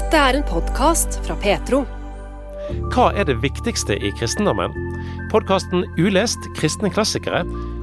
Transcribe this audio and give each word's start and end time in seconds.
Dette 0.00 0.16
er 0.16 0.36
en 0.38 0.44
podkast 0.48 1.18
fra 1.26 1.34
Petro. 1.42 1.82
Hva 2.94 3.10
er 3.20 3.26
det 3.28 3.34
viktigste 3.42 3.98
i 4.00 4.08
kristendommen? 4.16 4.72
Podkasten 5.28 5.82
Ulest 6.00 6.46
kristne 6.56 6.88
klassikere 6.88 7.42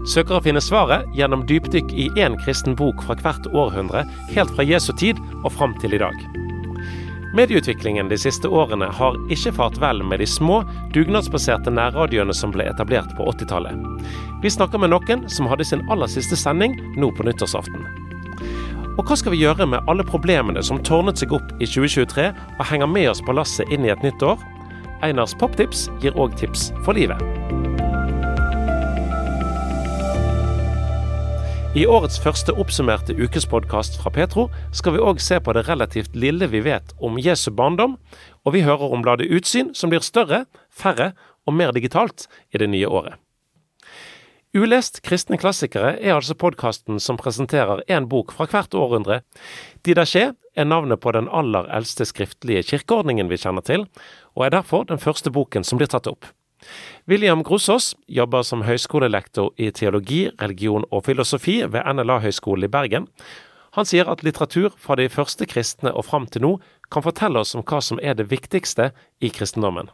søker 0.09 0.39
å 0.39 0.41
finne 0.41 0.63
svaret 0.63 1.05
gjennom 1.13 1.43
dypdykk 1.45 1.93
i 1.93 2.07
én 2.17 2.39
kristen 2.41 2.73
bok 2.79 3.03
fra 3.05 3.19
hvert 3.21 3.45
århundre, 3.53 4.01
helt 4.33 4.55
fra 4.57 4.65
Jesu 4.65 4.89
tid 4.97 5.21
og 5.43 5.51
fram 5.59 5.77
til 5.83 5.93
i 5.93 6.01
dag. 6.01 6.17
Medieutviklingen 7.37 8.09
de 8.09 8.17
siste 8.17 8.49
årene 8.49 8.89
har 8.97 9.21
ikke 9.29 9.53
fart 9.59 9.77
vel 9.83 10.01
med 10.01 10.17
de 10.23 10.31
små, 10.31 10.63
dugnadsbaserte 10.97 11.69
nærradioene 11.69 12.33
som 12.33 12.55
ble 12.55 12.65
etablert 12.71 13.13
på 13.19 13.29
80-tallet. 13.29 13.77
Vi 14.41 14.55
snakker 14.57 14.81
med 14.81 14.95
noen 14.95 15.27
som 15.29 15.53
hadde 15.53 15.69
sin 15.69 15.85
aller 15.93 16.09
siste 16.09 16.39
sending 16.39 16.79
nå 16.97 17.13
på 17.13 17.29
nyttårsaften. 17.29 18.06
Og 18.97 19.05
hva 19.05 19.13
skal 19.13 19.35
vi 19.35 19.43
gjøre 19.43 19.67
med 19.69 19.85
alle 19.85 20.01
problemene 20.01 20.63
som 20.65 20.79
tårnet 20.81 21.21
seg 21.21 21.35
opp 21.37 21.51
i 21.61 21.67
2023 21.69 22.31
og 22.33 22.63
henger 22.65 22.89
med 22.89 23.11
oss 23.11 23.21
på 23.21 23.35
lasset 23.37 23.69
inn 23.69 23.85
i 23.85 23.91
et 23.93 24.01
nytt 24.01 24.23
år? 24.25 24.41
Einars 25.05 25.35
poptips 25.37 25.85
gir 26.01 26.17
òg 26.17 26.33
tips 26.39 26.71
for 26.81 26.97
livet. 26.97 27.21
I 31.77 31.83
årets 31.85 32.17
første 32.17 32.55
oppsummerte 32.57 33.13
ukespodkast 33.13 33.99
fra 34.01 34.09
Petro 34.15 34.47
skal 34.73 34.95
vi 34.95 35.03
òg 35.05 35.21
se 35.21 35.37
på 35.37 35.53
det 35.53 35.67
relativt 35.67 36.17
lille 36.17 36.49
vi 36.49 36.63
vet 36.65 36.95
om 36.97 37.21
Jesu 37.21 37.51
barndom, 37.53 37.99
og 38.49 38.57
vi 38.57 38.65
hører 38.65 38.97
om 38.97 39.05
bladet 39.05 39.29
Utsyn, 39.29 39.75
som 39.77 39.93
blir 39.93 40.01
større, 40.01 40.47
færre 40.73 41.11
og 41.45 41.53
mer 41.53 41.75
digitalt 41.77 42.25
i 42.49 42.57
det 42.57 42.71
nye 42.73 42.89
året. 42.89 43.21
Ulest 44.55 45.01
kristne 45.03 45.35
klassikere 45.35 45.97
er 45.99 46.13
altså 46.15 46.35
podkasten 46.39 47.01
som 47.03 47.17
presenterer 47.19 47.81
én 47.91 48.05
bok 48.07 48.31
fra 48.31 48.45
hvert 48.47 48.71
århundre. 48.79 49.19
Didaché 49.83 50.29
er 50.55 50.65
navnet 50.65 51.01
på 51.03 51.11
den 51.11 51.27
aller 51.27 51.67
eldste 51.75 52.07
skriftlige 52.07 52.63
kirkeordningen 52.69 53.27
vi 53.27 53.41
kjenner 53.41 53.65
til, 53.67 53.83
og 54.39 54.45
er 54.45 54.55
derfor 54.55 54.87
den 54.87 55.03
første 55.03 55.33
boken 55.35 55.67
som 55.67 55.81
blir 55.81 55.91
tatt 55.91 56.07
opp. 56.07 56.29
William 57.11 57.43
Grosås 57.43 57.91
jobber 58.07 58.45
som 58.47 58.63
høyskolelektor 58.63 59.51
i 59.59 59.67
teologi, 59.71 60.29
religion 60.39 60.87
og 60.91 61.03
filosofi 61.05 61.59
ved 61.67 61.83
NLA-høgskolen 61.83 62.65
i 62.65 62.71
Bergen. 62.71 63.09
Han 63.75 63.85
sier 63.85 64.07
at 64.07 64.23
litteratur 64.23 64.71
fra 64.79 64.95
de 64.95 65.09
første 65.11 65.45
kristne 65.45 65.91
og 65.91 66.07
fram 66.07 66.25
til 66.31 66.45
nå 66.47 66.53
kan 66.89 67.03
fortelle 67.03 67.43
oss 67.43 67.51
om 67.53 67.67
hva 67.67 67.83
som 67.83 67.99
er 67.99 68.15
det 68.15 68.29
viktigste 68.31 68.93
i 69.19 69.29
kristendommen. 69.29 69.91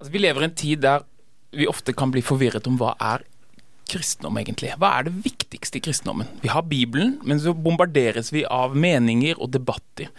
Altså, 0.00 0.10
vi 0.10 0.24
lever 0.24 0.40
i 0.40 0.48
en 0.48 0.56
tid 0.56 0.82
der 0.82 1.04
vi 1.54 1.68
ofte 1.70 1.92
kan 1.94 2.10
bli 2.10 2.24
forvirret 2.24 2.66
om 2.66 2.80
hva 2.80 2.96
er 2.98 3.22
kristendom, 3.90 4.38
egentlig? 4.40 4.72
Hva 4.80 4.90
er 4.98 5.08
det 5.08 5.14
viktigste 5.24 5.78
i 5.78 5.84
kristendommen? 5.84 6.28
Vi 6.42 6.50
har 6.52 6.64
Bibelen, 6.68 7.18
men 7.26 7.40
så 7.40 7.54
bombarderes 7.56 8.32
vi 8.34 8.44
av 8.48 8.76
meninger 8.76 9.40
og 9.40 9.52
debatter. 9.54 10.10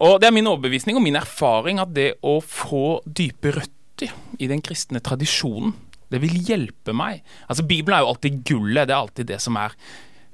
Og 0.00 0.20
Det 0.20 0.28
er 0.28 0.36
min 0.36 0.48
overbevisning 0.50 0.96
og 0.96 1.04
min 1.04 1.18
erfaring 1.20 1.80
at 1.80 1.94
det 1.96 2.14
å 2.22 2.38
få 2.44 3.00
dype 3.06 3.54
røtter 3.56 4.12
i 4.40 4.48
den 4.48 4.62
kristne 4.64 5.00
tradisjonen, 5.04 5.74
det 6.10 6.22
vil 6.24 6.40
hjelpe 6.42 6.94
meg. 6.96 7.20
Altså 7.46 7.66
Bibelen 7.66 7.98
er 7.98 8.04
jo 8.04 8.12
alltid 8.14 8.40
gullet, 8.48 8.88
det 8.88 8.94
er 8.94 8.98
alltid 8.98 9.28
det 9.30 9.38
som 9.42 9.58
er 9.60 9.76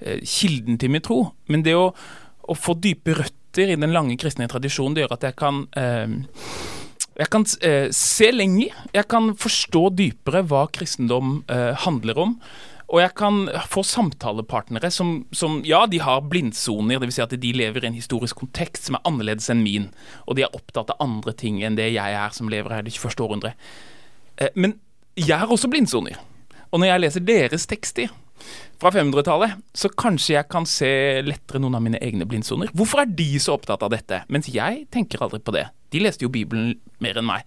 eh, 0.01 0.23
kilden 0.25 0.79
til 0.81 0.93
min 0.95 1.05
tro. 1.05 1.19
Men 1.53 1.67
det 1.67 1.75
å, 1.77 1.91
å, 1.93 2.57
få 2.57 2.79
dype 2.81 3.17
røtter 3.19 3.73
i 3.73 3.77
den 3.77 3.93
lange 3.93 4.17
kristne 4.21 4.49
tradisjonen, 4.49 4.97
det 4.97 5.05
gjør 5.05 5.17
at 5.19 5.29
jeg 5.29 5.37
kan 5.37 5.67
eh, 5.77 6.17
jeg 7.17 7.33
kan 7.33 7.45
eh, 7.65 7.89
se 7.97 8.31
lenger, 8.33 8.73
jeg 8.93 9.09
kan 9.09 9.31
forstå 9.41 9.83
dypere 9.97 10.43
hva 10.51 10.67
kristendom 10.73 11.39
eh, 11.53 11.73
handler 11.87 12.21
om. 12.27 12.35
Og 12.87 13.01
jeg 13.01 13.17
kan 13.19 13.39
få 13.67 13.83
samtalepartnere 13.83 14.93
som, 14.95 15.25
som 15.35 15.59
ja, 15.67 15.81
de 15.91 15.99
har 15.99 16.21
blindsoner, 16.31 17.01
dvs. 17.03 17.17
Si 17.17 17.25
at 17.25 17.35
de 17.43 17.53
lever 17.57 17.83
i 17.83 17.89
en 17.89 17.97
historisk 17.99 18.39
kontekst 18.45 18.87
som 18.87 18.99
er 18.99 19.09
annerledes 19.09 19.49
enn 19.51 19.65
min, 19.65 19.89
og 20.29 20.39
de 20.39 20.45
er 20.47 20.55
opptatt 20.55 20.93
av 20.95 21.03
andre 21.03 21.35
ting 21.35 21.59
enn 21.67 21.79
det 21.79 21.89
jeg 21.97 22.19
er 22.21 22.37
som 22.37 22.53
lever 22.53 22.77
her 22.77 22.87
det 22.87 22.95
21. 22.95 23.25
århundre. 23.27 23.57
Eh, 24.37 24.53
men 24.55 24.77
jeg 25.19 25.41
har 25.41 25.51
også 25.51 25.73
blindsoner. 25.73 26.21
Og 26.71 26.83
når 26.83 26.93
jeg 26.93 27.05
leser 27.07 27.27
deres 27.27 27.67
tekster, 27.71 28.13
fra 28.77 28.91
500-tallet, 28.93 29.57
så 29.73 29.89
kanskje 29.89 30.35
jeg 30.35 30.49
kan 30.53 30.67
se 30.69 30.91
lettere 31.25 31.61
noen 31.63 31.79
av 31.79 31.83
mine 31.83 32.01
egne 32.05 32.27
blindsoner. 32.29 32.69
Hvorfor 32.77 33.01
er 33.03 33.15
de 33.19 33.31
så 33.41 33.55
opptatt 33.57 33.83
av 33.83 33.95
dette, 33.95 34.21
mens 34.29 34.51
jeg 34.53 34.85
tenker 34.93 35.25
aldri 35.25 35.41
på 35.41 35.55
det? 35.57 35.65
De 35.93 36.03
leste 36.03 36.27
jo 36.27 36.33
Bibelen 36.33 36.75
mer 37.05 37.21
enn 37.21 37.29
meg. 37.29 37.47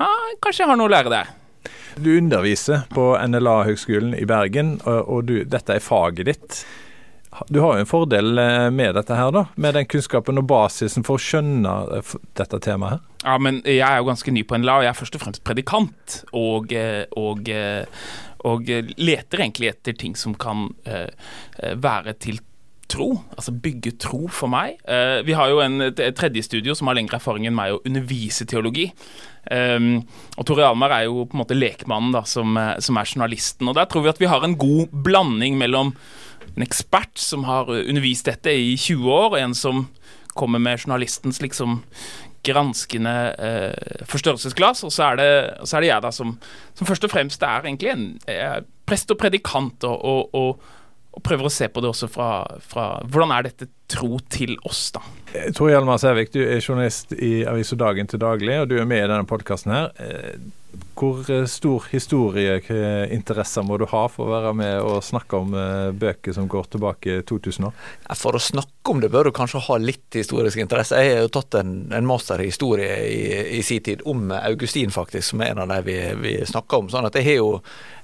Ha, 0.00 0.10
kanskje 0.42 0.64
jeg 0.64 0.72
har 0.72 0.78
noe 0.78 0.90
å 0.90 0.94
lære 0.94 1.12
der. 1.12 1.34
Du 1.94 2.10
underviser 2.16 2.88
på 2.90 3.12
NLA-høgskolen 3.18 4.16
i 4.18 4.24
Bergen, 4.26 4.76
og 4.84 5.28
du, 5.28 5.36
dette 5.46 5.76
er 5.76 5.84
faget 5.84 6.26
ditt. 6.26 6.64
Du 7.48 7.60
har 7.60 7.74
jo 7.74 7.82
en 7.82 7.88
fordel 7.88 8.38
eh, 8.38 8.68
med 8.70 8.94
dette 8.94 9.16
her, 9.18 9.32
da, 9.34 9.44
med 9.58 9.74
den 9.74 9.88
kunnskapen 9.90 10.38
og 10.38 10.46
basisen 10.50 11.06
for 11.06 11.18
å 11.18 11.22
skjønne 11.22 11.72
eh, 11.96 12.12
dette 12.38 12.60
temaet 12.62 12.96
her. 12.96 13.02
Ja, 13.24 13.34
men 13.42 13.60
jeg 13.64 13.82
er 13.82 13.98
jo 13.98 14.06
ganske 14.10 14.34
ny 14.34 14.44
på 14.46 14.60
NLA, 14.60 14.76
og 14.78 14.86
jeg 14.86 14.92
er 14.92 14.98
først 15.00 15.18
og 15.18 15.24
fremst 15.24 15.42
predikant. 15.46 16.20
Og, 16.36 16.74
eh, 16.76 17.04
og 17.18 17.50
og 18.44 18.68
leter 18.68 19.40
egentlig 19.40 19.70
etter 19.70 19.94
ting 19.96 20.12
som 20.20 20.34
kan 20.36 20.66
være 20.84 22.12
til 22.20 22.42
tro, 22.94 23.08
altså 23.34 23.54
bygge 23.64 23.96
tro 24.02 24.24
for 24.32 24.52
meg. 24.52 24.78
Uh, 24.88 25.20
vi 25.26 25.36
har 25.36 25.50
jo 25.52 25.62
en 25.64 25.90
tredje 26.16 26.46
studio 26.46 26.76
som 26.78 26.90
har 26.90 26.98
lengre 26.98 27.18
erfaring 27.18 27.48
enn 27.48 27.56
meg 27.56 27.74
å 27.74 27.82
undervise 27.82 28.46
teologi. 28.50 28.88
Um, 29.50 30.04
og 30.38 30.46
Tore 30.48 30.64
Almar 30.64 30.94
er 30.96 31.08
jo 31.08 31.26
på 31.28 31.36
en 31.36 31.42
måte 31.42 31.58
lekmannen 31.58 32.14
da, 32.14 32.22
som, 32.28 32.56
som, 32.80 33.00
er 33.00 33.10
journalisten. 33.10 33.68
Og 33.68 33.76
Der 33.76 33.90
tror 33.90 34.06
vi 34.06 34.14
at 34.14 34.22
vi 34.22 34.30
har 34.30 34.46
en 34.46 34.56
god 34.58 34.94
blanding 35.04 35.58
mellom 35.60 35.92
en 36.54 36.64
ekspert 36.64 37.18
som 37.18 37.44
har 37.48 37.68
undervist 37.68 38.30
dette 38.30 38.52
i 38.54 38.76
20 38.78 39.10
år, 39.10 39.32
og 39.32 39.40
en 39.40 39.56
som 39.58 39.88
kommer 40.34 40.62
med 40.62 40.80
journalistens 40.82 41.40
liksom 41.42 41.80
granskende 42.44 43.34
eh, 43.38 44.04
forstørrelsesglass. 44.10 44.84
Og 44.84 44.92
så 44.92 45.10
er, 45.10 45.20
det, 45.20 45.28
så 45.64 45.76
er 45.76 45.84
det, 45.84 45.90
jeg 45.90 46.04
da 46.04 46.12
som, 46.14 46.36
som, 46.74 46.86
først 46.86 47.06
og 47.06 47.12
fremst 47.14 47.42
er 47.42 47.64
egentlig 47.64 47.92
en 47.94 48.06
eh, 48.30 48.60
prest 48.86 49.12
og 49.14 49.20
predikant, 49.20 49.86
og, 49.88 50.04
og, 50.04 50.34
og, 50.34 50.80
og, 51.14 51.22
prøver 51.24 51.48
å 51.48 51.52
se 51.52 51.68
på 51.70 51.82
det 51.82 51.90
også 51.90 52.08
fra, 52.10 52.28
fra, 52.62 52.88
Hvordan 53.06 53.32
er 53.36 53.46
dette 53.48 53.70
tro 53.90 54.18
til 54.32 54.56
oss, 54.66 54.88
da? 54.94 55.02
Tor 55.54 55.70
Hjalmar 55.70 56.00
Sævik, 56.02 56.32
du 56.34 56.42
er 56.42 56.60
journalist 56.60 57.14
i 57.14 57.44
avisa 57.48 57.78
Dagen 57.78 58.10
til 58.10 58.22
daglig, 58.22 58.58
og 58.62 58.68
du 58.70 58.78
er 58.80 58.88
med 58.88 59.04
i 59.04 59.08
denne 59.08 59.28
podkasten 59.28 59.74
her. 59.74 59.90
Hvor 60.94 61.24
eh, 61.30 61.44
stor 61.50 61.86
historieinteresse 61.90 63.62
må 63.66 63.76
du 63.80 63.86
ha 63.90 64.04
for 64.12 64.28
å 64.28 64.34
være 64.34 64.52
med 64.56 64.74
og 64.82 65.02
snakke 65.04 65.40
om 65.40 65.54
eh, 65.58 65.90
bøker 65.96 66.34
som 66.36 66.48
går 66.50 66.68
tilbake 66.74 67.16
2000 67.28 67.68
år? 67.68 67.74
For 68.18 68.38
å 68.38 68.42
snakke 68.42 68.92
om 68.92 69.02
det 69.02 69.10
bør 69.12 69.28
du 69.28 69.34
kanskje 69.36 69.62
ha 69.66 69.78
litt 69.80 70.18
historisk 70.18 70.60
interesse. 70.62 70.98
Jeg 71.00 71.16
har 71.16 71.24
jo 71.26 71.32
tatt 71.34 71.58
en, 71.60 71.74
en 71.94 72.08
master 72.08 72.42
i 72.44 72.48
historie 72.50 72.96
i, 73.08 73.20
i 73.58 73.62
sin 73.66 73.82
tid 73.84 74.04
om 74.10 74.30
Augustin, 74.38 74.94
faktisk, 74.94 75.30
som 75.32 75.44
er 75.44 75.54
en 75.54 75.64
av 75.64 75.72
de 75.74 75.80
vi, 75.86 75.98
vi 76.22 76.34
snakker 76.48 76.84
om. 76.84 76.90
sånn 76.92 77.10
at 77.10 77.18
jeg 77.18 77.30
har 77.30 77.40
jo 77.40 77.52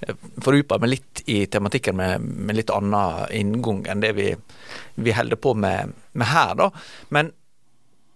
eh, 0.07 0.15
fordypa 0.43 0.81
meg 0.83 0.97
litt 0.97 1.25
i 1.31 1.45
tematikken 1.51 1.99
med, 2.01 2.31
med 2.49 2.59
litt 2.59 2.75
annen 2.75 3.27
inngang 3.37 3.85
enn 3.91 4.03
det 4.03 4.15
vi, 4.19 4.31
vi 5.01 5.15
holder 5.17 5.41
på 5.41 5.55
med, 5.59 5.95
med 6.13 6.33
her. 6.35 6.57
da. 6.59 6.73
Men 7.15 7.35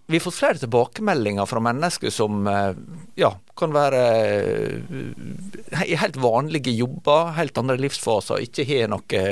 vi 0.07 0.17
har 0.17 0.21
fått 0.21 0.37
flere 0.37 0.57
tilbakemeldinger 0.61 1.45
fra 1.45 1.59
mennesker 1.59 2.09
som 2.13 2.47
eh, 2.47 2.75
ja, 3.17 3.31
kan 3.57 3.73
være 3.73 4.01
eh, 4.21 5.87
i 5.89 5.97
helt 5.97 6.19
vanlige 6.21 6.73
jobber, 6.75 7.31
helt 7.39 7.57
andre 7.57 7.79
livsfaser, 7.81 8.43
ikke 8.45 8.67
har 8.69 8.91
noe 8.93 9.23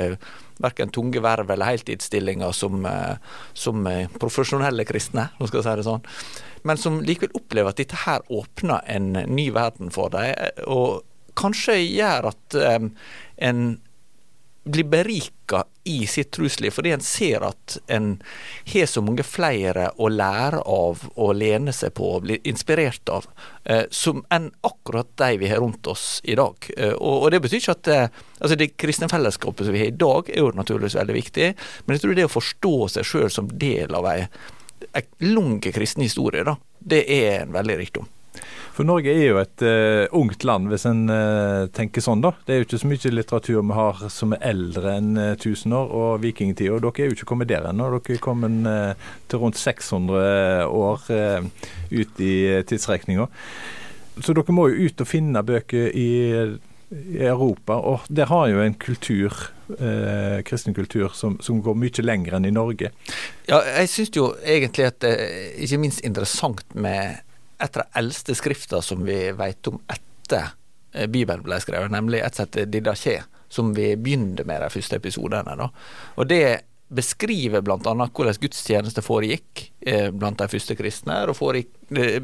verken 0.63 0.93
tunge 0.93 1.21
verv 1.21 1.51
eller 1.53 1.69
heltidsstillinger 1.69 2.55
som, 2.57 2.85
eh, 2.89 3.37
som 3.53 3.85
profesjonelle 4.17 4.85
kristne, 4.89 5.27
om 5.37 5.49
skal 5.49 5.65
si 5.65 5.77
det 5.77 5.85
sånn. 5.85 6.09
Men 6.65 6.81
som 6.81 7.01
likevel 7.05 7.37
opplever 7.37 7.73
at 7.73 7.81
dette 7.81 8.03
her 8.07 8.25
åpner 8.33 8.81
en 8.89 9.11
ny 9.29 9.49
verden 9.53 9.93
for 9.93 10.09
dem, 10.13 10.33
og 10.65 11.03
kanskje 11.37 11.75
gjør 11.83 12.31
at 12.31 12.55
en 13.43 13.63
blir 14.63 14.87
berika 14.87 15.42
i 15.83 16.07
sitt 16.07 16.31
trusliv, 16.31 16.71
fordi 16.71 16.93
en 16.95 17.03
ser 17.03 17.43
at 17.43 17.77
en 17.91 18.15
har 18.71 18.87
så 18.89 19.03
mange 19.03 19.25
flere 19.27 19.89
å 19.99 20.07
lære 20.11 20.61
av 20.69 21.03
og 21.13 21.33
lene 21.35 21.73
seg 21.75 21.93
på 21.97 22.07
og 22.15 22.23
bli 22.27 22.37
inspirert 22.49 23.11
av, 23.11 23.27
eh, 23.65 23.83
som 23.91 24.23
enn 24.33 24.49
akkurat 24.63 25.09
de 25.19 25.37
vi 25.41 25.51
har 25.51 25.59
rundt 25.63 25.87
oss 25.91 26.21
i 26.23 26.37
dag. 26.39 26.55
Eh, 26.77 26.95
og, 26.95 27.25
og, 27.25 27.29
det 27.33 27.43
betyr 27.43 27.59
ikke 27.59 27.77
at 27.77 27.91
eh, 27.91 28.23
altså 28.39 28.59
Det 28.59 28.71
kristne 28.79 29.11
fellesskapet 29.11 29.67
som 29.67 29.75
vi 29.75 29.83
har 29.83 29.91
i 29.91 30.01
dag, 30.05 30.31
er 30.31 30.43
jo 30.43 30.55
naturligvis 30.55 30.97
veldig 30.99 31.19
viktig, 31.19 31.53
men 31.85 31.95
jeg 31.95 32.05
tror 32.05 32.17
det 32.17 32.27
å 32.29 32.35
forstå 32.39 32.75
seg 32.95 33.07
sjøl 33.07 33.31
som 33.33 33.51
del 33.51 33.95
av 33.95 34.07
ei, 34.13 34.19
ei 34.93 35.05
lang 35.29 35.59
kristen 35.63 36.05
historie, 36.05 36.45
da, 36.47 36.57
det 36.79 37.05
er 37.11 37.43
en 37.43 37.55
veldig 37.55 37.79
rikdom. 37.83 38.11
For 38.73 38.87
Norge 38.87 39.11
er 39.13 39.27
jo 39.27 39.37
et 39.37 39.61
uh, 39.61 40.07
ungt 40.17 40.43
land, 40.47 40.65
hvis 40.71 40.87
en 40.89 41.03
uh, 41.11 41.69
tenker 41.75 42.01
sånn, 42.01 42.23
da. 42.25 42.31
Det 42.41 42.55
er 42.55 42.61
jo 42.61 42.65
ikke 42.65 42.79
så 42.81 42.89
mye 42.89 43.11
litteratur 43.13 43.59
vi 43.61 43.77
har 43.77 44.01
som 44.09 44.33
er 44.33 44.47
eldre 44.49 44.95
enn 44.97 45.11
uh, 45.19 45.27
1000 45.35 45.77
år 45.77 45.93
og 45.99 46.23
vikingtida. 46.23 46.79
Dere 46.81 47.05
er 47.05 47.11
jo 47.11 47.17
ikke 47.19 47.29
kommet 47.29 47.51
der 47.51 47.69
ennå. 47.69 47.91
Dere 47.93 48.17
er 48.17 48.23
kommet 48.23 48.65
uh, 48.65 49.13
til 49.29 49.43
rundt 49.43 49.61
600 49.61 50.65
år 50.73 51.05
ut 51.93 52.21
i 52.25 52.33
tidsrekninga. 52.65 53.29
Så 54.21 54.33
dere 54.33 54.57
må 54.57 54.69
jo 54.71 54.89
ut 54.89 55.05
og 55.05 55.09
finne 55.09 55.45
bøker 55.45 55.89
i 55.93 56.11
i 56.93 57.25
Europa, 57.25 57.73
og 57.73 58.05
der 58.09 58.29
har 58.29 58.47
jo 58.51 58.61
en 58.61 58.73
kultur, 58.77 59.33
eh, 59.79 60.41
kristen 60.45 60.73
kultur, 60.73 61.09
som, 61.13 61.39
som, 61.41 61.61
går 61.63 61.77
mye 61.79 62.05
lenger 62.05 62.37
enn 62.37 62.45
i 62.45 62.53
Norge. 62.53 62.91
Ja, 63.49 63.61
jeg 63.79 63.89
syns 63.89 64.13
jo 64.15 64.27
egentlig 64.45 64.87
at 64.91 64.99
det 65.01 65.13
er 65.13 65.47
ikke 65.65 65.81
minst 65.81 66.03
interessant 66.05 66.75
med 66.75 67.23
et 67.63 67.77
av 67.77 67.85
de 67.85 67.99
eldste 68.01 68.35
skrifta 68.37 68.81
som 68.85 69.05
vi 69.07 69.17
vet 69.37 69.71
om 69.71 69.79
etter 69.91 70.53
eh, 70.93 71.07
Bibelen 71.07 71.45
ble 71.45 71.59
skrevet, 71.63 71.93
nemlig 71.93 72.21
et 72.23 72.37
sett 72.37 72.59
Didaché, 72.71 73.21
som 73.53 73.73
vi 73.77 73.93
begynte 73.95 74.45
med 74.49 74.63
de 74.63 74.69
første 74.73 74.99
episodene. 74.99 75.57
Da. 75.59 75.69
Og 76.17 76.29
det 76.29 76.43
beskriver 76.93 77.63
bl.a. 77.65 77.77
hvordan 77.79 78.39
gudstjeneste 78.41 79.03
foregikk 79.05 79.63
eh, 79.87 80.09
blant 80.13 80.41
de 80.41 80.49
første 80.51 80.75
kristne. 80.77 81.23
og 81.29 81.37
foregikk, 81.37 81.71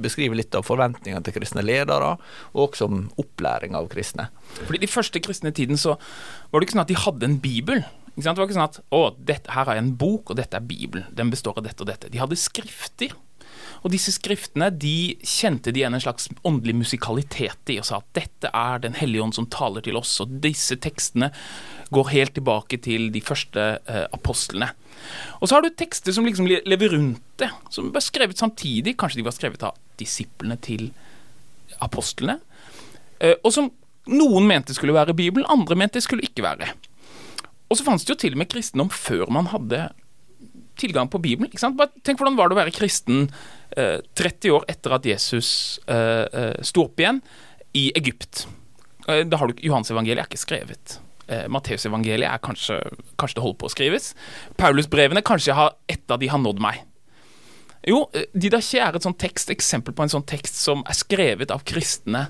Beskriver 0.02 0.38
litt 0.38 0.56
av 0.58 0.66
forventningene 0.66 1.22
til 1.26 1.36
kristne 1.36 1.62
ledere, 1.66 2.16
og 2.54 2.70
også 2.70 2.88
om 2.90 3.04
opplæring 3.22 3.78
av 3.78 3.90
kristne. 3.92 4.30
Fordi 4.64 4.82
De 4.82 4.90
første 4.90 5.22
kristne 5.22 5.54
tiden 5.54 5.78
så 5.78 5.96
var 6.50 6.60
det 6.60 6.68
ikke 6.68 6.78
sånn 6.78 6.86
at 6.86 6.92
de 6.92 7.02
hadde 7.06 7.30
en 7.30 7.40
bibel. 7.42 7.84
Det 8.16 8.28
var 8.28 8.46
ikke 8.48 8.58
sånn 8.58 8.68
at 8.68 8.80
å, 8.92 9.04
dette, 9.16 9.52
her 9.54 9.70
har 9.70 9.78
jeg 9.78 9.86
en 9.86 9.96
bok, 10.00 10.32
og 10.32 10.40
dette 10.42 10.58
er 10.58 10.66
Bibelen. 10.66 11.08
Den 11.16 11.32
består 11.32 11.58
av 11.58 11.66
dette 11.68 11.86
og 11.86 11.90
dette. 11.92 12.10
De 12.12 12.22
hadde 12.22 12.40
skrifter. 12.40 13.14
Og 13.84 13.94
disse 13.94 14.12
skriftene 14.16 14.70
de 14.76 15.16
kjente 15.24 15.72
de 15.72 15.82
igjen 15.82 15.96
en 15.96 16.04
slags 16.04 16.28
åndelig 16.48 16.76
musikalitet 16.82 17.72
i, 17.72 17.80
og 17.80 17.88
sa 17.88 18.00
at 18.02 18.10
dette 18.18 18.52
er 18.52 18.82
Den 18.84 18.98
hellige 19.00 19.24
ånd 19.24 19.36
som 19.38 19.48
taler 19.48 19.86
til 19.86 20.00
oss. 20.00 20.18
Og 20.24 20.40
disse 20.44 20.76
tekstene 20.76 21.32
går 21.94 22.12
helt 22.14 22.36
tilbake 22.38 22.80
til 22.84 23.10
de 23.14 23.22
første 23.24 23.66
eh, 23.80 24.06
apostlene. 24.16 24.72
Og 25.40 25.48
så 25.48 25.56
har 25.56 25.64
du 25.64 25.72
tekster 25.72 26.14
som 26.14 26.28
liksom 26.28 26.48
lever 26.50 26.94
rundt 26.94 27.24
det, 27.40 27.50
som 27.72 27.90
ble 27.94 28.04
skrevet 28.04 28.38
samtidig. 28.38 28.98
Kanskje 29.00 29.22
de 29.22 29.28
var 29.28 29.36
skrevet 29.38 29.64
av 29.66 29.80
disiplene 30.00 30.60
til 30.62 30.90
apostlene. 31.84 32.40
Eh, 33.20 33.38
og 33.44 33.54
som 33.56 33.72
noen 34.10 34.48
mente 34.50 34.76
skulle 34.76 34.96
være 34.96 35.18
Bibelen, 35.18 35.48
andre 35.50 35.78
mente 35.78 36.00
det 36.00 36.06
skulle 36.06 36.26
ikke 36.26 36.46
være. 36.46 36.72
Og 37.70 37.78
så 37.78 37.86
fantes 37.86 38.06
det 38.06 38.16
jo 38.16 38.22
til 38.24 38.36
og 38.36 38.42
med 38.42 38.50
kristendom 38.52 38.90
før 38.94 39.30
man 39.34 39.52
hadde 39.52 39.90
tilgang 40.80 41.10
på 41.12 41.22
Bibelen. 41.22 41.50
ikke 41.50 41.62
sant? 41.62 41.78
Bare 41.80 41.94
tenk 42.06 42.22
hvordan 42.22 42.38
var 42.40 42.50
det 42.50 42.58
å 42.58 42.62
være 42.62 42.76
kristen 42.76 43.28
eh, 43.78 44.00
30 44.20 44.56
år 44.56 44.66
etter 44.72 44.96
at 44.96 45.06
Jesus 45.08 45.52
eh, 45.88 46.26
eh, 46.26 46.56
sto 46.66 46.88
opp 46.88 47.02
igjen 47.02 47.22
i 47.78 47.90
Egypt. 48.00 48.46
Eh, 49.08 49.26
da 49.28 49.40
har 49.42 49.52
du 49.52 49.62
Johans 49.66 49.92
evangeliet 49.94 50.24
er 50.24 50.30
ikke 50.32 50.42
skrevet. 50.42 50.98
Eh, 51.30 51.46
Matteusevangeliet 51.52 52.30
er 52.30 52.42
kanskje, 52.44 52.80
kanskje 53.22 53.40
det 53.40 53.46
holder 53.46 53.62
på 53.62 53.70
å 53.70 53.74
skrives. 53.76 54.14
Paulusbrevene 54.58 55.26
kanskje 55.26 55.58
har 55.58 55.76
ett 55.92 56.10
av 56.10 56.22
de 56.22 56.32
har 56.32 56.42
nådd 56.42 56.62
meg. 56.64 56.82
Jo, 57.88 58.08
eh, 58.14 58.28
Didache 58.34 58.82
er 58.82 58.96
et 58.96 59.06
sånt 59.06 59.20
tekst, 59.22 59.52
eksempel 59.54 59.96
på 59.96 60.04
en 60.04 60.12
sånn 60.12 60.28
tekst 60.28 60.58
som 60.60 60.84
er 60.88 60.98
skrevet 60.98 61.54
av 61.54 61.64
kristne 61.64 62.28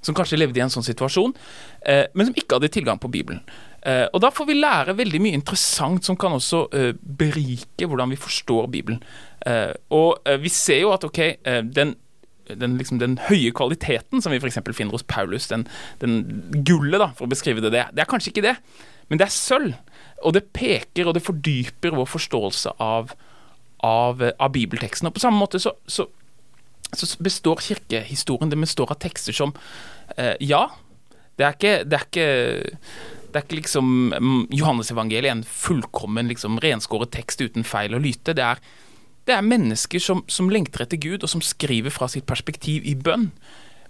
som 0.00 0.14
kanskje 0.14 0.38
levde 0.38 0.60
i 0.60 0.62
en 0.62 0.72
sånn 0.72 0.86
situasjon, 0.86 1.34
eh, 1.82 2.06
men 2.14 2.28
som 2.28 2.36
ikke 2.38 2.58
hadde 2.58 2.70
tilgang 2.70 3.00
på 3.02 3.10
Bibelen. 3.10 3.42
Eh, 3.86 4.06
og 4.12 4.20
Da 4.22 4.30
får 4.34 4.48
vi 4.48 4.58
lære 4.58 4.96
veldig 4.98 5.20
mye 5.22 5.38
interessant 5.38 6.04
som 6.06 6.16
kan 6.18 6.34
også 6.34 6.64
eh, 6.74 6.92
berike 6.98 7.86
hvordan 7.86 8.10
vi 8.10 8.18
forstår 8.18 8.66
Bibelen. 8.72 9.02
Eh, 9.46 9.72
og 9.94 10.18
vi 10.42 10.50
ser 10.50 10.82
jo 10.82 10.92
at 10.92 11.04
ok, 11.06 11.20
den, 11.74 11.94
den, 12.48 12.76
liksom, 12.78 12.98
den 12.98 13.18
høye 13.28 13.52
kvaliteten 13.54 14.22
som 14.22 14.34
vi 14.34 14.40
f.eks. 14.42 14.58
finner 14.72 14.96
hos 14.96 15.06
Paulus, 15.06 15.48
den, 15.48 15.66
den, 16.02 16.18
gullet, 16.66 16.98
da, 16.98 17.12
for 17.14 17.28
å 17.28 17.30
beskrive 17.30 17.62
det, 17.62 17.72
det, 17.72 17.86
det 17.94 18.02
er 18.02 18.10
kanskje 18.10 18.34
ikke 18.34 18.48
det, 18.48 18.56
men 19.08 19.20
det 19.20 19.28
er 19.28 19.34
sølv. 19.36 19.76
Og 20.26 20.34
det 20.34 20.48
peker 20.50 21.06
og 21.06 21.14
det 21.14 21.22
fordyper 21.22 21.94
vår 21.94 22.08
forståelse 22.10 22.74
av, 22.82 23.12
av, 23.86 24.24
av 24.26 24.50
bibelteksten. 24.52 25.06
Og 25.06 25.14
på 25.14 25.22
samme 25.22 25.38
måte 25.38 25.60
så, 25.62 25.76
så, 25.86 26.08
så, 26.90 27.08
består 27.22 27.62
kirkehistorien 27.62 28.50
det 28.50 28.58
består 28.58 28.90
av 28.90 28.98
tekster 28.98 29.36
som 29.36 29.54
Ja, 30.42 30.64
det 31.38 31.46
er 31.46 31.54
ikke, 31.54 31.74
det 31.86 31.94
er 31.94 32.06
ikke 32.08 32.26
det 33.28 33.40
er 33.40 33.44
ikke 33.44 33.58
liksom 33.60 33.88
mm, 34.14 34.44
Johannesevangeliet 34.56 35.32
en 35.32 35.44
fullkommen 35.44 36.30
liksom, 36.30 36.58
renskåret 36.64 37.12
tekst 37.12 37.42
uten 37.44 37.66
feil 37.66 37.96
og 37.96 38.04
lyte. 38.06 38.34
Det 38.36 38.44
er, 38.44 38.62
det 39.28 39.36
er 39.36 39.44
mennesker 39.44 40.02
som, 40.02 40.22
som, 40.32 40.48
lengter 40.52 40.86
etter 40.86 41.00
Gud, 41.00 41.22
og 41.22 41.32
som 41.32 41.44
skriver 41.44 41.92
fra 41.92 42.08
sitt 42.08 42.26
perspektiv 42.28 42.86
i 42.88 42.96
bønn. 42.96 43.28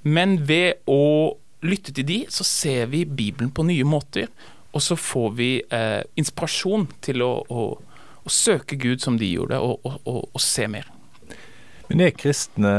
Men 0.03 0.41
ved 0.49 0.83
å 0.91 1.39
lytte 1.63 1.95
til 1.95 2.07
de, 2.09 2.21
så 2.31 2.47
ser 2.47 2.91
vi 2.91 3.05
Bibelen 3.07 3.55
på 3.55 3.67
nye 3.67 3.87
måter. 3.87 4.31
Og 4.75 4.83
så 4.85 4.99
får 4.99 5.31
vi 5.39 5.51
eh, 5.63 6.03
inspirasjon 6.19 6.89
til 7.03 7.25
å, 7.25 7.33
å, 7.49 7.65
å, 8.23 8.31
søke 8.31 8.77
Gud 8.79 9.03
som 9.03 9.17
de 9.19 9.31
gjorde, 9.33 9.59
og, 9.63 9.87
og, 9.87 10.29
og 10.35 10.43
se 10.43 10.67
mer. 10.71 10.91
Men 11.89 12.03
er 12.05 12.17
kristne, 12.17 12.71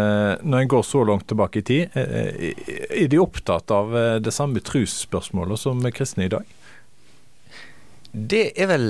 når 0.45 0.63
en 0.63 0.69
går 0.69 0.83
så 0.85 1.01
langt 1.07 1.25
tilbake 1.29 1.63
i 1.63 1.65
tid, 1.65 1.95
eh, 1.97 2.11
eh, 2.50 2.73
er 3.03 3.07
de 3.09 3.21
opptatt 3.21 3.71
av 3.73 3.95
eh, 3.97 4.17
det 4.21 4.33
samme 4.35 4.61
trosspørsmålet 4.61 5.59
som 5.59 5.81
kristne 5.94 6.27
i 6.27 6.33
dag? 6.33 6.45
Det 8.11 8.44
er 8.53 8.69
vel 8.69 8.85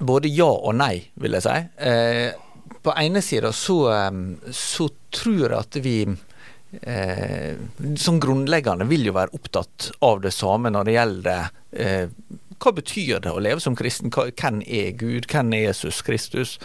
både 0.00 0.32
ja 0.32 0.48
og 0.48 0.72
nei, 0.76 0.94
vil 1.20 1.36
jeg 1.36 1.44
si. 1.44 1.58
På 2.80 2.94
ene 2.96 3.20
sida 3.24 3.52
så, 3.52 3.76
så, 4.56 4.86
tror 5.12 5.42
jeg 5.42 5.56
at 5.56 5.78
vi 5.84 5.96
som 8.00 8.20
grunnleggende 8.22 8.86
vil 8.88 9.08
jo 9.08 9.16
være 9.16 9.34
opptatt 9.36 9.90
av 10.06 10.20
det 10.24 10.32
samme 10.36 10.70
når 10.72 10.86
det 10.86 10.94
gjelder 10.94 11.48
hva 12.60 12.72
betyr 12.76 13.24
det 13.24 13.32
å 13.32 13.40
leve 13.42 13.64
som 13.64 13.76
kristen? 13.76 14.12
Hvem 14.12 14.60
er 14.68 14.92
Gud? 15.00 15.28
Hvem 15.32 15.52
er 15.56 15.66
Jesus 15.70 16.00
Kristus? 16.06 16.58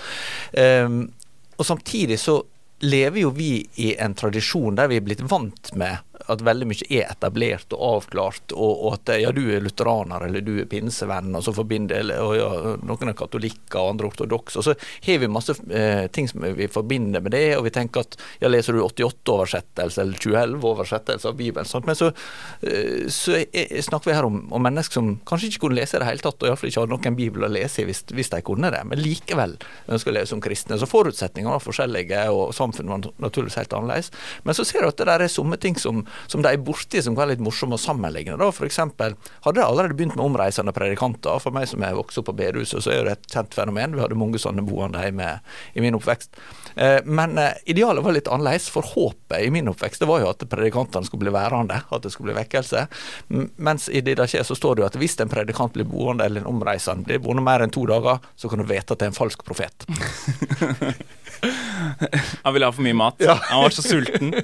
Og 1.57 1.65
samtidig 1.65 2.19
så 2.19 2.39
lever 2.85 3.21
jo 3.21 3.31
vi 3.35 3.51
i 3.81 3.93
en 4.01 4.15
tradisjon 4.17 4.75
der 4.75 4.89
vi 4.91 4.99
er 4.99 5.05
blitt 5.05 5.23
vant 5.31 5.71
med 5.79 6.01
at 6.31 6.41
veldig 6.45 6.67
mye 6.69 6.87
er 6.89 7.09
etablert 7.09 7.73
og 7.75 7.83
avklart, 7.89 8.53
og, 8.55 8.71
og 8.87 8.95
at 8.97 9.13
ja, 9.21 9.31
du 9.35 9.43
er 9.53 9.63
lutheraner 9.63 10.25
eller 10.27 10.43
du 10.45 10.53
er 10.61 10.69
pinsevenn, 10.69 11.33
og 11.37 11.43
så 11.45 11.53
forbinder 11.55 12.01
eller, 12.01 12.21
og 12.23 12.35
ja, 12.37 12.75
noen 12.85 13.11
er 13.11 13.17
katolikker 13.17 13.81
og 13.81 13.95
andre 13.95 14.09
ortodokse. 14.09 14.61
Og 14.61 14.67
så 14.67 14.75
har 15.05 15.21
vi 15.21 15.29
masse 15.31 15.55
eh, 15.69 16.05
ting 16.15 16.29
som 16.31 16.43
vi 16.57 16.69
forbinder 16.71 17.23
med 17.23 17.35
det, 17.35 17.45
og 17.57 17.65
vi 17.67 17.73
tenker 17.75 18.05
at 18.05 18.17
ja, 18.41 18.51
leser 18.51 18.77
du 18.77 18.83
88-oversettelse 18.85 20.03
eller 20.03 20.21
2011-oversettelse 20.23 21.31
av 21.31 21.37
Bibelen, 21.39 21.69
sant? 21.69 21.89
men 21.89 21.99
så, 21.99 22.11
eh, 22.65 23.05
så 23.13 23.41
er, 23.43 23.75
snakker 23.85 24.11
vi 24.11 24.17
her 24.17 24.29
om, 24.29 24.41
om, 24.49 24.65
mennesker 24.65 24.99
som 24.99 25.13
kanskje 25.27 25.51
ikke 25.51 25.65
kunne 25.67 25.79
lese 25.79 25.99
i 25.99 26.03
det 26.03 26.09
hele 26.09 26.25
tatt, 26.25 26.39
og 26.41 26.49
iallfall 26.49 26.71
ikke 26.71 26.85
hadde 26.85 26.95
noen 26.95 27.19
bibel 27.19 27.45
å 27.45 27.51
lese 27.51 27.85
hvis, 27.85 28.05
hvis, 28.15 28.31
de 28.33 28.41
kunne 28.45 28.71
det, 28.73 28.81
men 28.87 29.01
likevel 29.01 29.57
ønsker 29.91 30.11
å 30.11 30.17
leve 30.17 30.29
som 30.29 30.41
kristne. 30.43 30.79
Så 30.81 30.89
forutsetningene 30.89 31.53
var 31.53 31.63
forskjellige, 31.63 32.25
og 32.33 32.55
samfunnet 32.57 32.95
var 32.95 33.27
naturligvis 33.27 33.59
helt 33.61 33.75
annerledes. 33.77 34.11
Men 34.47 34.57
så 34.57 34.65
ser 34.67 34.83
du 34.83 34.89
at 34.89 34.99
det 34.99 35.09
der 35.09 35.25
er 35.25 35.31
somme 35.31 35.59
ting 35.61 35.77
som 35.79 36.04
som 36.27 36.43
de 36.43 36.51
er 36.51 36.61
borti 36.61 37.01
som 37.03 37.15
kan 37.15 37.25
være 37.25 37.35
litt 37.35 37.45
morsomme 37.45 37.77
å 37.77 37.81
sammenligne. 37.81 38.37
Da. 38.39 38.49
For 38.55 38.67
eksempel, 38.67 39.15
hadde 39.45 39.59
de 39.59 39.65
allerede 39.65 39.97
begynt 39.97 40.17
med 40.17 40.25
omreisende 40.25 40.73
predikanter. 40.75 41.39
For 41.43 41.55
meg 41.55 41.69
som 41.71 41.83
er 41.85 41.97
vokst 41.97 42.21
opp 42.21 42.29
på 42.29 42.37
bedehuset, 42.39 42.83
så 42.85 42.93
er 42.93 43.07
det 43.07 43.15
et 43.17 43.31
kjent 43.35 43.57
fenomen. 43.57 43.95
Vi 43.95 44.03
hadde 44.03 44.19
mange 44.19 44.41
sånne 44.41 44.65
boende 44.65 45.03
hjemme 45.03 45.37
i 45.73 45.83
min 45.83 45.97
oppvekst. 45.97 46.39
Eh, 46.75 46.99
men 47.05 47.37
eh, 47.41 47.57
idealet 47.71 48.03
var 48.05 48.15
litt 48.17 48.31
annerledes, 48.31 48.69
for 48.73 48.87
håpet 48.95 49.45
i 49.45 49.51
min 49.53 49.69
oppvekst 49.71 50.03
det 50.03 50.09
var 50.09 50.23
jo 50.23 50.31
at 50.33 50.43
predikantene 50.51 51.07
skulle 51.07 51.25
bli 51.27 51.35
værende, 51.35 51.81
at 51.87 52.03
det 52.03 52.11
skulle 52.13 52.31
bli 52.31 52.39
vekkelse. 52.41 52.85
Mens 53.55 53.87
i 53.89 54.03
det 54.05 54.17
der 54.19 54.29
skjer, 54.29 54.45
så 54.47 54.57
står 54.57 54.75
det 54.75 54.85
jo 54.85 54.89
at 54.89 54.99
hvis 54.99 55.17
en 55.23 55.31
predikant 55.31 55.75
blir 55.75 55.87
boende 55.87 56.27
eller 56.27 56.43
en 56.43 56.51
omreisende 56.51 57.07
blir 57.07 57.21
boende 57.23 57.45
mer 57.45 57.63
enn 57.63 57.73
to 57.73 57.85
dager, 57.89 58.23
så 58.35 58.51
kan 58.51 58.61
du 58.61 58.67
vite 58.67 58.91
at 58.91 58.99
det 58.99 59.07
er 59.09 59.13
en 59.13 59.19
falsk 59.19 59.45
profet. 59.47 59.87
Han 62.43 62.53
ville 62.53 62.65
ha 62.65 62.71
for 62.71 62.85
mye 62.85 62.93
mat. 62.93 63.15
Ja. 63.17 63.39
Han 63.41 63.63
var 63.63 63.69
så 63.69 63.81
sulten. 63.81 64.33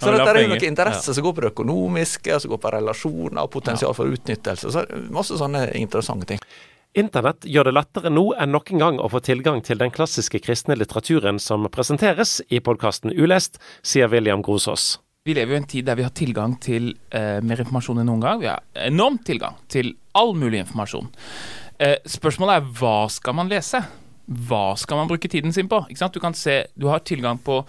så 0.00 0.12
dette 0.14 0.26
er 0.30 0.40
jo 0.42 0.50
noen 0.52 0.66
interesser 0.70 1.16
som 1.16 1.26
går 1.26 1.36
på 1.36 1.44
det 1.44 1.52
økonomiske, 1.52 2.40
som 2.42 2.52
går 2.52 2.60
på 2.62 2.74
relasjoner 2.76 3.42
og 3.44 3.52
potensial 3.52 3.94
for 3.96 4.10
utnyttelse. 4.12 4.72
Så 4.74 4.84
masse 5.14 5.38
sånne 5.40 5.66
interessante 5.80 6.32
ting. 6.32 6.42
Internett 6.98 7.46
gjør 7.46 7.68
det 7.68 7.76
lettere 7.76 8.10
nå 8.10 8.24
enn 8.42 8.50
noen 8.50 8.80
gang 8.82 8.96
å 8.98 9.06
få 9.12 9.20
tilgang 9.22 9.60
til 9.62 9.78
den 9.78 9.92
klassiske 9.94 10.40
kristne 10.42 10.74
litteraturen 10.74 11.38
som 11.38 11.68
presenteres 11.70 12.40
i 12.50 12.58
podkasten 12.58 13.14
Ulest, 13.14 13.60
sier 13.86 14.10
William 14.10 14.42
Grosås. 14.42 14.96
Vi 15.22 15.36
lever 15.36 15.52
jo 15.52 15.58
i 15.58 15.60
en 15.60 15.70
tid 15.70 15.86
der 15.86 15.98
vi 16.00 16.06
har 16.06 16.14
tilgang 16.16 16.56
til 16.58 16.94
eh, 17.14 17.38
mer 17.44 17.60
informasjon 17.62 18.00
enn 18.02 18.08
noen 18.10 18.24
gang. 18.24 18.42
Vi 18.42 18.48
har 18.50 18.64
enormt 18.88 19.22
tilgang 19.28 19.58
til 19.70 19.92
all 20.18 20.32
mulig 20.34 20.64
informasjon. 20.64 21.12
Eh, 21.78 21.98
spørsmålet 22.08 22.58
er 22.58 22.70
hva 22.80 22.96
skal 23.12 23.36
man 23.38 23.52
lese? 23.52 23.84
Hva 24.30 24.76
skal 24.78 25.00
man 25.00 25.08
bruke 25.10 25.28
tiden 25.28 25.52
sin 25.52 25.68
på? 25.68 25.80
Du 25.90 26.20
kan 26.22 26.34
se, 26.38 26.66
du 26.78 26.86
har 26.86 27.02
tilgang 27.02 27.38
på 27.38 27.64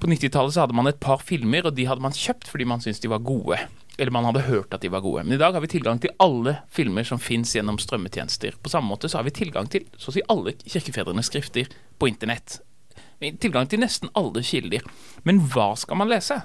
På 0.00 0.06
90-tallet 0.06 0.54
så 0.54 0.64
hadde 0.64 0.76
man 0.76 0.88
et 0.88 1.00
par 1.00 1.20
filmer, 1.24 1.66
og 1.66 1.74
de 1.76 1.86
hadde 1.88 2.00
man 2.00 2.12
kjøpt 2.12 2.48
fordi 2.48 2.64
man 2.64 2.80
syntes 2.80 3.00
de 3.00 3.08
var 3.08 3.20
gode. 3.24 3.58
Eller 3.98 4.12
man 4.12 4.24
hadde 4.24 4.46
hørt 4.46 4.72
at 4.72 4.80
de 4.80 4.88
var 4.88 5.02
gode. 5.04 5.24
Men 5.24 5.34
i 5.36 5.40
dag 5.40 5.52
har 5.52 5.60
vi 5.60 5.68
tilgang 5.68 6.00
til 6.00 6.12
alle 6.20 6.56
filmer 6.72 7.04
som 7.04 7.20
fins 7.20 7.52
gjennom 7.56 7.76
strømmetjenester. 7.80 8.56
På 8.62 8.72
samme 8.72 8.88
måte 8.88 9.08
så 9.08 9.18
har 9.18 9.26
vi 9.28 9.34
tilgang 9.36 9.68
til 9.68 9.84
så 9.96 10.08
å 10.08 10.14
si 10.16 10.24
alle 10.32 10.54
kirkefedrenes 10.62 11.28
skrifter 11.28 11.68
på 12.00 12.08
internett. 12.08 12.60
Tilgang 13.20 13.68
til 13.68 13.82
nesten 13.84 14.08
alle 14.16 14.40
kilder. 14.44 14.84
Men 15.28 15.42
hva 15.52 15.74
skal 15.76 16.00
man 16.00 16.08
lese? 16.08 16.40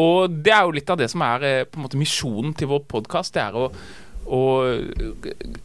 Og 0.00 0.40
det 0.40 0.54
er 0.56 0.64
jo 0.64 0.76
litt 0.78 0.92
av 0.92 1.00
det 1.00 1.10
som 1.12 1.20
er 1.26 1.44
eh, 1.44 1.66
på 1.68 1.76
en 1.76 1.84
måte 1.84 2.00
misjonen 2.00 2.56
til 2.56 2.70
vår 2.70 2.86
podkast. 2.88 3.36
Det 3.36 3.44
er 3.44 3.56
å 3.60 3.68
og 4.26 4.92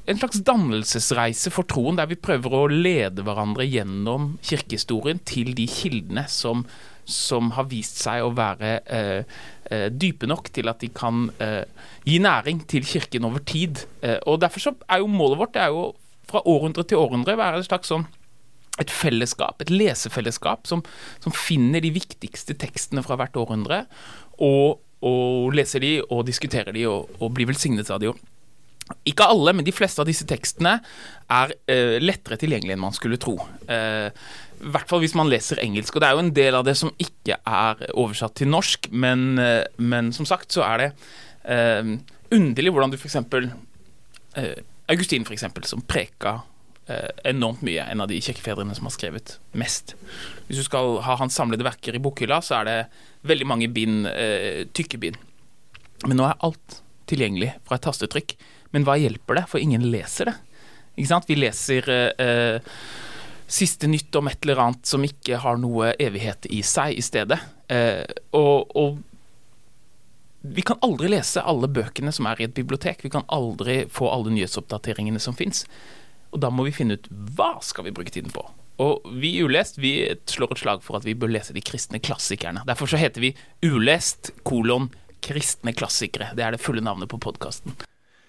en 0.09 0.19
slags 0.19 0.41
dannelsesreise 0.47 1.51
for 1.53 1.67
troen, 1.69 2.00
der 2.00 2.09
vi 2.09 2.17
prøver 2.17 2.55
å 2.57 2.65
lede 2.71 3.25
hverandre 3.25 3.67
gjennom 3.67 4.35
kirkehistorien 4.45 5.21
til 5.27 5.53
de 5.57 5.67
kildene 5.69 6.25
som, 6.31 6.63
som 7.05 7.51
har 7.57 7.67
vist 7.69 8.01
seg 8.01 8.25
å 8.25 8.33
være 8.38 8.71
eh, 8.85 9.38
eh, 9.69 9.88
dype 9.93 10.29
nok 10.29 10.50
til 10.55 10.71
at 10.71 10.81
de 10.81 10.89
kan 10.93 11.27
eh, 11.43 11.63
gi 12.07 12.17
næring 12.24 12.63
til 12.71 12.88
kirken 12.89 13.27
over 13.29 13.43
tid. 13.45 13.85
Eh, 14.01 14.17
og 14.25 14.41
Derfor 14.41 14.74
er 14.89 15.03
jo 15.03 15.13
målet 15.13 15.41
vårt 15.43 15.55
det 15.57 15.65
er 15.67 15.74
jo 15.75 15.91
fra 16.25 16.41
århundre 16.50 16.88
til 16.89 17.01
århundre 17.01 17.38
være 17.38 17.62
et 17.62 17.69
slags 17.69 17.91
sånn 17.93 18.07
et 18.81 18.91
fellesskap, 18.91 19.62
et 19.63 19.71
lesefellesskap, 19.71 20.65
som, 20.67 20.81
som, 21.24 21.31
finner 21.31 21.79
de 21.79 21.93
viktigste 21.95 22.57
tekstene 22.59 23.05
fra 23.05 23.15
hvert 23.15 23.38
århundre, 23.39 23.85
og, 24.43 24.81
og 25.00 25.55
leser 25.55 25.79
de 25.79 25.91
og 26.03 26.25
diskuterer 26.27 26.75
de 26.75 26.83
og, 26.91 27.13
og 27.21 27.31
blir 27.38 27.47
velsignet 27.47 27.88
av 27.93 28.01
de. 28.03 28.12
Ikke 29.09 29.25
alle, 29.25 29.53
men 29.55 29.65
de 29.65 29.73
fleste 29.73 30.01
av 30.01 30.05
disse 30.05 30.27
tekstene 30.29 30.75
er 31.33 31.53
uh, 31.55 31.95
lettere 32.03 32.37
tilgjengelige 32.37 32.75
enn 32.77 32.83
man 32.83 32.93
skulle 32.93 33.17
tro. 33.21 33.33
Uh, 33.65 34.13
I 34.61 34.73
hvert 34.75 34.91
fall 34.91 35.01
hvis 35.01 35.15
man 35.17 35.29
leser 35.31 35.61
engelsk. 35.63 35.95
Og 35.95 36.03
det 36.03 36.09
er 36.09 36.17
jo 36.17 36.21
en 36.21 36.33
del 36.37 36.57
av 36.59 36.67
det 36.67 36.75
som 36.77 36.93
ikke 37.01 37.39
er 37.41 37.81
oversatt 37.97 38.37
til 38.37 38.51
norsk, 38.53 38.91
men, 38.93 39.39
uh, 39.41 39.65
men 39.81 40.13
som 40.13 40.29
sagt 40.29 40.53
så 40.53 40.65
er 40.67 40.83
det 40.83 40.91
underlig 42.33 42.71
hvordan 42.73 42.93
du 42.93 42.97
f.eks. 42.97 43.19
Uh, 43.25 44.55
Augustin, 44.89 45.25
f.eks., 45.25 45.47
som 45.69 45.85
preka 45.85 46.39
enormt 47.25 47.63
mye. 47.65 47.81
En 47.89 48.03
av 48.03 48.09
de 48.11 48.19
kirkefedrene 48.21 48.75
som 48.77 48.85
har 48.85 48.93
skrevet 48.93 49.31
mest. 49.57 49.95
Hvis 50.45 50.59
du 50.61 50.65
skal 50.67 50.99
ha 51.01 51.15
hans 51.17 51.33
samlede 51.33 51.65
verker 51.65 51.97
i 51.97 52.01
bokhylla, 52.01 52.37
så 52.45 52.59
er 52.59 52.67
det 52.67 52.75
veldig 53.25 53.47
mange 53.49 53.69
bind, 53.73 54.05
tykke 54.77 54.99
bind. 55.01 55.17
Men 56.05 56.21
nå 56.21 56.27
er 56.29 56.37
alt 56.45 56.83
tilgjengelig 57.09 57.55
fra 57.65 57.79
et 57.79 57.87
tastetrykk. 57.87 58.35
Men 58.75 58.84
hva 58.84 58.98
hjelper 59.00 59.39
det, 59.39 59.48
for 59.48 59.63
ingen 59.63 59.88
leser 59.88 60.27
det? 60.27 60.36
Ikke 60.96 61.12
sant? 61.13 61.29
Vi 61.29 61.38
leser 61.39 61.88
eh, 61.96 62.75
siste 63.48 63.88
nytt 63.88 64.15
om 64.20 64.27
et 64.27 64.44
eller 64.44 64.62
annet 64.65 64.88
som 64.89 65.03
ikke 65.05 65.39
har 65.39 65.60
noe 65.62 65.94
evighet 66.01 66.48
i 66.51 66.60
seg, 66.65 66.98
i 67.00 67.03
stedet. 67.05 67.39
Eh, 67.72 68.03
og, 68.36 68.75
og, 68.75 69.00
vi 70.46 70.62
kan 70.62 70.77
aldri 70.86 71.10
lese 71.10 71.41
alle 71.41 71.72
bøkene 71.72 72.12
som 72.13 72.27
er 72.29 72.44
i 72.44 72.50
et 72.50 72.58
bibliotek. 72.58 73.00
Vi 73.01 73.13
kan 73.15 73.24
aldri 73.34 73.86
få 73.89 74.12
alle 74.12 74.36
nyhetsoppdateringene 74.36 75.24
som 75.24 75.38
fins. 75.39 75.63
Og 76.36 76.44
da 76.44 76.51
må 76.51 76.67
vi 76.67 76.75
finne 76.75 77.00
ut 77.00 77.10
hva 77.39 77.55
skal 77.63 77.88
vi 77.88 77.96
bruke 77.96 78.13
tiden 78.13 78.34
på. 78.36 78.44
Og 78.84 79.08
vi 79.24 79.38
i 79.38 79.41
Ulest 79.48 79.79
vi 79.79 79.96
slår 80.27 80.51
et 80.51 80.62
slag 80.62 80.84
for 80.84 81.00
at 81.00 81.08
vi 81.08 81.15
bør 81.15 81.32
lese 81.32 81.55
de 81.55 81.63
kristne 81.63 82.03
klassikerne. 82.03 82.67
Derfor 82.67 82.91
så 82.91 83.00
heter 83.00 83.24
vi 83.24 83.34
Ulest 83.63 84.36
kolon 84.44 84.91
kristne 85.25 85.74
klassikere. 85.74 86.34
Det 86.36 86.44
er 86.44 86.53
det 86.53 86.62
fulle 86.62 86.84
navnet 86.84 87.10
på 87.10 87.24
podkasten. 87.24 87.74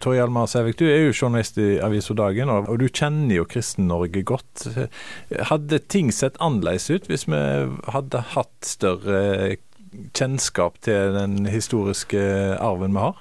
Tor 0.07 0.15
Hjalmar 0.15 0.47
Sævik, 0.47 0.77
du 0.79 0.85
er 0.87 1.01
jo 1.09 1.15
journalist 1.19 1.57
i 1.59 1.81
Avisa 1.83 2.15
Dagen, 2.15 2.47
og 2.47 2.77
du 2.79 2.85
kjenner 2.87 3.41
jo 3.41 3.47
Kristen-Norge 3.51 4.21
godt. 4.23 4.69
Hadde 5.49 5.81
ting 5.91 6.13
sett 6.15 6.39
annerledes 6.39 6.87
ut 6.95 7.09
hvis 7.11 7.27
vi 7.27 7.41
hadde 7.91 8.21
hatt 8.37 8.69
større 8.71 9.57
kjennskap 10.15 10.79
til 10.87 11.11
den 11.19 11.51
historiske 11.51 12.23
arven 12.55 12.95
vi 12.95 13.03
har? 13.03 13.19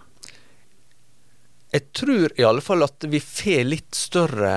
Jeg 1.74 1.88
tror 1.98 2.38
i 2.38 2.48
alle 2.52 2.62
fall 2.62 2.86
at 2.86 3.10
vi 3.10 3.24
får 3.34 3.66
litt 3.66 3.98
større 3.98 4.56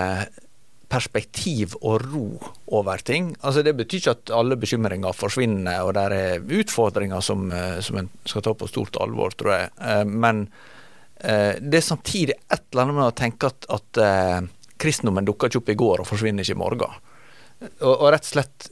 perspektiv 0.93 1.81
og 1.81 2.11
ro 2.13 2.31
over 2.77 3.09
ting. 3.09 3.39
Altså 3.41 3.65
Det 3.65 3.79
betyr 3.81 4.03
ikke 4.03 4.19
at 4.19 4.37
alle 4.37 4.61
bekymringer 4.61 5.17
forsvinner, 5.17 5.81
og 5.81 5.97
det 5.97 6.11
er 6.13 6.59
utfordringer 6.61 7.25
som, 7.25 7.49
eh, 7.49 7.81
som 7.81 8.05
en 8.05 8.17
skal 8.29 8.45
ta 8.45 8.53
på 8.53 8.69
stort 8.69 9.01
alvor, 9.01 9.33
tror 9.33 9.63
jeg. 9.63 9.79
Eh, 9.81 10.05
men 10.05 10.51
det 11.19 11.81
er 11.81 11.85
samtidig 11.85 12.35
et 12.39 12.65
eller 12.71 12.85
annet 12.85 12.97
med 12.99 13.09
å 13.09 13.17
tenke 13.17 13.51
at, 13.51 13.67
at 13.75 14.01
eh, 14.03 14.41
kristendommen 14.79 15.27
dukka 15.27 15.49
ikke 15.49 15.63
opp 15.63 15.73
i 15.73 15.79
går 15.79 16.03
og 16.03 16.09
forsvinner 16.09 16.47
ikke 16.47 16.57
i 16.57 16.61
morgen. 16.61 16.99
Og, 17.61 17.95
og, 17.95 18.05
rett 18.15 18.27
og 18.27 18.33
slett 18.33 18.69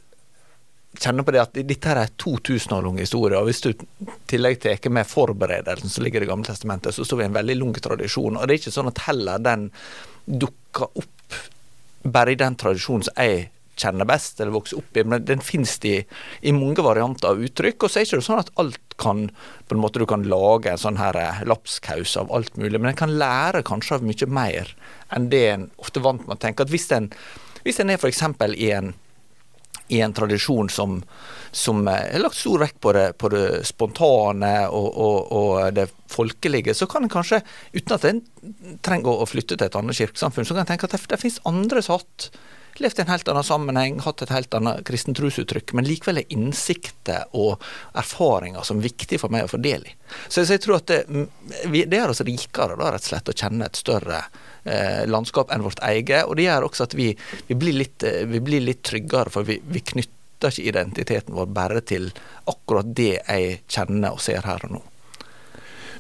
kjenne 0.97 1.25
på 1.26 1.35
det 1.35 1.43
at 1.43 1.59
dette 1.59 1.91
er 1.93 2.00
en 2.00 2.15
2000 2.23 2.76
år 2.76 2.87
lang 2.87 3.00
historie. 3.03 3.41
og 3.41 3.50
Hvis 3.50 3.65
du 3.65 3.71
i 3.73 4.15
tillegg 4.31 4.61
tar 4.62 4.93
med 4.95 5.09
forberedelsen 5.11 5.93
som 5.93 6.07
ligger 6.07 6.25
i 6.25 6.31
Gamle 6.31 6.49
testamentet, 6.49 6.95
så 6.95 7.05
står 7.05 7.21
vi 7.21 7.26
i 7.26 7.31
en 7.31 7.37
veldig 7.37 7.59
lang 7.59 7.75
tradisjon. 7.88 8.38
og 8.38 8.47
Det 8.47 8.55
er 8.55 8.62
ikke 8.62 8.76
sånn 8.79 8.93
at 8.93 9.05
heller 9.09 9.43
den 9.43 9.69
dukker 10.26 10.88
opp 11.03 11.41
bare 12.07 12.33
i 12.33 12.38
den 12.38 12.57
tradisjonen 12.59 13.09
som 13.09 13.19
jeg 13.19 13.50
kjenner 13.76 14.09
best, 14.09 14.40
eller 14.40 14.54
vokser 14.56 14.80
opp 14.80 14.97
i. 14.97 15.04
Men 15.04 15.25
den 15.28 15.45
finnes 15.45 15.76
i, 15.85 15.99
i 16.40 16.54
mange 16.56 16.85
varianter 16.85 17.33
av 17.33 17.42
uttrykk. 17.45 17.87
Og 17.87 17.92
så 17.92 18.00
er 18.00 18.04
det 18.04 18.11
ikke 18.11 18.28
sånn 18.28 18.42
at 18.42 18.52
alt 18.62 18.83
kan 19.00 19.26
på 19.68 19.76
en 19.76 19.83
måte 19.83 20.00
Du 20.00 20.06
kan 20.09 20.25
lage 20.25 20.71
en 20.73 20.80
sånn 20.80 21.00
her 21.00 21.16
eh, 21.21 21.42
lapskaus 21.49 22.16
av 22.21 22.30
alt 22.33 22.56
mulig, 22.56 22.78
men 22.80 22.92
en 22.92 23.00
kan 23.00 23.16
lære 23.18 23.64
kanskje 23.66 23.99
av 23.99 24.06
mye 24.06 24.28
mer 24.30 24.71
enn 25.14 25.26
det 25.33 25.42
en 25.50 25.66
ofte 25.83 26.00
vant 26.04 26.23
med 26.25 26.38
å 26.38 26.42
tenke. 26.42 26.64
At 26.64 26.73
hvis 26.73 26.88
en, 26.97 27.11
hvis 27.66 27.83
en 27.83 27.92
er 27.92 28.00
f.eks. 28.00 28.23
i 28.56 28.71
en 28.76 28.95
i 29.88 30.00
en 30.00 30.12
tradisjon 30.12 30.68
som, 30.73 30.97
som 31.54 31.87
er 31.90 32.18
lagt 32.18 32.38
stor 32.38 32.64
vekt 32.64 32.80
på 32.83 32.92
det, 32.97 33.06
på 33.21 33.30
det 33.30 33.45
spontane 33.68 34.52
og, 34.66 34.88
og, 34.90 35.18
og, 35.30 35.52
det 35.76 35.87
folkelige, 36.11 36.75
så 36.75 36.88
kan 36.90 37.06
en 37.06 37.12
kanskje, 37.12 37.42
uten 37.75 37.95
at 37.95 38.06
en 38.09 38.23
trenger 38.87 39.23
å 39.23 39.28
flytte 39.28 39.54
til 39.54 39.68
et 39.68 39.78
annet 39.78 39.99
kirkesamfunn, 39.99 40.47
så 40.47 40.56
kan 40.56 40.64
en 40.64 40.73
tenke 40.73 40.88
at 40.88 40.97
det, 40.97 41.02
det 41.12 41.21
finnes 41.23 41.42
andre 41.47 41.85
hatt 41.87 42.30
levd 42.83 42.99
i 42.99 43.02
en 43.04 43.11
helt 43.11 43.28
annen 43.30 43.47
sammenheng, 43.47 44.00
hatt 44.04 44.23
et 44.25 44.33
helt 44.35 44.54
annet 44.56 44.83
kristent 44.88 45.18
trosuttrykk, 45.18 45.75
men 45.76 45.87
likevel 45.87 46.21
er 46.23 46.33
innsikter 46.35 47.26
og 47.37 47.62
erfaringer 47.97 48.66
som 48.66 48.80
er 48.80 48.88
viktig 48.88 49.21
for 49.23 49.33
meg 49.33 49.47
å 49.47 49.52
få 49.52 49.61
del 49.62 49.87
i. 49.87 49.95
Så, 50.28 50.45
jeg 50.45 50.62
tror 50.64 50.78
at 50.78 50.90
det, 50.90 51.26
det 51.76 51.99
er 51.99 52.12
oss 52.12 52.25
rikere, 52.26 52.78
da, 52.78 52.90
rett 52.95 53.06
og 53.06 53.11
slett, 53.11 53.30
å 53.33 53.37
kjenne 53.37 53.68
et 53.68 53.80
større 53.80 54.21
eh, 54.64 55.04
landskap 55.11 55.52
enn 55.54 55.64
vårt 55.66 55.83
eget. 55.87 56.26
Og 56.26 56.37
det 56.38 56.49
gjør 56.49 56.68
også 56.68 56.88
at 56.88 56.99
vi, 56.99 57.12
vi, 57.49 57.59
blir, 57.59 57.78
litt, 57.83 58.06
eh, 58.06 58.25
vi 58.28 58.42
blir, 58.45 58.64
litt, 58.64 58.85
tryggere, 58.87 59.33
for 59.33 59.49
vi, 59.49 59.59
vi 59.66 59.83
knytter 59.92 60.52
ikke 60.52 60.68
identiteten 60.68 61.37
vår 61.37 61.49
bare 61.56 61.80
til 61.87 62.11
akkurat 62.50 62.92
det 62.97 63.14
jeg 63.16 63.62
kjenner 63.73 64.14
og 64.14 64.23
ser 64.23 64.47
her 64.47 64.68
og 64.68 64.78
nå. 64.78 64.85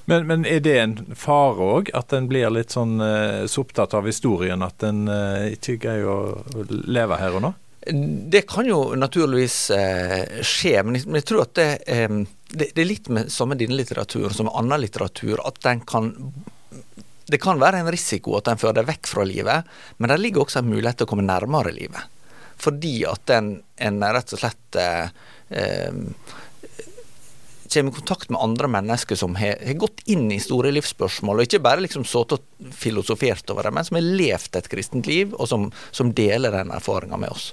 Men, 0.06 0.26
men, 0.26 0.44
er 0.46 0.60
det 0.62 0.74
en 0.78 0.96
fare 1.18 1.66
òg, 1.66 1.92
at 1.98 2.14
en 2.14 2.28
blir 2.30 2.50
litt 2.54 2.74
sånn 2.74 3.00
uh, 3.02 3.44
så 3.50 3.64
opptatt 3.64 3.94
av 3.98 4.06
historien 4.06 4.62
at 4.62 4.84
en 4.86 5.06
uh, 5.10 5.46
ikke 5.50 5.80
greier 5.82 6.06
å 6.06 6.66
leve 6.86 7.18
her 7.18 7.38
og 7.38 7.42
nå? 7.42 7.52
Det 7.86 8.44
kan 8.50 8.66
jo 8.66 8.94
naturligvis 8.98 9.58
uh, 9.74 10.42
skje, 10.46 10.78
men 10.86 10.98
jeg, 10.98 11.08
men 11.10 11.20
jeg, 11.20 11.26
tror 11.30 11.44
at 11.44 11.54
det, 11.58 11.70
um, 12.06 12.22
det, 12.52 12.70
det, 12.70 12.84
er 12.84 12.90
litt 12.90 13.10
med 13.10 13.32
samme 13.34 13.58
denne 13.58 13.78
litteraturen 13.78 14.34
som 14.34 14.46
med 14.46 14.58
annen 14.58 14.86
litteratur, 14.86 15.42
at 15.42 15.58
den 15.66 15.82
kan 15.86 16.12
det 17.26 17.40
kan 17.42 17.58
være 17.58 17.80
en 17.82 17.90
risiko 17.90 18.36
at 18.38 18.46
den 18.46 18.60
fører 18.60 18.80
deg 18.80 18.90
vekk 18.92 19.08
fra 19.10 19.24
livet, 19.26 19.66
men 19.98 20.12
det 20.12 20.20
ligger 20.20 20.44
også 20.44 20.60
en 20.60 20.70
mulighet 20.70 21.00
til 21.00 21.08
å 21.08 21.10
komme 21.10 21.26
nærmere 21.26 21.72
livet. 21.74 22.12
Fordi 22.62 23.00
at 23.10 23.32
en, 23.34 23.56
en 23.82 24.04
rett 24.14 24.34
og 24.36 24.40
slett 24.40 24.78
eh, 24.78 25.08
kommer 27.72 27.92
i 27.92 27.94
kontakt 27.94 28.30
med 28.30 28.40
andre 28.42 28.68
mennesker 28.68 29.18
som 29.18 29.36
har, 29.36 29.60
gått 29.78 30.02
inn 30.10 30.30
i 30.32 30.40
store 30.42 30.72
livsspørsmål, 30.76 31.40
og 31.40 31.48
ikke 31.48 31.62
bare 31.64 31.84
liksom 31.84 32.06
sittet 32.08 32.38
og 32.38 32.72
filosofert 32.76 33.50
over 33.52 33.68
det, 33.68 33.74
men 33.76 33.86
som 33.86 33.98
har 33.98 34.08
levd 34.22 34.58
et 34.58 34.70
kristent 34.72 35.10
liv, 35.10 35.34
og 35.36 35.50
som, 35.50 35.68
som 35.90 36.14
deler 36.16 36.54
den 36.54 36.72
erfaringa 36.74 37.18
med 37.20 37.34
oss. 37.34 37.52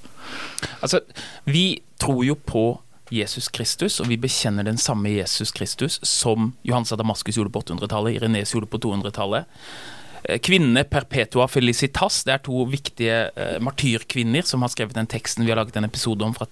Altså, 0.82 1.04
vi 1.46 1.84
tror 2.02 2.24
jo 2.26 2.38
på 2.40 2.66
Jesus 3.14 3.50
Kristus, 3.54 4.00
og 4.02 4.10
vi 4.10 4.18
bekjenner 4.18 4.66
den 4.66 4.80
samme 4.82 5.12
Jesus 5.14 5.52
Kristus 5.54 6.00
som 6.08 6.54
Johansa 6.66 6.98
Damaskus 6.98 7.38
gjorde 7.38 7.54
på 7.54 7.62
800-tallet, 7.66 8.18
Irenes 8.18 8.56
gjorde 8.56 8.72
på 8.72 8.82
200-tallet. 8.82 9.50
Eh, 10.24 10.40
kvinnene 10.40 10.86
Perpetua 10.88 11.50
Felicitas, 11.52 12.22
det 12.24 12.38
er 12.38 12.44
to 12.46 12.64
viktige 12.72 13.18
uh, 13.36 13.58
martyrkvinner 13.64 14.46
som 14.48 14.64
har 14.64 14.72
skrevet 14.72 14.96
den 14.96 15.10
teksten 15.12 15.44
vi 15.44 15.52
har 15.52 15.60
laget 15.60 15.76
en 15.80 15.88
episode 15.88 16.24
om 16.24 16.36
fra, 16.38 16.48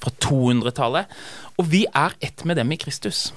fra 0.00 0.12
200-tallet. 0.24 1.12
Og 1.60 1.68
vi 1.68 1.84
er 1.86 2.16
ett 2.24 2.46
med 2.48 2.56
dem 2.56 2.72
i 2.72 2.80
Kristus. 2.80 3.28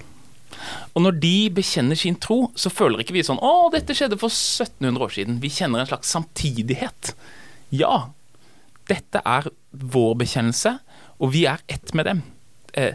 Og 0.94 1.04
når 1.04 1.18
de 1.20 1.36
bekjenner 1.58 2.00
sin 2.00 2.16
tro, 2.16 2.46
så 2.56 2.72
føler 2.72 3.04
ikke 3.04 3.18
vi 3.18 3.26
sånn 3.26 3.42
'Å, 3.42 3.72
dette 3.74 3.96
skjedde 3.98 4.20
for 4.22 4.32
1700 4.32 5.04
år 5.04 5.12
siden'. 5.12 5.42
Vi 5.44 5.52
kjenner 5.52 5.84
en 5.84 5.90
slags 5.90 6.14
samtidighet. 6.14 7.12
Ja, 7.74 8.14
dette 8.88 9.20
er 9.26 9.50
vår 9.72 10.16
bekjennelse, 10.24 10.78
og 11.20 11.34
vi 11.34 11.46
er 11.50 11.60
ett 11.68 11.94
med 11.94 12.06
dem. 12.06 12.24
Eh, 12.74 12.94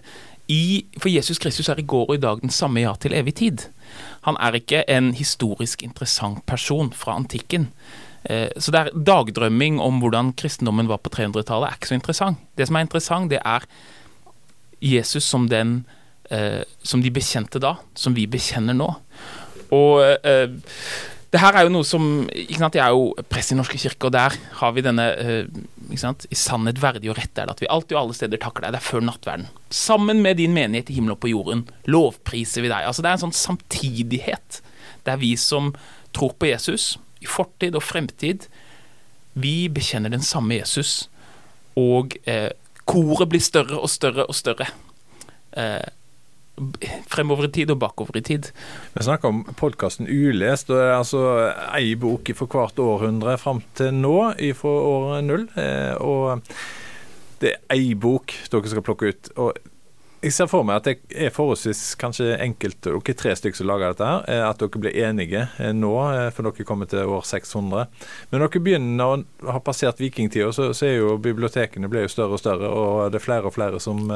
i, 0.49 0.87
for 0.97 1.13
Jesus 1.13 1.39
Kristus 1.39 1.69
er 1.69 1.81
i 1.81 1.87
går 1.87 2.09
og 2.09 2.17
i 2.17 2.23
dag 2.23 2.41
den 2.41 2.53
samme 2.55 2.81
ja 2.81 2.95
til 3.01 3.13
evig 3.17 3.35
tid. 3.41 3.69
Han 4.25 4.39
er 4.41 4.57
ikke 4.57 4.83
en 4.89 5.13
historisk 5.17 5.83
interessant 5.85 6.45
person 6.49 6.89
fra 6.97 7.19
antikken. 7.21 7.69
Eh, 8.25 8.49
så 8.57 8.73
det 8.73 8.81
er 8.81 8.97
dagdrømming 8.97 9.81
om 9.81 10.01
hvordan 10.01 10.33
kristendommen 10.41 10.89
var 10.89 11.03
på 11.05 11.13
300-tallet, 11.15 11.69
er 11.69 11.77
ikke 11.79 11.93
så 11.93 11.99
interessant. 11.99 12.41
Det 12.57 12.69
som 12.69 12.77
er 12.77 12.87
interessant, 12.87 13.31
det 13.31 13.43
er 13.45 13.69
Jesus 14.81 15.25
som 15.25 15.49
den 15.49 15.83
eh, 16.31 16.65
som 16.83 17.03
de 17.03 17.13
bekjente 17.13 17.61
da, 17.63 17.77
som 17.95 18.17
vi 18.17 18.27
bekjenner 18.31 18.77
nå. 18.77 18.89
Og 19.75 20.03
eh, 20.25 20.49
det 21.29 21.41
her 21.43 21.57
er 21.59 21.67
jo 21.67 21.73
noe 21.75 21.85
som 21.85 22.05
ikke 22.33 22.61
sant, 22.63 22.77
Jeg 22.79 22.85
er 22.87 22.95
jo 22.97 23.27
prest 23.29 23.53
i 23.53 23.57
Norske 23.59 23.77
kirke, 23.81 24.09
og 24.09 24.15
der 24.15 24.37
har 24.61 24.73
vi 24.73 24.85
denne 24.85 25.05
ikke 25.89 26.01
sant, 26.01 26.25
I 26.33 26.39
sannhet 26.39 26.81
verdig 26.81 27.11
og 27.13 27.19
rett 27.19 27.37
er 27.37 27.49
det 27.49 27.57
at 27.57 27.61
vi 27.63 27.69
alltid 27.69 27.97
og 27.97 28.01
alle 28.01 28.17
steder 28.17 28.41
takker 28.41 28.65
deg. 28.65 28.73
Det 28.73 28.81
er 28.81 28.87
før 28.87 29.05
nattverden. 29.05 29.51
Sammen 29.69 30.23
med 30.25 30.41
din 30.41 30.57
menighet 30.57 30.89
i 30.89 30.97
himmelen 30.97 31.17
og 31.17 31.21
på 31.25 31.33
jorden 31.33 31.67
lovpriser 31.89 32.65
vi 32.65 32.73
deg. 32.73 32.89
Altså 32.89 33.05
Det 33.05 33.11
er 33.11 33.19
en 33.19 33.27
sånn 33.27 33.37
samtidighet 33.37 34.63
Det 35.05 35.13
er 35.15 35.21
vi 35.21 35.35
som 35.41 35.75
tror 36.17 36.33
på 36.41 36.49
Jesus, 36.49 36.97
i 37.21 37.29
fortid 37.29 37.77
og 37.77 37.85
fremtid. 37.85 38.47
Vi 39.37 39.69
bekjenner 39.69 40.13
den 40.13 40.25
samme 40.25 40.57
Jesus, 40.57 41.09
og 41.79 42.17
eh, 42.29 42.51
koret 42.89 43.29
blir 43.31 43.43
større 43.45 43.79
og 43.79 43.91
større 43.93 44.25
og 44.25 44.37
større. 44.37 44.71
Eh, 45.53 45.85
fremover 47.11 47.49
i 47.49 47.53
tid 47.55 47.73
og 47.75 47.81
bakover 47.83 48.19
i 48.21 48.25
tid. 48.25 48.51
Vi 48.95 49.07
snakker 49.07 49.33
om 49.33 49.45
podkasten 49.59 50.09
Ulest. 50.11 50.71
og 50.71 50.83
altså 50.99 51.23
ei 51.77 51.95
bok 51.95 52.31
for 52.39 52.51
hvert 52.51 52.79
århundre 52.83 53.39
fram 53.39 53.63
til 53.79 53.95
nå, 53.95 54.19
fra 54.59 54.77
år 54.93 55.25
null. 55.27 55.49
Eh, 55.57 55.95
og 56.01 56.45
det 57.43 57.55
er 57.55 57.75
ei 57.77 57.95
bok 57.95 58.35
dere 58.51 58.71
skal 58.71 58.87
plukke 58.87 59.13
ut. 59.13 59.35
og 59.37 59.59
jeg 60.19 60.35
ser 60.35 60.49
for 60.51 60.67
meg 60.67 60.81
at 60.81 60.87
det 60.89 61.19
er 61.27 61.31
forholdsvis 61.31 61.95
kanskje 62.01 62.33
enkelt, 62.43 62.81
dere 62.83 62.99
er 62.99 63.19
tre 63.21 63.35
stykker 63.39 63.61
som 63.61 63.69
lager 63.71 63.93
dette, 63.93 64.09
her, 64.09 64.25
eh, 64.27 64.43
at 64.43 64.59
dere 64.59 64.83
blir 64.83 64.97
enige 65.07 65.45
eh, 65.63 65.71
nå, 65.71 65.93
for 66.35 66.49
dere 66.49 66.67
kommer 66.67 66.91
til 66.91 67.07
år 67.07 67.23
600. 67.29 67.87
Men 68.33 68.43
når 68.43 68.51
dere 68.51 68.65
begynner 68.67 69.15
å 69.15 69.53
ha 69.55 69.63
passert 69.63 70.03
vikingtida, 70.03 70.51
så, 70.53 70.73
så 70.75 70.89
er 70.89 70.97
jo 70.99 71.15
bibliotekene 71.23 71.91
blir 71.91 72.09
jo 72.09 72.15
større 72.17 72.35
og 72.35 72.43
større, 72.43 72.67
og 72.67 73.13
det 73.13 73.21
er 73.21 73.27
flere 73.29 73.47
og 73.47 73.55
flere 73.55 73.83
som 73.83 74.11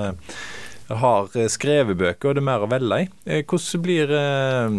har 0.99 1.37
eh, 1.37 1.51
skrevet 1.51 1.99
bøker, 1.99 2.31
og 2.31 2.39
det 2.39 2.43
er 2.43 2.49
mer 2.53 2.65
å 2.65 2.71
velge 2.71 3.05
i. 3.05 3.11
Eh, 3.27 3.45
hvordan 3.49 3.83
blir 3.85 4.13
eh, 4.17 4.75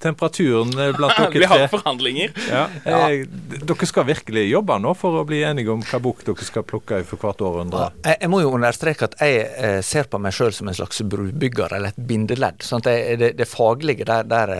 temperaturen 0.00 0.70
blant 0.96 1.12
dere 1.18 1.30
tre? 1.30 1.40
Vi 1.42 1.48
har 1.50 1.66
forhandlinger. 1.72 2.32
Ja. 2.48 2.62
Ja. 2.86 3.00
Dere 3.60 3.88
skal 3.88 4.06
virkelig 4.08 4.46
jobbe 4.48 4.78
nå 4.80 4.94
for 4.96 5.20
å 5.20 5.24
bli 5.28 5.42
enige 5.44 5.74
om 5.74 5.82
hva 5.84 6.00
bok 6.00 6.22
dere 6.24 6.46
skal 6.46 6.64
plukke 6.64 7.02
for 7.08 7.20
hvert 7.20 7.44
århundre? 7.44 7.90
Ja, 8.00 8.14
jeg, 8.14 8.30
må 8.32 8.40
jo 8.40 8.54
understreke 8.56 9.10
at 9.10 9.18
jeg 9.20 9.82
ser 9.84 10.08
på 10.08 10.20
meg 10.22 10.32
sjøl 10.36 10.54
som 10.56 10.70
en 10.72 10.78
slags 10.78 11.02
brubygger, 11.04 11.76
eller 11.76 11.92
et 11.92 12.00
bindeledd. 12.08 12.64
Sånn 12.64 12.86
det, 12.86 12.96
det, 13.20 13.30
det, 13.42 13.48
faglige 13.50 14.08
der, 14.08 14.24
der 14.30 14.54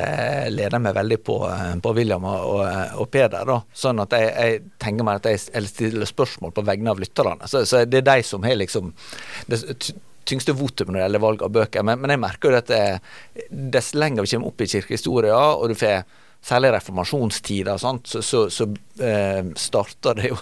leder 0.52 0.82
meg 0.82 0.98
veldig 1.00 1.20
på, 1.24 1.38
på 1.80 1.94
William 1.96 2.28
og, 2.28 2.60
og, 3.00 3.06
Peder. 3.10 3.48
Da. 3.48 3.62
Sånn 3.72 4.04
at 4.04 4.12
jeg, 4.18 4.28
jeg, 4.36 4.60
tenker 4.82 5.08
meg 5.08 5.22
at 5.22 5.32
jeg 5.32 5.72
stiller 5.72 6.08
spørsmål 6.08 6.52
på 6.52 6.68
vegne 6.68 6.92
av 6.92 7.00
lytterne. 7.00 7.48
Så, 7.48 7.64
så 7.64 7.86
det 7.88 8.04
er 8.04 8.08
de 8.12 8.28
som 8.28 8.44
har 8.44 8.60
liksom 8.60 8.92
det, 9.48 9.64
tyngste 10.30 10.56
votum 10.56 10.90
når 10.90 11.00
det 11.00 11.04
gjelder 11.04 11.24
valg 11.26 11.44
av 11.46 11.54
bøker. 11.58 11.86
Men, 11.86 12.02
men 12.02 12.14
jeg 12.14 12.22
merker 12.22 12.50
jo 12.50 12.62
at 12.62 12.74
dess 13.50 13.94
lenger 13.98 14.26
vi 14.26 14.34
kommer 14.34 14.52
opp 14.52 14.64
i 14.64 14.70
kirkehistoria, 14.70 15.38
og 15.58 15.70
du 15.70 15.78
får 15.78 16.02
særlig 16.42 16.72
reformasjonstida, 16.72 17.78
så, 17.78 17.98
så, 18.04 18.50
så 18.50 18.64
eh, 19.04 19.44
starter 19.56 20.14
det 20.14 20.30
jo 20.30 20.36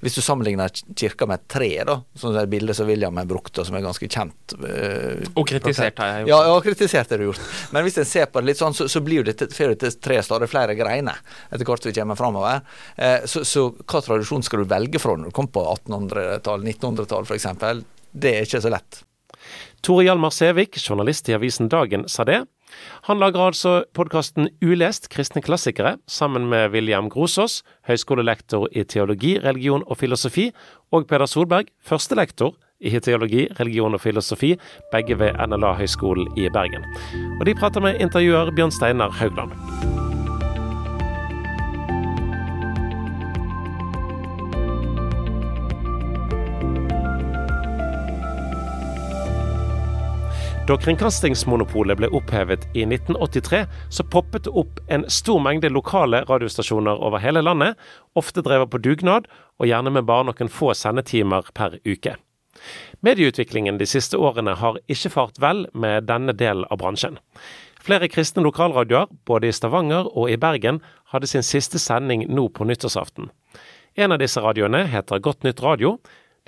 Hvis 0.00 0.14
du 0.14 0.22
sammenligner 0.22 0.70
kirka 0.96 1.26
med 1.26 1.40
et 1.40 1.48
tre, 1.50 1.70
da, 1.86 1.96
som 2.14 2.34
det 2.34 2.46
bildet 2.50 2.78
som 2.78 2.86
William 2.86 3.18
har 3.18 3.26
brukt, 3.26 3.58
og 3.58 3.66
som 3.66 3.76
er 3.76 3.84
ganske 3.84 4.06
kjent 4.06 4.54
eh, 4.62 5.26
Og 5.34 5.46
kritisert 5.48 5.98
har 5.98 6.12
jeg 6.12 6.24
gjort. 6.24 6.30
Ja, 6.30 6.40
ja 6.46 6.62
kritisert 6.62 7.10
har 7.10 7.22
du 7.22 7.26
gjort. 7.30 7.52
Men 7.74 7.86
hvis 7.86 7.98
en 7.98 8.08
ser 8.08 8.30
på 8.30 8.40
det 8.40 8.52
litt 8.52 8.62
sånn, 8.62 8.76
så, 8.76 8.88
så 8.90 9.02
blir 9.04 9.26
det 9.26 9.38
til 9.42 9.74
det 9.74 9.94
tre 10.02 10.20
stadig 10.22 10.50
flere 10.50 10.78
greiner 10.78 11.18
etter 11.50 11.66
hvert 11.66 11.90
vi 11.90 11.96
kommer 11.96 12.18
framover. 12.18 12.62
Eh, 12.96 13.26
så, 13.26 13.42
så 13.48 13.68
hva 13.82 14.02
tradisjon 14.04 14.46
skal 14.46 14.62
du 14.62 14.70
velge 14.70 15.02
fra 15.02 15.16
når 15.16 15.32
du 15.32 15.36
kommer 15.36 15.56
på 15.58 15.66
1800-tall, 15.74 16.68
1900-tall 16.70 17.26
f.eks.? 17.26 17.50
Det 18.12 18.36
er 18.36 18.46
ikke 18.46 18.62
så 18.62 18.70
lett. 18.70 19.02
Tore 19.82 20.04
Hjalmar 20.06 20.30
Sævik, 20.30 20.76
journalist 20.78 21.26
i 21.26 21.34
avisen 21.34 21.66
Dagen, 21.66 22.04
sa 22.06 22.22
det. 22.22 22.44
Han 23.08 23.18
lager 23.18 23.48
altså 23.48 23.72
podkasten 23.98 24.46
Ulest 24.62 25.08
kristne 25.10 25.42
klassikere 25.42 25.96
sammen 26.06 26.46
med 26.52 26.70
William 26.70 27.08
Grosås, 27.10 27.64
høyskolelektor 27.90 28.68
i 28.70 28.84
teologi, 28.86 29.34
religion 29.42 29.82
og 29.88 29.98
filosofi, 29.98 30.52
og 30.94 31.08
Peder 31.10 31.26
Solberg, 31.26 31.74
førstelektor 31.82 32.54
i 32.78 32.94
teologi, 33.02 33.48
religion 33.58 33.98
og 33.98 34.04
filosofi, 34.06 34.54
begge 34.94 35.18
ved 35.18 35.34
NLA 35.50 35.74
Høgskolen 35.82 36.30
i 36.38 36.46
Bergen. 36.54 36.86
Og 37.40 37.46
de 37.50 37.58
prater 37.58 37.82
med 37.82 37.98
intervjuer 37.98 38.54
Bjørn 38.54 38.70
Steinar 38.70 39.10
Haugland. 39.18 39.50
Da 50.72 50.78
kringkastingsmonopolet 50.80 51.98
ble 52.00 52.08
opphevet 52.16 52.62
i 52.72 52.86
1983, 52.86 53.58
så 53.92 54.04
poppet 54.08 54.46
det 54.46 54.52
opp 54.56 54.78
en 54.88 55.02
stor 55.12 55.42
mengde 55.44 55.68
lokale 55.68 56.22
radiostasjoner 56.24 56.96
over 56.96 57.20
hele 57.20 57.42
landet, 57.44 57.76
ofte 58.16 58.40
drevet 58.40 58.70
på 58.72 58.80
dugnad, 58.80 59.26
og 59.60 59.68
gjerne 59.68 59.92
med 59.92 60.06
bare 60.08 60.30
noen 60.30 60.48
få 60.48 60.70
sendetimer 60.72 61.50
per 61.52 61.76
uke. 61.84 62.14
Medieutviklingen 63.04 63.76
de 63.76 63.90
siste 63.90 64.16
årene 64.16 64.54
har 64.62 64.80
ikke 64.88 65.12
fart 65.12 65.42
vel 65.44 65.66
med 65.76 66.08
denne 66.08 66.32
delen 66.32 66.64
av 66.64 66.80
bransjen. 66.80 67.20
Flere 67.84 68.08
kristne 68.08 68.40
lokalradioer, 68.48 69.12
både 69.28 69.50
i 69.50 69.52
Stavanger 69.52 70.08
og 70.08 70.32
i 70.32 70.40
Bergen, 70.40 70.80
hadde 71.12 71.28
sin 71.28 71.44
siste 71.44 71.76
sending 71.84 72.24
nå 72.32 72.48
på 72.48 72.64
nyttårsaften. 72.64 73.28
En 74.00 74.16
av 74.16 74.24
disse 74.24 74.40
radioene 74.40 74.86
heter 74.88 75.20
Godt 75.20 75.44
nytt 75.44 75.60
radio. 75.60 75.98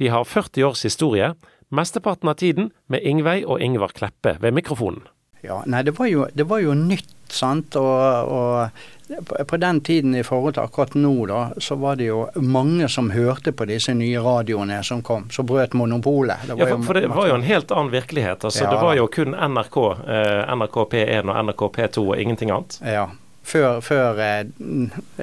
De 0.01 0.09
har 0.09 0.25
40 0.25 0.65
års 0.65 0.89
historie, 0.89 1.35
mesteparten 1.69 2.29
av 2.29 2.35
tiden 2.41 2.71
med 2.87 3.05
Ingveig 3.07 3.47
og 3.47 3.63
Ingvar 3.63 3.95
Kleppe 3.97 4.37
ved 4.41 4.57
mikrofonen. 4.57 5.05
Ja, 5.45 5.63
nei, 5.69 5.83
det 5.85 5.93
var 5.99 6.09
jo, 6.09 6.27
det 6.33 6.47
var 6.49 6.63
jo 6.65 6.73
nytt, 6.75 7.11
sant. 7.29 7.77
Og, 7.77 8.31
og, 8.33 9.17
på 9.49 9.57
den 9.61 9.81
tiden 9.85 10.15
i 10.17 10.23
forhold 10.25 10.57
til 10.57 10.65
akkurat 10.65 10.95
nå, 10.97 11.13
da, 11.29 11.41
så 11.61 11.77
var 11.77 11.99
det 12.01 12.07
jo 12.09 12.23
mange 12.41 12.89
som 12.89 13.11
hørte 13.13 13.53
på 13.53 13.67
disse 13.69 13.93
nye 13.97 14.23
radioene 14.25 14.81
som 14.87 15.03
kom, 15.05 15.27
som 15.35 15.45
brøt 15.47 15.77
monopolet. 15.77 16.49
ja, 16.49 16.57
for, 16.57 16.87
for, 16.87 17.01
det 17.01 17.13
var 17.13 17.29
jo 17.29 17.37
en 17.37 17.45
helt 17.45 17.75
annen 17.77 17.93
virkelighet. 17.93 18.45
altså 18.45 18.65
ja, 18.65 18.71
Det 18.73 18.81
var 18.81 18.97
jo 18.97 19.07
kun 19.13 19.37
NRK, 19.37 19.79
eh, 20.17 20.55
NRK 20.57 20.81
P1 20.95 21.29
og 21.29 21.45
NRK 21.45 21.69
P2 21.77 22.07
og 22.07 22.17
ingenting 22.17 22.55
annet. 22.55 22.81
Ja. 22.81 23.11
Før, 23.45 23.83
før 23.85 24.25
eh, 24.25 24.47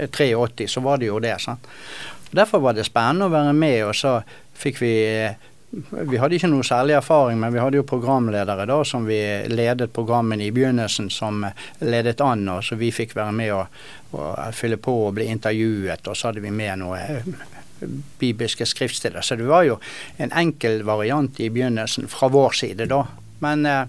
83 0.06 0.70
så 0.70 0.86
var 0.86 1.02
det 1.02 1.10
jo 1.10 1.18
det. 1.20 1.40
sant. 1.42 1.66
Derfor 2.32 2.62
var 2.62 2.78
det 2.78 2.86
spennende 2.86 3.26
å 3.26 3.34
være 3.34 3.58
med, 3.58 3.80
og 3.90 3.98
så 3.98 4.20
fikk 4.62 4.84
vi 4.86 4.94
eh, 5.10 5.50
vi 5.72 6.20
hadde 6.20 6.36
ikke 6.36 6.50
noe 6.52 6.66
særlig 6.68 6.98
erfaring, 6.98 7.40
men 7.40 7.54
vi 7.54 7.62
hadde 7.64 7.80
jo 7.80 7.88
programledere 7.88 8.66
da 8.68 8.82
som 8.88 9.06
vi 9.08 9.20
ledet 9.48 9.94
programmene 9.96 10.44
i 10.44 10.52
begynnelsen, 10.52 11.08
som 11.14 11.46
ledet 11.80 12.20
an. 12.22 12.44
og 12.52 12.64
Så 12.64 12.76
vi 12.76 12.92
fikk 12.92 13.16
være 13.16 13.36
med 13.38 13.54
og, 13.56 13.82
og 14.12 14.36
fylle 14.56 14.78
på 14.78 14.98
og 15.08 15.16
bli 15.16 15.30
intervjuet. 15.32 16.08
Og 16.08 16.18
så 16.18 16.30
hadde 16.30 16.44
vi 16.44 16.52
med 16.52 16.82
noe 16.84 17.00
eh, 17.00 17.32
bibelske 18.20 18.68
skriftsteder. 18.68 19.24
Så 19.24 19.40
det 19.40 19.48
var 19.48 19.64
jo 19.70 19.80
en 20.20 20.36
enkel 20.36 20.84
variant 20.88 21.40
i 21.40 21.50
begynnelsen 21.50 22.12
fra 22.12 22.28
vår 22.32 22.60
side 22.64 22.90
da. 22.92 23.06
Men 23.42 23.66
eh, 23.66 23.86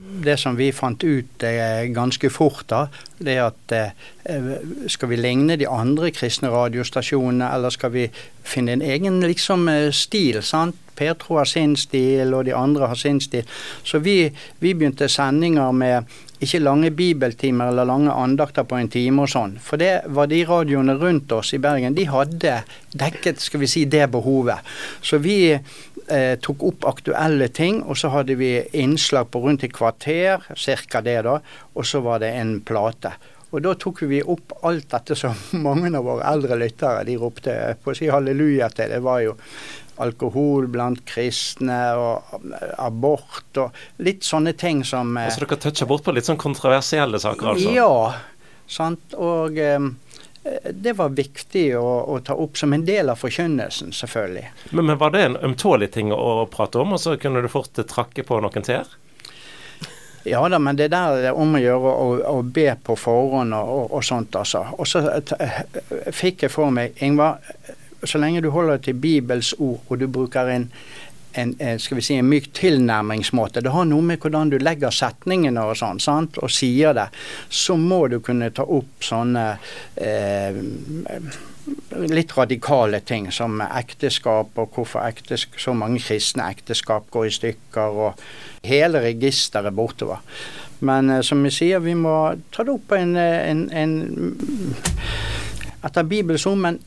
det 0.00 0.36
som 0.40 0.56
vi 0.56 0.72
fant 0.72 1.04
ut 1.04 1.44
eh, 1.46 1.86
ganske 1.94 2.30
fort, 2.32 2.64
da, 2.72 2.86
det 3.18 3.36
er 3.36 3.46
at 3.46 3.74
eh, 3.76 4.54
skal 4.90 5.12
vi 5.12 5.18
ligne 5.20 5.58
de 5.60 5.68
andre 5.68 6.10
kristne 6.14 6.50
radiostasjonene, 6.50 7.50
eller 7.54 7.74
skal 7.74 7.94
vi 7.94 8.06
finne 8.42 8.74
en 8.74 8.84
egen 8.84 9.20
liksom, 9.22 9.68
eh, 9.70 9.90
stil? 9.94 10.42
sant? 10.42 10.89
Petro 11.00 11.40
har 11.40 11.48
sin 11.48 11.76
stil, 11.80 12.34
og 12.36 12.44
de 12.48 12.56
andre 12.56 12.90
har 12.92 12.98
sin 13.00 13.20
stil. 13.24 13.48
Så 13.82 14.02
vi, 14.04 14.18
vi 14.60 14.74
begynte 14.74 15.08
sendinger 15.08 15.72
med 15.72 16.18
ikke 16.40 16.60
lange 16.62 16.90
bibeltimer 16.96 17.68
eller 17.68 17.84
lange 17.88 18.12
andakter 18.12 18.64
på 18.64 18.78
en 18.78 18.88
time 18.92 19.24
og 19.24 19.32
sånn. 19.32 19.56
For 19.60 19.80
det 19.80 20.06
var 20.08 20.30
de 20.30 20.40
radioene 20.48 20.96
rundt 21.00 21.32
oss 21.36 21.52
i 21.56 21.60
Bergen, 21.60 21.96
de 21.96 22.06
hadde 22.08 22.60
dekket 22.96 23.42
skal 23.44 23.60
vi 23.64 23.68
si, 23.68 23.84
det 23.84 24.06
behovet. 24.12 24.64
Så 25.04 25.20
vi 25.20 25.40
eh, 25.52 26.36
tok 26.40 26.64
opp 26.70 26.86
aktuelle 26.88 27.50
ting, 27.52 27.82
og 27.84 27.98
så 28.00 28.12
hadde 28.14 28.38
vi 28.40 28.54
innslag 28.80 29.28
på 29.30 29.44
rundt 29.44 29.66
et 29.68 29.76
kvarter, 29.76 30.48
ca. 30.48 31.04
det 31.04 31.20
da, 31.28 31.36
og 31.74 31.86
så 31.86 32.00
var 32.04 32.24
det 32.24 32.32
en 32.40 32.56
plate. 32.64 33.12
Og 33.50 33.62
da 33.64 33.72
tok 33.74 34.04
vi 34.06 34.20
opp 34.22 34.54
alt 34.66 34.88
dette 34.92 35.16
som 35.18 35.34
mange 35.66 35.90
av 35.92 36.06
våre 36.06 36.26
eldre 36.30 36.58
lyttere 36.60 37.04
de 37.04 37.18
ropte 37.20 37.56
på 37.82 37.92
å 37.92 37.98
si 37.98 38.08
halleluja 38.10 38.70
til. 38.74 38.94
Det 38.94 39.02
var 39.04 39.24
jo 39.26 39.36
alkohol 40.00 40.68
blant 40.72 41.02
kristne 41.08 41.80
og 42.00 42.52
abort 42.78 43.60
og 43.60 44.04
litt 44.04 44.26
sånne 44.26 44.54
ting 44.58 44.84
som 44.84 45.14
Så 45.16 45.26
Altså 45.26 45.46
dere 45.46 45.60
toucher 45.64 45.90
bort 45.90 46.06
på 46.06 46.14
litt 46.16 46.28
sånn 46.28 46.40
kontroversielle 46.40 47.20
saker, 47.22 47.52
altså? 47.54 47.74
Ja, 47.74 48.14
sant. 48.70 49.16
Og 49.18 49.58
eh, 49.60 49.90
det 50.72 50.92
var 50.96 51.12
viktig 51.12 51.66
å, 51.76 51.84
å, 52.14 52.18
ta 52.24 52.34
opp 52.34 52.56
som 52.56 52.72
en 52.72 52.84
del 52.86 53.12
av 53.12 53.20
forkynnelsen, 53.20 53.92
selvfølgelig. 53.92 54.46
Men, 54.70 54.86
men, 54.86 54.98
var 54.98 55.12
det 55.12 55.24
en 55.26 55.36
ømtålig 55.50 55.90
ting 55.92 56.14
å 56.16 56.46
prate 56.50 56.80
om, 56.80 56.96
og 56.96 57.02
så 57.02 57.16
kunne 57.20 57.42
du 57.44 57.50
fort 57.52 57.76
trakke 57.76 58.24
på 58.24 58.40
noen 58.40 58.64
til? 58.64 58.88
Ja 60.24 60.42
da, 60.52 60.58
men 60.60 60.76
det 60.76 60.90
der 60.92 61.30
er 61.30 61.36
om 61.36 61.54
å 61.56 61.60
gjøre 61.60 61.92
å, 61.92 62.08
å 62.28 62.40
be 62.44 62.68
på 62.84 62.96
forhånd 63.00 63.56
og, 63.56 63.68
og, 63.76 63.84
og 63.96 64.04
sånt, 64.04 64.36
altså. 64.36 64.66
Og 64.76 64.88
så 64.88 65.04
fikk 66.12 66.44
jeg 66.44 66.52
for 66.52 66.72
meg, 66.72 66.96
Ingvar, 67.04 67.40
så 68.04 68.18
lenge 68.18 68.42
du 68.44 68.50
holder 68.54 68.80
til 68.84 68.98
Bibels 69.00 69.54
ord, 69.58 69.80
og 69.88 70.00
du 70.00 70.08
bruker 70.08 70.50
en 70.54 70.70
en, 71.32 71.54
skal 71.78 71.96
vi 71.96 72.02
si, 72.02 72.14
en 72.18 72.28
myk 72.28 72.50
tilnærmingsmåte. 72.56 73.62
Det 73.62 73.70
har 73.70 73.86
noe 73.88 74.02
med 74.02 74.18
hvordan 74.22 74.50
du 74.50 74.58
legger 74.58 74.94
setningene 74.94 75.62
og 75.62 75.78
sånn, 75.78 76.00
sant, 76.02 76.40
og 76.42 76.50
sier 76.50 76.96
det. 76.96 77.06
Så 77.48 77.76
må 77.78 78.06
du 78.10 78.18
kunne 78.24 78.50
ta 78.54 78.66
opp 78.66 79.04
sånne 79.06 79.44
eh, 79.94 80.58
litt 82.10 82.34
radikale 82.36 83.02
ting 83.06 83.30
som 83.34 83.60
ekteskap, 83.62 84.58
og 84.58 84.74
hvorfor 84.74 85.04
ektesk, 85.06 85.58
så 85.60 85.74
mange 85.76 86.02
kristne 86.02 86.50
ekteskap 86.50 87.10
går 87.14 87.28
i 87.28 87.36
stykker, 87.38 88.02
og 88.08 88.66
hele 88.66 89.04
registeret 89.04 89.74
bortover. 89.76 90.24
Men 90.86 91.10
eh, 91.10 91.24
som 91.26 91.42
vi 91.46 91.54
sier, 91.54 91.82
vi 91.84 91.94
må 91.98 92.16
ta 92.50 92.66
det 92.66 92.74
opp 92.74 92.90
på 92.90 92.98
en, 92.98 93.14
eh, 93.20 93.50
en, 93.52 93.68
en 93.70 93.94
etter 95.86 96.08
Bibels 96.08 96.46
ord, 96.48 96.58
men 96.60 96.80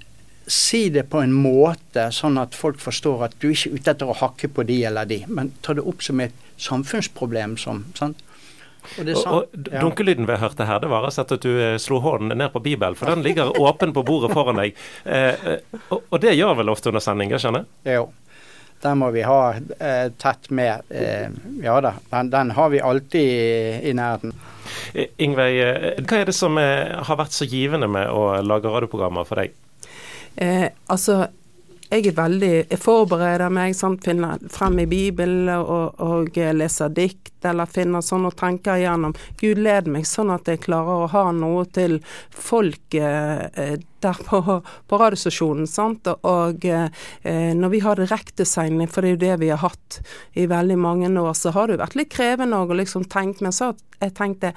si 0.47 0.89
det 0.93 1.05
på 1.11 1.21
en 1.23 1.33
måte 1.35 2.09
sånn 2.11 2.37
at 2.41 2.55
folk 2.57 2.81
forstår 2.83 3.27
at 3.29 3.35
du 3.39 3.49
er 3.49 3.55
ikke 3.55 3.77
ute 3.77 3.93
etter 3.93 4.09
å 4.09 4.17
hakke 4.17 4.49
på 4.51 4.65
de 4.67 4.81
eller 4.89 5.07
de, 5.09 5.23
men 5.27 5.53
ta 5.63 5.75
det 5.77 5.85
opp 5.87 6.03
som 6.03 6.19
et 6.23 6.35
samfunnsproblem. 6.61 7.55
Som, 7.61 7.85
sant? 7.97 8.23
Og, 8.99 9.07
og, 9.07 9.27
og 9.31 9.69
Dunkelyden 9.71 10.27
vi 10.27 10.35
hørte 10.37 10.67
her, 10.67 10.81
det 10.83 10.89
var 10.91 11.07
altså 11.07 11.23
at 11.23 11.31
du 11.43 11.51
eh, 11.55 11.77
slo 11.81 12.01
hånden 12.03 12.35
ned 12.37 12.51
på 12.53 12.61
Bibelen, 12.63 12.97
for 12.99 13.09
den 13.09 13.23
ligger 13.25 13.55
åpen 13.61 13.93
på 13.95 14.03
bordet 14.05 14.33
foran 14.35 14.59
deg. 14.59 14.75
Eh, 15.05 15.47
eh, 15.53 15.79
og, 15.87 16.03
og, 16.09 16.19
det 16.21 16.35
gjør 16.35 16.59
vel 16.59 16.73
ofte 16.73 16.91
under 16.91 17.03
sendinger, 17.03 17.41
skjønner 17.41 17.63
jeg? 17.63 17.95
Jo. 17.97 18.09
Den 18.83 18.99
må 18.99 19.13
vi 19.15 19.23
ha 19.23 19.39
eh, 19.55 20.09
tett 20.19 20.49
med. 20.51 20.83
Eh, 20.91 21.31
ja 21.63 21.77
da, 21.81 21.93
den, 22.11 22.33
den, 22.33 22.51
har 22.57 22.73
vi 22.73 22.83
alltid 22.83 23.23
i, 23.23 23.91
i 23.91 23.95
nærheten. 23.95 24.35
Ingveig, 25.23 26.03
hva 26.03 26.19
er 26.19 26.27
det 26.27 26.35
som 26.35 26.59
har 26.59 27.17
vært 27.17 27.33
så 27.35 27.47
givende 27.47 27.87
med 27.91 28.11
å 28.11 28.41
lage 28.43 28.71
radioprogrammer 28.71 29.27
for 29.27 29.39
deg? 29.39 29.55
Eh, 30.35 30.69
altså, 30.89 31.27
jeg 31.93 32.07
er 32.09 32.15
veldig 32.17 32.53
Jeg 32.71 32.79
forbereder 32.81 33.51
meg, 33.53 33.75
sant, 33.77 34.01
finner 34.05 34.41
frem 34.49 34.79
i 34.81 34.87
Bibelen 34.89 35.49
og, 35.53 35.99
og 36.01 36.37
leser 36.57 36.89
dikt 36.89 37.45
eller 37.45 37.69
finner 37.69 38.01
sånn 38.01 38.25
og 38.25 38.37
tenker 38.39 38.79
igjennom. 38.79 39.13
Gud 39.37 39.59
led 39.61 39.89
meg 39.91 40.07
sånn 40.07 40.31
at 40.33 40.47
jeg 40.49 40.63
klarer 40.63 41.03
å 41.03 41.09
ha 41.11 41.25
noe 41.35 41.65
til 41.75 41.99
folk 42.31 42.95
eh, 42.97 43.75
der 44.03 44.21
på, 44.25 44.39
på 44.89 44.99
radiostasjonen. 44.99 45.67
sant, 45.69 46.07
Og 46.23 46.65
eh, 46.65 46.87
når 47.53 47.73
vi 47.75 47.83
har 47.83 47.99
direktesending, 47.99 48.89
for 48.89 49.03
det 49.03 49.11
er 49.11 49.13
jo 49.13 49.23
det 49.25 49.35
vi 49.43 49.51
har 49.53 49.61
hatt 49.61 49.99
i 50.39 50.47
veldig 50.49 50.79
mange 50.79 51.11
år, 51.11 51.33
så 51.37 51.53
har 51.53 51.67
det 51.67 51.77
jo 51.77 51.83
vært 51.83 51.99
litt 51.99 52.15
krevende 52.15 52.63
å 52.63 52.79
liksom 52.79 53.05
tenke, 53.11 53.43
men 53.45 53.53
så 53.53 53.73
jeg 53.99 54.15
tenkte 54.17 54.55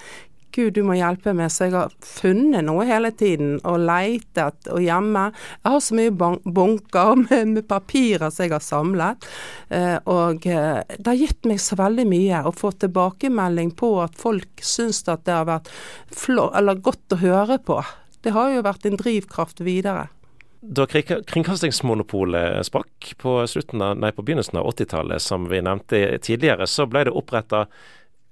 Gud, 0.56 0.72
du 0.72 0.80
må 0.88 0.94
hjelpe 0.96 1.34
meg. 1.36 1.50
Så 1.52 1.66
jeg 1.66 1.74
har 1.76 1.92
funnet 2.00 2.64
noe 2.64 2.86
hele 2.88 3.10
tiden, 3.12 3.58
og 3.68 3.82
leitet 3.84 4.70
og 4.72 4.80
hjemme. 4.80 5.26
Jeg 5.60 5.74
har 5.74 5.82
så 5.84 5.98
mye 5.98 6.14
bunker 6.16 7.12
med, 7.26 7.52
med 7.52 7.68
papirer 7.68 8.32
som 8.32 8.46
jeg 8.46 8.54
har 8.56 8.64
samlet. 8.64 9.28
Eh, 9.68 9.98
og 10.08 10.48
eh, 10.48 10.80
det 10.96 11.10
har 11.10 11.20
gitt 11.20 11.48
meg 11.50 11.60
så 11.60 11.76
veldig 11.76 12.08
mye 12.08 12.42
å 12.48 12.54
få 12.56 12.72
tilbakemelding 12.80 13.74
på 13.76 13.92
at 14.06 14.16
folk 14.16 14.64
syns 14.64 15.04
at 15.12 15.26
det 15.28 15.36
har 15.36 15.48
vært 15.50 15.70
godt 16.82 17.16
å 17.16 17.20
høre 17.20 17.60
på. 17.60 17.82
Det 18.24 18.32
har 18.32 18.54
jo 18.54 18.64
vært 18.64 18.88
en 18.88 18.96
drivkraft 18.98 19.60
videre. 19.60 20.08
Da 20.66 20.86
Kringkastingsmonopolet 20.88 22.64
sprakk 22.66 23.12
på, 23.20 23.36
av, 23.44 23.92
nei, 24.00 24.10
på 24.16 24.24
begynnelsen 24.24 24.58
av 24.58 24.72
80-tallet, 24.72 25.22
som 25.22 25.44
vi 25.52 25.60
nevnte 25.62 26.00
tidligere, 26.24 26.66
så 26.66 26.88
ble 26.90 27.04
det 27.06 27.14
oppretta 27.14 27.66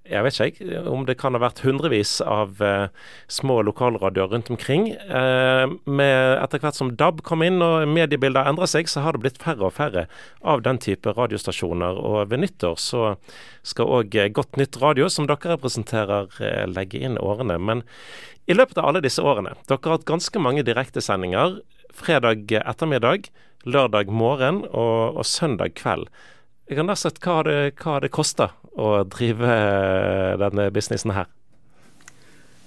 jeg 0.05 0.21
vet 0.27 0.39
ikke 0.45 0.81
om 0.93 1.07
det 1.09 1.15
kan 1.17 1.33
ha 1.33 1.41
vært 1.41 1.63
hundrevis 1.65 2.19
av 2.21 2.59
eh, 2.61 2.89
små 3.33 3.63
lokalradioer 3.65 4.35
rundt 4.35 4.51
omkring. 4.53 4.91
Eh, 4.93 5.65
Etter 5.65 6.61
hvert 6.61 6.77
som 6.77 6.91
DAB 7.01 7.23
kom 7.25 7.45
inn 7.47 7.63
og 7.65 7.89
mediebildet 7.89 8.51
endra 8.51 8.69
seg, 8.69 8.91
så 8.91 9.01
har 9.01 9.17
det 9.17 9.23
blitt 9.25 9.41
færre 9.41 9.65
og 9.71 9.73
færre 9.79 10.05
av 10.45 10.61
den 10.67 10.81
type 10.83 11.15
radiostasjoner. 11.17 11.97
Og 11.97 12.29
ved 12.33 12.43
nyttår 12.45 12.77
så 12.81 13.15
skal 13.65 13.95
òg 14.01 14.19
Godt 14.35 14.59
nytt 14.61 14.77
radio, 14.83 15.09
som 15.09 15.29
dere 15.31 15.55
representerer, 15.55 16.29
eh, 16.41 16.67
legge 16.69 17.01
inn 17.01 17.17
årene. 17.17 17.57
Men 17.57 17.83
i 18.45 18.57
løpet 18.57 18.77
av 18.79 18.91
alle 18.91 19.05
disse 19.05 19.25
årene, 19.25 19.55
dere 19.65 19.81
har 19.87 19.97
hatt 19.97 20.09
ganske 20.11 20.43
mange 20.43 20.67
direktesendinger 20.69 21.63
fredag 21.95 22.53
ettermiddag, 22.61 23.31
lørdag 23.65 24.13
morgen 24.13 24.67
og, 24.69 25.17
og 25.17 25.25
søndag 25.25 25.79
kveld. 25.81 26.11
Jeg 26.69 26.77
kan 26.77 26.89
da 26.93 26.97
sett 26.97 27.21
hva 27.25 27.41
det, 27.47 27.59
hva 27.81 27.99
det 28.05 28.13
koster 28.13 28.53
å 28.75 29.05
drive 29.07 29.49
eh, 29.49 30.35
denne 30.41 30.69
businessen 30.75 31.15
her. 31.15 31.31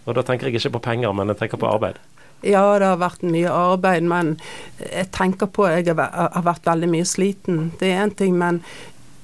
Og 0.08 0.16
da 0.16 0.24
tenker 0.24 0.48
jeg 0.48 0.62
ikke 0.62 0.78
på 0.78 0.86
penger, 0.88 1.12
men 1.16 1.34
jeg 1.34 1.42
tenker 1.42 1.60
på 1.60 1.70
arbeid. 1.70 2.00
Ja, 2.46 2.62
det 2.78 2.86
har 2.86 3.00
vært 3.02 3.24
mye 3.26 3.52
arbeid, 3.52 4.06
men 4.08 4.36
jeg 4.80 5.10
tenker 5.16 5.50
på 5.50 5.66
at 5.68 5.88
jeg 5.88 5.98
har 5.98 6.44
vært 6.46 6.68
veldig 6.70 6.90
mye 6.92 7.08
sliten. 7.08 7.72
Det 7.80 7.90
er 7.90 8.04
én 8.06 8.14
ting, 8.16 8.38
men 8.38 8.62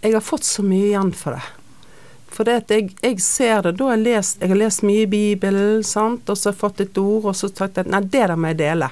jeg 0.01 0.15
har 0.17 0.25
fått 0.25 0.47
så 0.47 0.65
mye 0.65 0.89
igjen 0.89 1.13
for 1.15 1.37
det. 1.37 1.43
For 2.33 2.49
det 2.49 2.55
at 2.63 2.71
jeg, 2.73 2.89
jeg, 3.03 3.19
ser 3.21 3.61
det 3.67 3.75
da 3.77 3.91
jeg, 3.93 4.01
lest, 4.07 4.41
jeg 4.41 4.49
har 4.49 4.59
lest 4.59 4.81
mye 4.83 5.05
i 5.05 5.09
Bibelen, 5.09 5.83
og 5.85 5.85
så 5.85 6.49
har 6.49 6.49
jeg 6.49 6.59
fått 6.63 6.81
et 6.81 6.97
ord, 6.97 7.29
og 7.29 7.37
så 7.37 7.51
har 7.59 7.69
jeg 7.69 7.85
at 7.85 7.91
nei, 7.93 8.01
det 8.01 8.25
der 8.25 8.35
må 8.35 8.51
jeg 8.51 8.59
dele. 8.63 8.89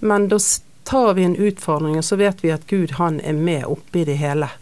Men 0.00 0.28
da 0.30 0.38
tar 0.86 1.14
vi 1.18 1.26
en 1.26 1.36
utfordring, 1.36 1.98
og 1.98 2.06
så 2.06 2.20
vet 2.20 2.44
vi 2.44 2.54
at 2.54 2.68
Gud 2.70 2.94
han 3.00 3.18
er 3.20 3.34
med 3.34 3.66
oppi 3.66 4.04
det 4.06 4.20
hele. 4.22 4.52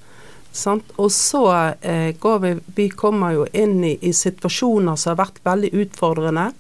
Sant? 0.53 0.93
Og 1.01 1.09
så 1.13 1.47
eh, 1.81 2.13
går 2.21 2.39
vi 2.39 2.53
Vi 2.77 2.89
kommer 2.89 3.33
jo 3.33 3.47
inn 3.53 3.81
i, 3.85 3.97
i, 4.01 4.13
situasjoner 4.13 4.97
som 5.01 5.15
har 5.15 5.25
vært 5.25 5.41
veldig 5.45 5.73
utfordrende. 5.85 6.51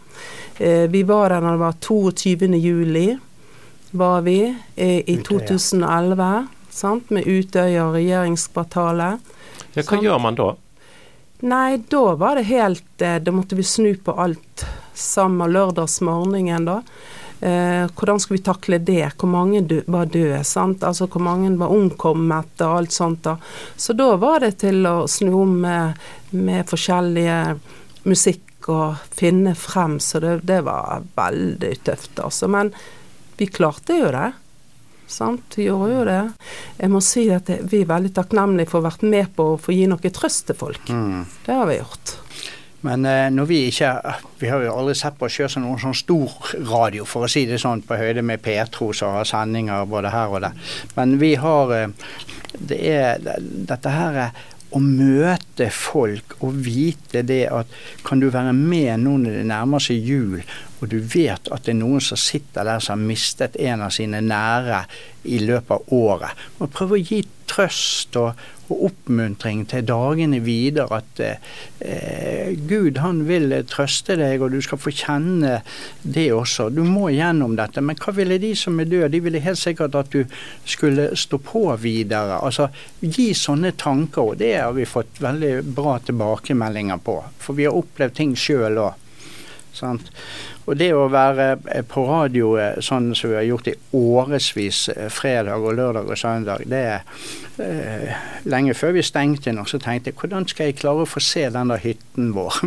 Eh, 0.58 0.88
vi 0.90 1.02
var 1.08 1.34
der 1.34 1.44
når 1.44 1.58
det 1.58 1.64
var 1.66 1.78
22. 1.80 2.56
juli, 2.56 3.06
var 3.92 4.24
vi, 4.24 4.40
eh, 4.76 5.02
i 5.06 5.18
2011. 5.20 6.46
Sant? 6.72 7.10
Med 7.12 7.28
Utøya 7.28 7.84
og 7.86 7.98
regjeringskvartalet. 7.98 9.32
Ja, 9.74 9.82
hva 9.82 9.88
sant? 9.88 10.04
gjør 10.04 10.20
man 10.24 10.40
da? 10.40 10.52
Nei, 11.42 11.76
da 11.90 12.04
var 12.14 12.38
det 12.38 12.46
helt 12.46 13.02
eh, 13.02 13.18
Da 13.18 13.32
måtte 13.34 13.58
vi 13.58 13.64
snu 13.66 13.96
på 13.98 14.14
alt 14.14 14.64
sammen 14.94 15.52
lørdagsmorgenen, 15.52 16.68
da. 16.68 16.80
Eh, 17.42 17.88
hvordan 17.98 18.20
skulle 18.20 18.38
vi 18.38 18.44
takle 18.46 18.78
det? 18.78 19.08
Hvor 19.18 19.26
mange 19.26 19.64
dø 19.66 19.80
var 19.90 20.06
døde? 20.06 20.44
sant? 20.44 20.84
Altså 20.86 21.08
Hvor 21.10 21.24
mange 21.26 21.50
var 21.58 21.74
omkommet 21.74 22.60
og 22.62 22.76
alt 22.78 22.92
sånt. 22.92 23.22
da. 23.24 23.36
Så 23.76 23.96
da 23.98 24.14
var 24.16 24.40
det 24.40 24.60
til 24.62 24.86
å 24.86 25.08
snu 25.10 25.32
om 25.40 25.56
med, 25.64 25.98
med 26.30 26.68
forskjellige 26.70 27.58
musikk 28.06 28.68
og 28.70 29.02
finne 29.10 29.56
frem, 29.58 29.98
så 29.98 30.20
det, 30.22 30.36
det 30.46 30.60
var 30.62 31.02
veldig 31.18 31.72
tøft, 31.82 32.14
altså. 32.22 32.46
Men 32.46 32.70
vi 33.36 33.50
klarte 33.50 33.98
jo 33.98 34.12
det. 34.14 34.30
Sant? 35.10 35.58
Vi 35.58 35.66
gjorde 35.66 35.92
jo 35.96 36.04
det. 36.06 36.20
Jeg 36.78 36.94
må 36.94 37.02
si 37.02 37.26
at 37.34 37.50
vi 37.50 37.82
er 37.82 37.90
veldig 37.90 38.14
takknemlige 38.14 38.70
for 38.70 38.78
å 38.78 38.84
ha 38.84 38.92
vært 38.92 39.02
med 39.02 39.34
på 39.34 39.52
å 39.56 39.58
få 39.60 39.74
gi 39.74 39.90
noe 39.90 40.14
trøst 40.14 40.46
til 40.46 40.62
folk. 40.62 40.86
Mm. 40.88 41.26
Det 41.42 41.58
har 41.58 41.66
vi 41.66 41.80
gjort. 41.82 42.21
Men 42.86 43.06
eh, 43.06 43.28
når 43.30 43.46
vi 43.46 43.58
ikke 43.70 43.92
Vi 44.40 44.50
har 44.50 44.62
jo 44.64 44.74
aldri 44.74 44.94
sett 44.98 45.18
på 45.18 45.28
oss 45.28 45.36
sjøl 45.38 45.50
som 45.52 45.66
noen 45.66 45.80
sånn 45.82 45.96
stor 45.96 46.54
radio, 46.68 47.06
for 47.08 47.26
å 47.26 47.30
si 47.30 47.44
det 47.46 47.60
sånn, 47.62 47.84
på 47.86 47.98
høyde 47.98 48.24
med 48.26 48.42
Petro 48.42 48.90
som 48.96 49.16
har 49.18 49.28
sendinger 49.28 49.86
både 49.90 50.10
her 50.14 50.34
og 50.34 50.42
der. 50.46 50.72
Men 50.96 51.18
vi 51.22 51.34
har 51.40 51.76
eh, 51.78 52.16
Det 52.52 52.76
er 52.84 53.22
dette 53.72 53.88
her 53.88 54.18
å 54.72 54.80
møte 54.80 55.68
folk 55.72 56.36
og 56.40 56.56
vite 56.64 57.22
det 57.28 57.44
at 57.52 57.72
kan 58.06 58.20
du 58.20 58.28
være 58.32 58.54
med 58.56 59.02
nå 59.02 59.18
når 59.20 59.38
det 59.38 59.46
nærmer 59.50 59.82
seg 59.84 60.04
jul, 60.08 60.40
og 60.80 60.88
du 60.92 60.98
vet 60.98 61.50
at 61.52 61.66
det 61.66 61.74
er 61.74 61.80
noen 61.80 62.02
som 62.04 62.20
sitter 62.20 62.66
der 62.66 62.82
som 62.82 62.98
har 62.98 63.10
mistet 63.12 63.58
en 63.60 63.84
av 63.84 63.92
sine 63.94 64.22
nære 64.24 64.82
i 65.28 65.42
løpet 65.44 65.76
av 65.76 65.92
året. 65.94 66.44
Og 66.58 66.72
prøve 66.72 66.98
å 66.98 67.02
gi 67.02 67.20
trøst 67.52 68.16
og, 68.20 68.32
og 68.72 68.86
oppmuntring 68.88 69.64
til 69.70 69.84
dagene 69.86 70.40
videre. 70.44 71.00
At 71.02 71.22
eh, 71.22 72.52
Gud 72.68 73.00
han 73.02 73.22
vil 73.28 73.54
trøste 73.68 74.16
deg, 74.20 74.42
og 74.42 74.54
du 74.54 74.60
skal 74.64 74.80
få 74.80 74.94
kjenne 74.96 75.60
det 76.02 76.28
også. 76.34 76.70
Du 76.72 76.82
må 76.86 77.10
gjennom 77.12 77.56
dette. 77.58 77.84
Men 77.84 78.00
hva 78.00 78.14
ville 78.16 78.40
de 78.42 78.54
som 78.58 78.80
er 78.80 78.90
døde? 78.90 79.12
De 79.12 79.22
ville 79.24 79.44
helt 79.44 79.60
sikkert 79.60 79.98
at 79.98 80.12
du 80.14 80.24
skulle 80.64 81.10
stå 81.18 81.40
på 81.42 81.66
videre. 81.82 82.40
Altså, 82.40 82.70
Gi 83.02 83.32
sånne 83.36 83.74
tanker. 83.76 84.32
Og 84.32 84.40
det 84.40 84.54
har 84.56 84.72
vi 84.76 84.88
fått 84.88 85.20
veldig 85.22 85.54
bra 85.76 85.98
tilbakemeldinger 86.06 87.02
på. 87.04 87.20
For 87.42 87.58
vi 87.58 87.68
har 87.68 87.76
opplevd 87.76 88.18
ting 88.18 88.34
sjøl 88.38 88.80
òg. 88.80 88.98
Og 90.62 90.76
det 90.78 90.92
å 90.94 91.08
være 91.10 91.46
eh, 91.72 91.82
på 91.86 92.04
radio 92.06 92.52
eh, 92.60 92.78
sånn 92.84 93.10
som 93.18 93.32
vi 93.32 93.38
har 93.40 93.48
gjort 93.48 93.70
i 93.72 93.76
årevis, 93.98 94.84
eh, 94.92 95.08
fredag 95.10 95.64
og 95.64 95.74
lørdag 95.78 96.12
og 96.12 96.18
søndag, 96.18 96.66
det 96.70 97.02
lenge 98.48 98.74
før 98.74 98.94
vi 98.96 99.02
stengte 99.06 99.52
nå, 99.54 99.64
så 99.68 99.78
tenkte 99.82 100.10
jeg 100.10 100.18
hvordan 100.18 100.46
skal 100.50 100.68
jeg 100.68 100.78
klare 100.80 101.04
å 101.04 101.08
få 101.08 101.20
se 101.22 101.44
den 101.52 101.70
der 101.72 101.82
hytten 101.82 102.32
vår? 102.36 102.58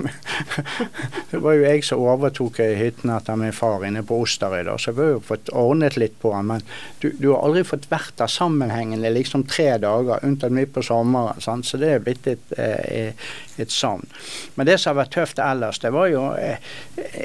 det 1.32 1.42
var 1.44 1.58
jo 1.58 1.66
jeg 1.66 1.84
som 1.88 2.04
overtok 2.06 2.62
hytten 2.80 3.12
etter 3.16 3.40
min 3.40 3.56
far 3.56 3.84
inne 3.88 4.04
på 4.06 4.20
Osterøy, 4.24 4.64
så 4.80 4.92
jeg 4.92 5.00
har 5.00 5.12
jo 5.16 5.24
fått 5.26 5.52
ordnet 5.56 5.98
litt 6.00 6.18
på 6.22 6.32
den. 6.36 6.50
Men 6.52 6.66
du, 7.02 7.10
du, 7.12 7.30
har 7.34 7.44
aldri 7.48 7.66
fått 7.68 7.90
vært 7.92 8.16
der 8.22 8.32
sammenhengende 8.32 9.12
liksom 9.14 9.46
tre 9.50 9.74
dager, 9.82 10.24
unntatt 10.26 10.56
midt 10.56 10.74
på 10.76 10.86
sommeren. 10.86 11.42
Sant? 11.44 11.68
Så 11.68 11.80
det 11.82 11.92
er 11.96 12.06
blitt 12.06 12.30
et, 12.32 12.56
et 12.56 13.74
savn. 13.74 14.08
Men 14.56 14.70
det 14.70 14.80
som 14.80 14.94
har 14.94 15.04
vært 15.04 15.16
tøft 15.18 15.42
ellers, 15.44 15.82
det 15.84 15.92
var 15.96 16.10
jo 16.12 16.28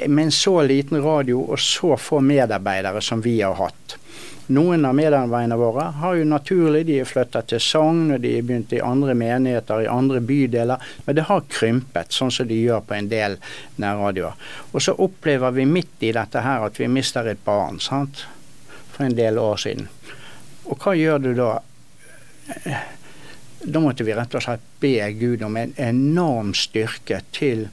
med 0.07 0.25
en 0.27 0.35
så 0.35 0.57
liten 0.67 1.01
radio 1.03 1.43
og 1.47 1.59
så 1.61 1.95
få 1.99 2.21
medarbeidere 2.25 3.03
som 3.05 3.23
vi 3.23 3.39
har 3.41 3.57
hatt. 3.59 3.97
Noen 4.51 4.85
av 4.85 4.95
medarbeiderne 4.97 5.55
våre 5.55 5.83
har 6.01 6.15
jo 6.19 6.27
naturlig 6.27 6.81
de 6.89 6.97
flytta 7.07 7.43
til 7.47 7.61
Sogn, 7.63 8.09
og 8.11 8.19
de 8.23 8.33
har 8.35 8.47
begynt 8.47 8.73
i 8.75 8.81
andre 8.83 9.13
menigheter, 9.15 9.85
i 9.85 9.87
andre 9.91 10.19
bydeler. 10.27 10.81
Men 11.05 11.15
det 11.15 11.27
har 11.29 11.45
krympet, 11.47 12.11
sånn 12.11 12.33
som 12.35 12.49
de 12.49 12.57
gjør 12.59 12.83
på 12.83 12.97
en 12.97 13.07
del 13.11 13.37
nærradioer. 13.79 14.35
Og 14.73 14.83
så 14.83 14.97
opplever 15.07 15.55
vi 15.55 15.67
midt 15.69 16.03
i 16.03 16.11
dette 16.17 16.43
her 16.43 16.67
at 16.67 16.81
vi 16.81 16.89
mister 16.91 17.31
et 17.31 17.45
barn, 17.45 17.79
sant. 17.79 18.25
For 18.91 19.07
en 19.07 19.15
del 19.15 19.39
år 19.39 19.61
siden. 19.63 19.87
Og 20.67 20.75
hva 20.83 20.97
gjør 20.99 21.23
du 21.23 21.31
da? 21.37 21.51
da 23.63 23.79
måtte 23.79 24.03
vi 24.03 24.13
rett 24.17 24.35
og 24.35 24.43
slett 24.43 24.63
be 24.81 24.95
Gud 25.15 25.43
om 25.47 25.57
en 25.57 25.73
enorm 25.79 26.51
styrke 26.57 27.21
til 27.31 27.67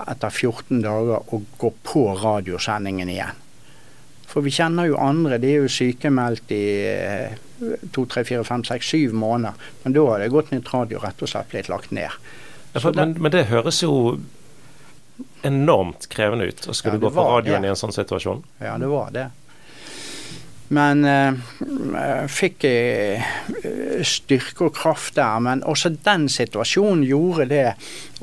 etter 0.00 0.30
14 0.32 0.80
dager 0.82 1.22
å 1.22 1.42
gå 1.60 1.74
på 1.86 2.06
radiosendingen 2.18 3.12
igjen. 3.12 3.45
For 4.26 4.44
vi 4.44 4.52
kjenner 4.52 4.88
jo 4.90 4.98
andre, 5.00 5.38
de 5.42 5.52
er 5.54 5.64
jo 5.64 5.70
sykemeldt 5.70 6.50
i 6.54 6.64
eh, 6.90 7.36
to, 7.94 8.04
tre, 8.10 8.24
fire, 8.26 8.44
fem, 8.46 8.64
seks, 8.66 8.90
syv 8.92 9.14
måneder. 9.16 9.56
Men 9.84 9.96
da 9.96 10.04
har 10.10 10.22
det 10.22 10.32
gått 10.34 10.52
nytt 10.52 10.72
radio 10.74 11.00
rett 11.02 11.22
og 11.22 11.30
slett 11.30 11.52
blitt 11.52 11.70
lagt 11.72 11.94
ned. 11.94 12.12
Ja, 12.74 12.82
for, 12.82 12.92
men, 12.96 13.14
men, 13.16 13.32
det 13.32 13.46
høres 13.52 13.80
jo 13.84 14.18
enormt 15.46 16.10
krevende 16.12 16.50
ut 16.50 16.66
å 16.68 16.74
skulle 16.76 16.98
ja, 16.98 17.06
gå 17.06 17.14
på 17.14 17.24
radioen 17.24 17.64
det. 17.64 17.70
i 17.70 17.72
en 17.72 17.80
sånn 17.80 17.94
situasjon. 17.94 18.42
Ja, 18.60 18.76
det 18.82 18.90
var 18.92 19.14
det. 19.14 19.30
Men 20.74 21.06
uh, 21.06 22.26
fikk 22.26 22.64
jeg 22.66 23.20
uh, 23.22 24.02
styrke 24.04 24.66
og 24.66 24.74
kraft 24.76 25.14
der. 25.16 25.38
Men 25.40 25.62
også 25.64 25.94
den 25.94 26.26
situasjonen 26.32 27.06
gjorde 27.06 27.46
det 27.52 27.66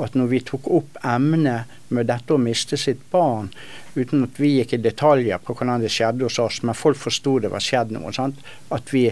at 0.04 0.18
når 0.20 0.30
vi 0.32 0.44
tok 0.52 0.68
opp 0.82 1.00
emnet 1.08 1.72
med 1.94 2.10
dette 2.10 2.34
å 2.34 2.42
miste 2.42 2.78
sitt 2.80 3.02
barn, 3.12 3.50
uten 3.96 4.26
at 4.26 4.40
vi 4.42 4.56
gikk 4.58 4.76
i 4.76 4.82
detaljer 4.84 5.42
på 5.44 5.56
hvordan 5.56 5.84
det 5.84 5.92
skjedde 5.94 6.28
hos 6.28 6.40
oss, 6.42 6.62
men 6.66 6.78
folk 6.78 7.00
forsto 7.00 7.38
det 7.44 7.52
var 7.54 7.64
skjedd 7.64 7.94
noe, 7.96 8.14
sant? 8.16 8.40
at 8.74 8.94
vi, 8.94 9.06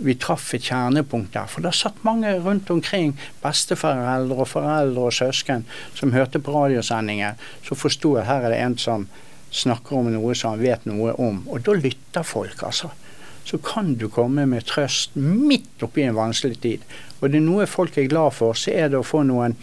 vi 0.00 0.16
traff 0.20 0.52
et 0.54 0.68
kjernepunkt 0.70 1.34
der. 1.34 1.50
For 1.50 1.66
det 1.66 1.74
satt 1.78 2.04
mange 2.06 2.32
rundt 2.44 2.70
omkring, 2.70 3.16
besteforeldre 3.42 4.46
og 4.46 4.50
foreldre 4.52 5.08
og 5.10 5.16
søsken, 5.16 5.66
som 5.98 6.14
hørte 6.14 6.42
på 6.42 6.54
radiosendingen, 6.54 7.40
som 7.66 7.78
forsto 7.80 8.14
at 8.20 8.30
her 8.30 8.46
er 8.46 8.54
det 8.54 8.62
en 8.64 8.78
som 8.78 9.10
snakker 9.50 9.98
om 9.98 10.10
noe 10.14 10.34
som 10.38 10.54
han 10.54 10.62
vet 10.62 10.86
noe 10.86 11.14
om. 11.18 11.42
Og 11.50 11.64
da 11.66 11.74
lytter 11.74 12.26
folk, 12.26 12.62
altså. 12.62 12.92
Så 13.44 13.58
kan 13.64 13.94
du 13.98 14.06
komme 14.12 14.44
med 14.46 14.66
trøst 14.68 15.16
midt 15.18 15.82
oppi 15.82 16.04
en 16.06 16.18
vanskelig 16.18 16.60
tid. 16.62 16.84
Og 17.20 17.30
det 17.30 17.40
er 17.40 17.46
noe 17.46 17.66
folk 17.66 17.96
er 17.98 18.10
glad 18.10 18.36
for, 18.36 18.54
så 18.54 18.72
er 18.76 18.92
det 18.92 19.00
å 19.00 19.06
få 19.06 19.24
noen 19.26 19.56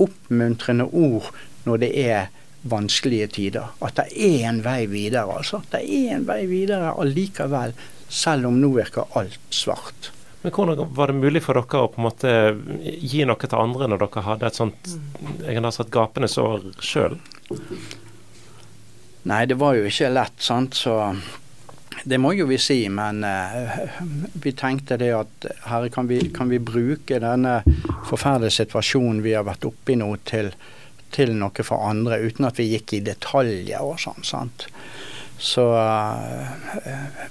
oppmuntrende 0.00 0.86
ord 0.96 1.28
når 1.66 1.82
det 1.84 1.90
er 2.04 2.30
vanskelige 2.70 3.26
tider. 3.36 3.72
At 3.80 3.96
det 4.00 4.08
er 4.14 4.48
en 4.50 4.62
vei 4.64 4.84
videre, 4.90 5.26
altså. 5.40 5.62
Det 5.72 5.80
er 5.84 6.16
en 6.16 6.26
vei 6.28 6.42
videre 6.50 6.94
allikevel, 7.00 7.74
selv 8.08 8.50
om 8.50 8.58
nå 8.60 8.74
virker 8.76 9.08
alt 9.18 9.40
svart. 9.54 10.10
Men 10.42 10.54
hvordan 10.56 10.94
var 10.96 11.10
det 11.10 11.20
mulig 11.20 11.42
for 11.44 11.58
dere 11.58 11.82
å 11.84 11.90
på 11.92 12.00
en 12.00 12.06
måte 12.06 12.30
gi 12.80 13.26
noe 13.28 13.44
til 13.44 13.60
andre 13.60 13.90
når 13.90 14.00
dere 14.06 14.22
hadde 14.24 14.48
et 14.48 14.56
sånt 14.56 14.94
jeg 15.44 15.60
har 15.60 15.74
sagt, 15.76 15.92
gapende 15.92 16.30
sår 16.32 16.64
sjøl? 16.80 17.18
Nei, 19.28 19.44
det 19.44 19.58
var 19.60 19.76
jo 19.76 19.84
ikke 19.84 20.08
lett, 20.14 20.40
sant. 20.40 20.78
Så 20.80 20.96
det 22.08 22.18
må 22.18 22.32
jo 22.32 22.46
vi 22.48 22.56
si. 22.60 22.78
Men 22.88 23.20
uh, 23.24 23.76
vi 24.40 24.54
tenkte 24.56 24.96
det 25.00 25.12
at 25.16 25.48
herre, 25.68 25.92
kan 25.92 26.08
kan 26.32 26.48
vi 26.48 26.58
bruke 26.58 27.20
denne 27.20 27.60
forferdelige 28.08 28.62
situasjonen 28.62 29.20
vi 29.24 29.36
har 29.36 29.44
vært 29.48 29.68
oppe 29.68 29.92
i 29.92 29.98
nå, 30.00 30.08
til, 30.24 30.54
til, 31.14 31.34
noe 31.38 31.66
for 31.66 31.86
andre, 31.88 32.20
uten 32.22 32.48
at 32.48 32.60
vi 32.60 32.70
gikk 32.72 32.96
i 32.96 33.04
detaljer 33.06 33.82
og 33.82 34.00
sånn. 34.02 34.24
sant. 34.26 34.66
Så 35.40 35.64
uh, 35.72 36.50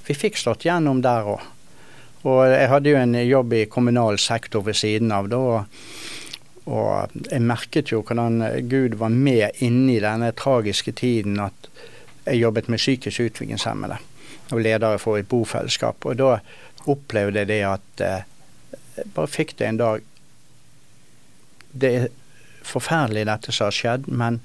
vi 0.08 0.18
fikk 0.18 0.39
slått 0.42 0.65
gjennom 0.65 1.04
der 1.06 1.28
òg. 1.36 1.46
Og 2.28 2.42
jeg 2.52 2.68
hadde 2.68 2.92
jo 2.92 3.00
en 3.00 3.15
jobb 3.15 3.54
i 3.56 3.68
kommunal 3.72 4.18
sektor 4.20 4.65
ved 4.65 4.76
siden 4.76 5.13
av. 5.15 5.30
da, 5.32 5.63
og 6.70 7.15
jeg 7.32 7.42
merket 7.42 7.94
jo 7.94 8.02
hvordan 8.04 8.44
Gud 8.70 8.98
var 9.00 9.13
med 9.13 9.62
inni 9.63 9.98
denne 10.04 10.34
tragiske 10.36 10.92
tiden. 11.00 11.39
At 11.39 11.70
jeg 12.26 12.44
jobbet 12.44 12.68
med 12.70 12.82
psykisk 12.82 13.24
utviklingshemmede 13.30 13.98
og 14.52 14.62
leder 14.62 14.98
for 15.02 15.18
et 15.18 15.30
bofellesskap. 15.30 16.06
Og 16.06 16.20
da 16.20 16.38
opplevde 16.89 17.44
jeg 17.44 17.50
det 17.50 17.62
at 17.68 18.04
eh, 18.06 18.28
jeg 18.98 19.12
bare 19.15 19.32
fikk 19.32 19.58
det 19.60 19.68
en 19.68 19.80
dag 19.80 20.06
Det 21.70 21.89
er 21.96 22.08
forferdelig 22.70 23.26
dette 23.30 23.54
som 23.56 23.70
har 23.70 23.76
skjedd, 23.76 24.08
men 24.08 24.40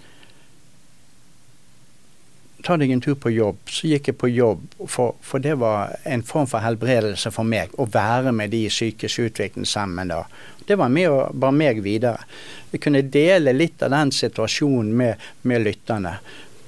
ta 2.64 2.76
deg 2.80 2.94
en 2.94 3.02
tur 3.04 3.16
på 3.20 3.30
jobb. 3.34 3.60
Så 3.68 3.88
gikk 3.90 4.08
jeg 4.08 4.18
på 4.20 4.30
jobb, 4.32 4.64
for, 4.88 5.16
for 5.24 5.42
det 5.44 5.56
var 5.60 5.94
en 6.08 6.24
form 6.24 6.48
for 6.48 6.64
helbredelse 6.64 7.32
for 7.34 7.46
meg. 7.48 7.74
Å 7.76 7.86
være 7.92 8.32
med 8.32 8.54
de 8.54 8.64
psykisk 8.72 9.26
utviklingshemmede. 9.28 10.22
Det 10.64 10.78
var 10.80 10.92
med 10.92 11.10
å 11.12 11.18
bare 11.32 11.56
meg 11.56 11.82
videre. 11.84 12.24
Jeg 12.72 12.80
kunne 12.86 13.04
dele 13.04 13.52
litt 13.52 13.82
av 13.84 13.92
den 13.92 14.12
situasjonen 14.14 14.94
med, 14.96 15.26
med 15.42 15.64
lytterne. 15.66 16.16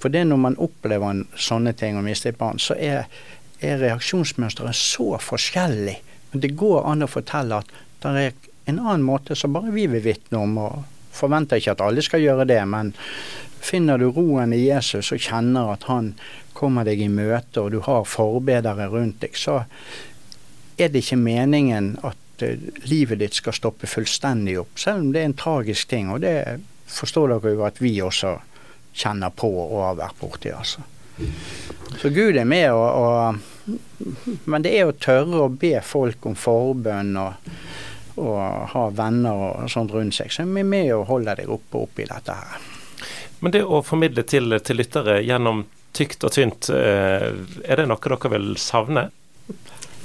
For 0.02 0.12
det 0.12 0.26
når 0.28 0.42
man 0.42 0.58
opplever 0.62 1.24
sånne 1.40 1.72
ting 1.78 1.96
og 1.96 2.04
mister 2.06 2.34
et 2.34 2.40
barn, 2.40 2.60
så 2.60 2.76
er, 2.76 3.08
er 3.64 3.80
reaksjonsmønsteret 3.80 4.76
så 4.76 5.16
forskjellig. 5.22 5.96
Men 6.32 6.44
det 6.44 6.52
går 6.60 6.84
an 6.90 7.06
å 7.06 7.10
fortelle 7.10 7.62
at 7.62 7.72
det 8.04 8.12
er 8.20 8.36
en 8.68 8.82
annen 8.82 9.06
måte 9.06 9.34
som 9.38 9.54
bare 9.56 9.72
vi 9.72 9.86
vil 9.88 10.04
vitne 10.04 10.42
om. 10.42 10.58
og 10.60 10.95
Forventer 11.16 11.60
ikke 11.60 11.76
at 11.76 11.84
alle 11.84 12.04
skal 12.04 12.22
gjøre 12.24 12.46
det, 12.48 12.60
men 12.68 12.92
finner 13.66 13.98
du 13.98 14.10
roen 14.14 14.52
i 14.54 14.66
Jesus 14.66 15.12
og 15.14 15.22
kjenner 15.22 15.72
at 15.72 15.86
han 15.90 16.12
kommer 16.56 16.86
deg 16.88 17.02
i 17.02 17.10
møte, 17.12 17.60
og 17.60 17.72
du 17.74 17.80
har 17.84 18.06
forbedere 18.08 18.88
rundt 18.92 19.20
deg, 19.24 19.36
så 19.36 19.62
er 20.76 20.92
det 20.92 21.02
ikke 21.04 21.18
meningen 21.20 21.94
at 22.04 22.44
uh, 22.44 22.68
livet 22.88 23.20
ditt 23.20 23.36
skal 23.36 23.56
stoppe 23.56 23.88
fullstendig 23.88 24.58
opp, 24.60 24.76
selv 24.80 25.04
om 25.04 25.12
det 25.12 25.22
er 25.22 25.30
en 25.30 25.38
tragisk 25.40 25.92
ting. 25.92 26.12
Og 26.12 26.22
det 26.24 26.36
forstår 26.86 27.34
dere 27.34 27.56
jo 27.56 27.64
at 27.66 27.80
vi 27.82 27.96
også 28.04 28.36
kjenner 28.96 29.32
på 29.36 29.50
og 29.50 29.82
har 29.82 29.98
vært 30.00 30.20
borti. 30.20 30.52
altså. 30.52 30.84
Så 31.96 32.10
Gud 32.12 32.36
er 32.36 32.44
med 32.44 32.70
og, 32.76 32.88
og, 33.00 33.38
Men 34.44 34.62
det 34.62 34.74
er 34.76 34.88
å 34.88 34.92
tørre 34.92 35.46
å 35.46 35.48
be 35.48 35.72
folk 35.82 36.26
om 36.28 36.36
forbønn 36.38 37.16
og, 37.18 37.54
og 38.16 38.68
ha 38.72 38.86
venner 38.96 39.42
og 39.46 39.70
sånt 39.70 39.92
rundt 39.94 40.16
seg, 40.16 40.32
som 40.32 40.56
er 40.56 40.66
med 40.66 40.92
og 40.96 41.06
holder 41.10 41.42
deg 41.42 41.52
oppe 41.52 41.84
oppi 41.84 42.06
dette 42.08 42.36
her. 42.36 42.68
Men 43.44 43.52
det 43.52 43.62
å 43.64 43.82
formidle 43.84 44.24
til, 44.24 44.56
til 44.64 44.80
lyttere 44.80 45.20
gjennom 45.24 45.66
tykt 45.96 46.24
og 46.24 46.32
tynt, 46.32 46.70
eh, 46.72 47.32
er 47.64 47.80
det 47.80 47.86
noe 47.88 48.00
dere 48.02 48.32
vil 48.32 48.54
savne? 48.60 49.08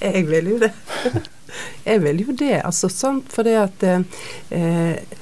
Jeg 0.01 0.25
vil 0.27 0.53
jo 0.53 0.59
det. 0.61 0.73
Jeg 1.83 1.99
vil 1.99 2.21
jo 2.23 2.33
det, 2.37 2.61
altså 2.63 2.87
sant, 2.87 3.27
for 3.33 3.43
det 3.43 3.57
at 3.59 3.83
eh, 3.83 5.17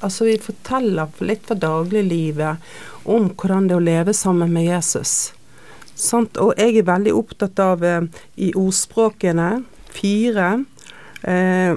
Altså, 0.00 0.24
vi 0.24 0.38
forteller 0.40 1.10
litt 1.28 1.42
fra 1.44 1.54
dagliglivet 1.60 2.68
om 3.12 3.26
hvordan 3.36 3.66
det 3.68 3.74
er 3.74 3.80
å 3.80 3.84
leve 3.84 4.14
sammen 4.16 4.52
med 4.54 4.64
Jesus. 4.64 5.34
Sant? 5.92 6.38
Og 6.40 6.54
jeg 6.56 6.78
er 6.80 6.86
veldig 6.88 7.12
opptatt 7.12 7.60
av 7.60 7.84
eh, 7.84 8.06
i 8.40 8.48
ordspråkene 8.56 9.50
fire 9.92 10.46
eh, 11.22 11.74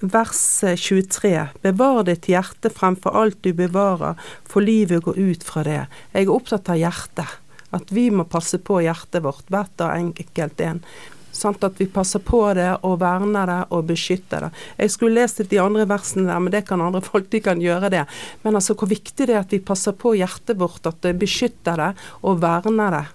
vers 0.00 0.64
23. 0.76 1.34
Bevar 1.62 2.02
ditt 2.08 2.28
hjerte 2.30 2.72
fremfor 2.72 3.16
alt 3.20 3.42
du 3.44 3.52
bevarer, 3.56 4.18
for 4.48 4.64
livet 4.64 5.04
går 5.04 5.20
ut 5.20 5.46
fra 5.46 5.64
det. 5.66 5.84
Jeg 6.14 6.26
er 6.26 6.34
opptatt 6.34 6.72
av 6.72 6.80
hjertet. 6.80 7.38
At 7.70 7.92
vi 7.94 8.08
må 8.10 8.24
passe 8.26 8.58
på 8.58 8.80
hjertet 8.82 9.22
vårt, 9.22 9.46
hvert 9.52 9.84
og 9.84 9.92
enkelt 9.94 10.60
en. 10.66 10.82
Sånn 11.30 11.54
At 11.62 11.78
vi 11.78 11.86
passer 11.86 12.18
på 12.18 12.40
det 12.58 12.72
og 12.82 12.98
verner 13.00 13.46
det 13.46 13.60
og 13.70 13.86
beskytter 13.88 14.48
det. 14.48 14.50
Jeg 14.82 14.92
skulle 14.96 15.20
lest 15.20 15.38
de 15.48 15.60
andre 15.62 15.86
versene 15.88 16.26
der, 16.26 16.40
men 16.42 16.52
det 16.52 16.64
kan 16.66 16.82
andre 16.82 17.02
folk 17.10 17.30
de 17.30 17.40
kan 17.44 17.62
gjøre 17.62 17.92
det. 17.94 18.02
Men 18.42 18.58
altså 18.58 18.74
hvor 18.74 18.90
viktig 18.90 19.28
det 19.28 19.36
er 19.36 19.44
at 19.44 19.54
vi 19.54 19.62
passer 19.62 19.94
på 19.94 20.16
hjertet 20.18 20.58
vårt, 20.58 20.82
at 20.90 20.98
det 21.06 21.14
beskytter 21.20 21.78
det 21.78 21.92
og 22.26 22.42
verner 22.42 22.98
det. 22.98 23.06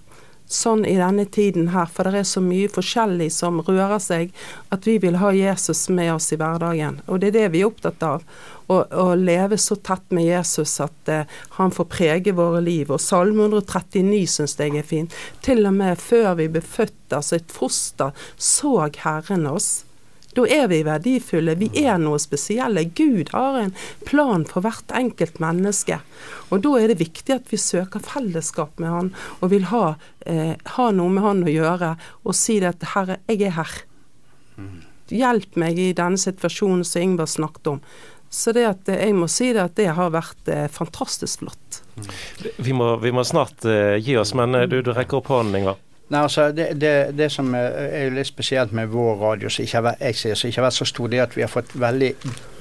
Sånn 0.46 0.84
i 0.86 0.94
denne 0.98 1.24
tiden 1.26 1.72
her, 1.74 1.88
for 1.90 2.06
det 2.06 2.20
er 2.20 2.28
så 2.28 2.42
mye 2.44 2.68
forskjellig 2.70 3.32
som 3.34 3.58
rører 3.66 3.98
seg, 4.02 4.34
at 4.70 4.86
vi 4.86 4.98
vil 5.02 5.18
ha 5.18 5.32
Jesus 5.34 5.88
med 5.90 6.12
oss 6.14 6.30
i 6.32 6.38
hverdagen. 6.38 7.00
Og 7.06 7.22
det 7.22 7.32
er 7.32 7.38
det 7.40 7.48
vi 7.56 7.64
er 7.64 7.70
opptatt 7.70 8.04
av 8.06 8.22
å, 8.66 9.14
leve 9.14 9.58
så 9.58 9.76
tett 9.76 10.10
med 10.14 10.26
Jesus 10.26 10.80
at 10.82 11.10
eh, 11.10 11.26
han 11.58 11.70
får 11.74 11.88
prege 11.90 12.34
våre 12.36 12.60
liv. 12.60 12.90
Og 12.90 13.02
Salme 13.02 13.46
139 13.46 14.22
syns 14.30 14.56
jeg 14.58 14.74
er 14.78 14.86
fin. 14.86 15.10
Til 15.42 15.66
og 15.66 15.76
med 15.78 15.98
før 16.02 16.34
vi 16.40 16.48
ble 16.50 16.62
født, 16.62 17.14
altså 17.14 17.38
et 17.38 17.52
foster, 17.52 18.14
så 18.36 18.78
Herren 19.02 19.46
oss. 19.50 19.85
Da 20.36 20.44
er 20.52 20.66
vi 20.68 20.82
verdifulle. 20.84 21.56
Vi 21.56 21.70
er 21.80 21.96
noe 22.02 22.20
spesielle. 22.20 22.84
Gud 22.96 23.32
har 23.32 23.56
en 23.60 23.72
plan 24.04 24.44
for 24.48 24.64
hvert 24.66 24.92
enkelt 24.96 25.40
menneske. 25.40 26.00
Og 26.52 26.60
da 26.66 26.74
er 26.80 26.92
det 26.92 27.00
viktig 27.00 27.38
at 27.38 27.48
vi 27.52 27.60
søker 27.60 28.04
fellesskap 28.04 28.76
med 28.82 28.92
Han, 28.92 29.12
og 29.40 29.50
vil 29.54 29.68
ha, 29.72 29.96
eh, 30.26 30.54
ha 30.76 30.90
noe 30.92 31.12
med 31.12 31.24
Han 31.24 31.44
å 31.46 31.54
gjøre, 31.54 31.96
og 32.24 32.34
si 32.34 32.60
det 32.60 32.74
at 32.74 32.84
'Herre, 32.92 33.16
jeg 33.28 33.42
er 33.48 33.56
her'. 33.56 33.82
Hjelp 35.08 35.56
meg 35.56 35.78
i 35.78 35.92
denne 35.92 36.18
situasjonen 36.18 36.84
som 36.84 37.02
Ingvar 37.02 37.26
snakket 37.26 37.66
om. 37.66 37.80
Så 38.28 38.52
det 38.52 38.66
at 38.66 38.88
jeg 38.90 39.14
må 39.14 39.28
si 39.30 39.52
det 39.54 39.62
at 39.62 39.76
det 39.78 39.86
har 39.94 40.10
vært 40.10 40.48
eh, 40.50 40.66
fantastisk 40.68 41.44
flott. 41.44 41.82
Vi 42.58 42.74
må, 42.76 42.96
vi 43.00 43.12
må 43.14 43.24
snart 43.24 43.64
eh, 43.64 43.96
gi 44.02 44.16
oss, 44.18 44.34
men 44.34 44.54
uh, 44.54 44.66
du, 44.68 44.82
du, 44.82 44.92
rekker 44.92 45.20
opp 45.20 45.30
hånden, 45.32 45.60
Ingvar. 45.60 45.78
Nei, 46.06 46.20
altså 46.22 46.52
det, 46.54 46.68
det, 46.78 46.90
det, 47.18 47.26
som 47.34 47.48
er 47.58 48.12
litt 48.14 48.28
spesielt 48.28 48.70
med 48.76 48.92
vår 48.92 49.16
radio, 49.18 49.50
som 49.50 49.64
ikke, 49.66 49.94
ikke 49.98 50.52
har 50.60 50.66
vært 50.68 50.76
så 50.76 50.86
stor, 50.86 51.08
det 51.10 51.18
er 51.18 51.24
at 51.24 51.34
vi 51.34 51.42
har 51.42 51.50
fått 51.50 51.72
veldig 51.74 52.12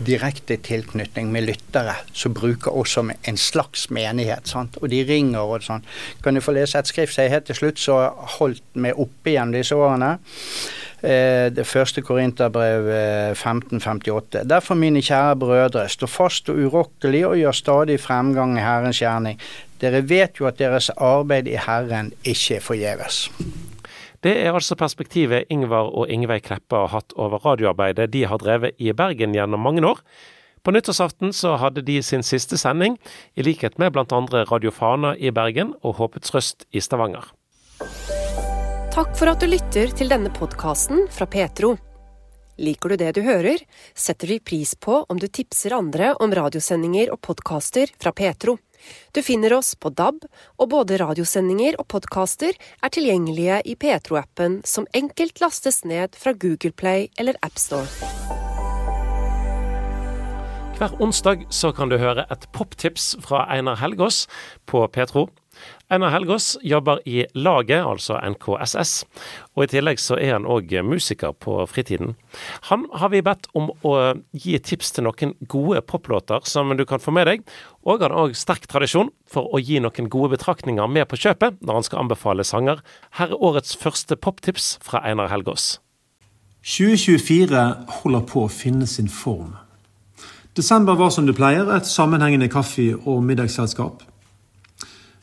direkte 0.07 0.57
tilknytning 0.65 1.29
med 1.33 1.45
lyttere 1.45 1.93
som 2.09 2.33
bruker 2.33 2.73
oss 2.73 2.95
som 2.97 3.11
en 3.13 3.37
slags 3.37 3.91
menighet. 3.93 4.49
sant? 4.49 4.79
Og 4.81 4.89
de 4.89 5.03
ringer 5.05 5.45
og 5.45 5.61
sånn. 5.65 5.85
Kan 6.25 6.33
du 6.33 6.41
få 6.41 6.57
lese 6.57 6.81
et 6.81 6.89
skrift 6.89 7.13
som 7.13 7.27
jeg 7.27 7.35
helt 7.35 7.45
til 7.51 7.59
slutt 7.61 7.83
så 7.83 7.99
holdt 8.39 8.65
meg 8.81 8.97
oppe 8.97 9.35
igjen 9.35 9.53
disse 9.53 9.77
årene? 9.77 10.15
eh, 11.05 11.53
det 11.53 11.67
første 11.67 12.01
Korinterbrev 12.01 12.89
eh, 12.89 13.31
1558. 13.31 14.43
Derfor, 14.49 14.75
mine 14.75 15.01
kjære 15.01 15.35
brødre, 15.39 15.87
stå 15.89 16.09
fast 16.09 16.49
og 16.49 16.59
urokkelig 16.65 17.25
og 17.27 17.37
gjør 17.39 17.59
stadig 17.61 17.99
fremgang 18.01 18.57
i 18.57 18.65
Herrens 18.65 19.01
gjerning. 19.01 19.39
Dere 19.81 20.01
vet 20.07 20.39
jo 20.39 20.47
at 20.47 20.59
deres 20.61 20.89
arbeid 20.95 21.49
i 21.51 21.57
Herren 21.59 22.13
ikke 22.23 22.59
er 22.59 22.63
forgjeves. 22.63 23.25
Det 24.25 24.33
er 24.41 24.55
altså 24.55 24.77
perspektivet 24.79 25.51
Ingvar 25.53 25.91
og 25.93 26.09
Ingveig 26.09 26.47
Kleppe 26.47 26.79
har 26.79 26.93
hatt 26.95 27.13
over 27.19 27.43
radioarbeidet 27.43 28.07
de 28.13 28.23
har 28.25 28.41
drevet 28.41 28.73
i 28.81 28.93
Bergen 28.95 29.35
gjennom 29.35 29.61
mange 29.61 29.85
år. 29.85 30.01
På 30.65 30.73
nyttårsaften 30.73 31.33
så 31.35 31.59
hadde 31.61 31.83
de 31.85 31.99
sin 32.01 32.23
siste 32.25 32.57
sending, 32.57 32.97
i 33.37 33.45
likhet 33.45 33.77
med 33.77 33.97
andre 34.01 34.45
Radio 34.49 34.71
Fana 34.73 35.13
i 35.15 35.29
Bergen 35.29 35.75
og 35.83 35.99
Håpets 35.99 36.33
Røst 36.33 36.65
i 36.73 36.81
Stavanger. 36.81 37.27
Takk 38.95 39.11
for 39.19 39.29
at 39.29 39.43
du 39.43 39.45
lytter 39.51 39.91
til 39.93 40.09
denne 40.09 40.31
podkasten 40.33 41.05
fra 41.11 41.27
Petro. 41.29 41.75
Liker 42.57 42.89
du 42.89 42.95
det 42.95 43.11
du 43.17 43.21
hører, 43.21 43.59
setter 43.93 44.31
vi 44.31 44.39
pris 44.39 44.73
på 44.79 45.03
om 45.09 45.19
du 45.19 45.27
tipser 45.27 45.75
andre 45.75 46.13
om 46.23 46.33
radiosendinger 46.33 47.11
og 47.13 47.19
podkaster 47.27 47.91
fra 47.99 48.15
Petro. 48.15 48.55
Du 49.13 49.21
finner 49.25 49.53
oss 49.57 49.73
på 49.75 49.89
DAB, 49.89 50.25
og 50.59 50.69
både 50.73 50.99
radiosendinger 51.01 51.79
og 51.81 51.87
podkaster 51.93 52.55
er 52.55 52.93
tilgjengelige 52.93 53.61
i 53.65 53.77
Petro-appen, 53.79 54.61
som 54.67 54.89
enkelt 54.93 55.41
lastes 55.43 55.83
ned 55.85 56.17
fra 56.19 56.33
Google 56.33 56.73
Play 56.75 57.09
eller 57.19 57.39
AppStore. 57.45 57.87
Hver 60.75 60.91
onsdag 60.99 61.45
så 61.55 61.69
kan 61.71 61.87
du 61.87 61.95
høre 61.95 62.25
et 62.27 62.49
poptips 62.51 63.13
fra 63.23 63.45
Einar 63.47 63.79
Helgaas 63.79 64.25
på 64.67 64.81
Petro. 64.91 65.29
Einar 65.87 66.09
Helgås 66.09 66.57
jobber 66.65 66.99
i 67.05 67.25
Laget, 67.37 67.83
altså 67.85 68.17
NKSS, 68.17 69.03
og 69.53 69.65
i 69.65 69.69
tillegg 69.69 69.99
så 70.01 70.15
er 70.17 70.31
han 70.33 70.47
òg 70.49 70.71
musiker 70.81 71.35
på 71.37 71.59
fritiden. 71.69 72.15
Han 72.71 72.87
har 72.97 73.11
vi 73.13 73.21
bedt 73.21 73.45
om 73.53 73.69
å 73.85 73.93
gi 74.33 74.57
tips 74.57 74.95
til 74.95 75.05
noen 75.05 75.35
gode 75.45 75.83
poplåter 75.85 76.41
som 76.49 76.73
du 76.73 76.81
kan 76.89 77.03
få 77.03 77.13
med 77.13 77.29
deg, 77.29 77.43
og 77.85 78.01
han 78.01 78.15
har 78.15 78.23
òg 78.23 78.33
sterk 78.33 78.65
tradisjon 78.71 79.11
for 79.29 79.45
å 79.53 79.61
gi 79.61 79.77
noen 79.83 80.09
gode 80.09 80.33
betraktninger 80.33 80.89
med 80.89 81.05
på 81.11 81.21
kjøpet 81.21 81.61
når 81.61 81.79
han 81.79 81.85
skal 81.85 82.01
anbefale 82.01 82.47
sanger. 82.47 82.81
Her 83.21 83.35
er 83.35 83.45
årets 83.45 83.77
første 83.77 84.17
poptips 84.17 84.79
fra 84.81 85.03
Einar 85.05 85.29
Helgås. 85.29 85.75
2024 86.65 87.61
holder 88.01 88.25
på 88.25 88.47
å 88.47 88.49
finne 88.49 88.89
sin 88.89 89.11
form. 89.11 89.53
Desember 90.57 90.97
var 90.97 91.13
som 91.13 91.29
det 91.29 91.37
pleier, 91.37 91.69
et 91.75 91.85
sammenhengende 91.85 92.49
kaffe- 92.49 92.97
og 93.05 93.21
middagsselskap. 93.21 94.01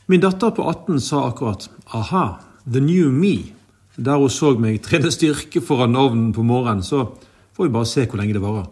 Min 0.05 0.19
datter 0.19 0.51
på 0.51 0.63
18 0.69 1.01
sa 1.01 1.27
akkurat 1.27 1.69
'aha, 1.85 2.39
the 2.71 2.79
new 2.79 3.11
me'. 3.11 3.51
Der 3.95 4.17
hun 4.17 4.29
så 4.29 4.59
meg 4.59 4.81
trene 4.81 5.11
styrke 5.11 5.61
foran 5.61 5.95
ovnen 5.95 6.33
på 6.33 6.43
morgenen, 6.43 6.83
så 6.83 7.13
får 7.53 7.63
vi 7.63 7.69
bare 7.69 7.85
se 7.85 8.05
hvor 8.05 8.17
lenge 8.17 8.33
det 8.33 8.41
varer. 8.41 8.65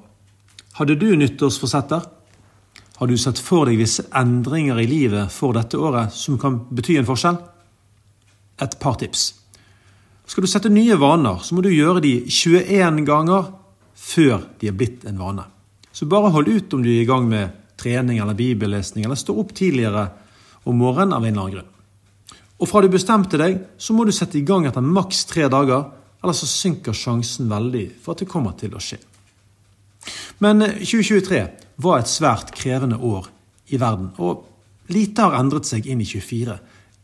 Hadde 0.74 0.96
du 0.96 1.16
nyttårsforsetter? 1.16 2.02
Har 2.98 3.08
du 3.08 3.18
sett 3.18 3.40
for 3.40 3.66
deg 3.66 3.78
visse 3.78 4.04
endringer 4.14 4.80
i 4.80 4.88
livet 4.88 5.32
for 5.32 5.54
dette 5.54 5.78
året 5.78 6.14
som 6.14 6.38
kan 6.38 6.60
bety 6.70 6.98
en 6.98 7.06
forskjell? 7.06 7.38
Et 8.62 8.80
par 8.80 8.96
tips. 8.96 9.34
Skal 10.26 10.42
du 10.42 10.48
sette 10.48 10.70
nye 10.70 10.96
vaner, 10.96 11.40
så 11.44 11.56
må 11.56 11.62
du 11.62 11.70
gjøre 11.70 12.02
de 12.02 12.26
21 12.30 13.06
ganger 13.06 13.52
før 13.96 14.44
de 14.60 14.68
er 14.68 14.78
blitt 14.78 15.06
en 15.06 15.18
vane. 15.18 15.44
Så 15.92 16.06
bare 16.06 16.32
hold 16.32 16.48
ut 16.48 16.74
om 16.74 16.84
du 16.84 16.90
er 16.90 17.02
i 17.02 17.06
gang 17.10 17.28
med 17.30 17.50
trening 17.78 18.20
eller 18.22 18.38
bibellesning, 18.38 19.06
eller 19.06 19.16
står 19.16 19.40
opp 19.40 19.54
tidligere 19.58 20.10
om 20.64 20.78
morgenen 20.78 21.14
av 21.14 21.26
en 21.26 21.32
eller 21.32 21.42
annen 21.42 21.56
grunn. 21.56 21.72
Og 22.62 22.70
fra 22.70 22.84
du 22.84 22.92
bestemte 22.94 23.40
deg, 23.42 23.58
så 23.82 23.96
må 23.98 24.06
du 24.06 24.14
sette 24.14 24.38
i 24.38 24.46
gang 24.46 24.68
etter 24.70 24.86
maks 24.86 25.26
tre 25.30 25.48
dager, 25.50 25.88
ellers 26.22 26.44
så 26.44 26.50
synker 26.50 26.94
sjansen 26.94 27.50
veldig 27.50 27.88
for 28.04 28.14
at 28.14 28.22
det 28.22 28.30
kommer 28.30 28.54
til 28.60 28.76
å 28.78 28.82
skje. 28.84 29.00
Men 30.42 30.62
2023 30.62 31.42
var 31.82 32.02
et 32.02 32.10
svært 32.10 32.54
krevende 32.58 32.98
år 32.98 33.30
i 33.74 33.80
verden, 33.82 34.12
og 34.22 34.46
lite 34.94 35.26
har 35.26 35.40
endret 35.40 35.70
seg 35.70 35.90
inn 35.90 36.02
i 36.02 36.08
24. 36.10 36.58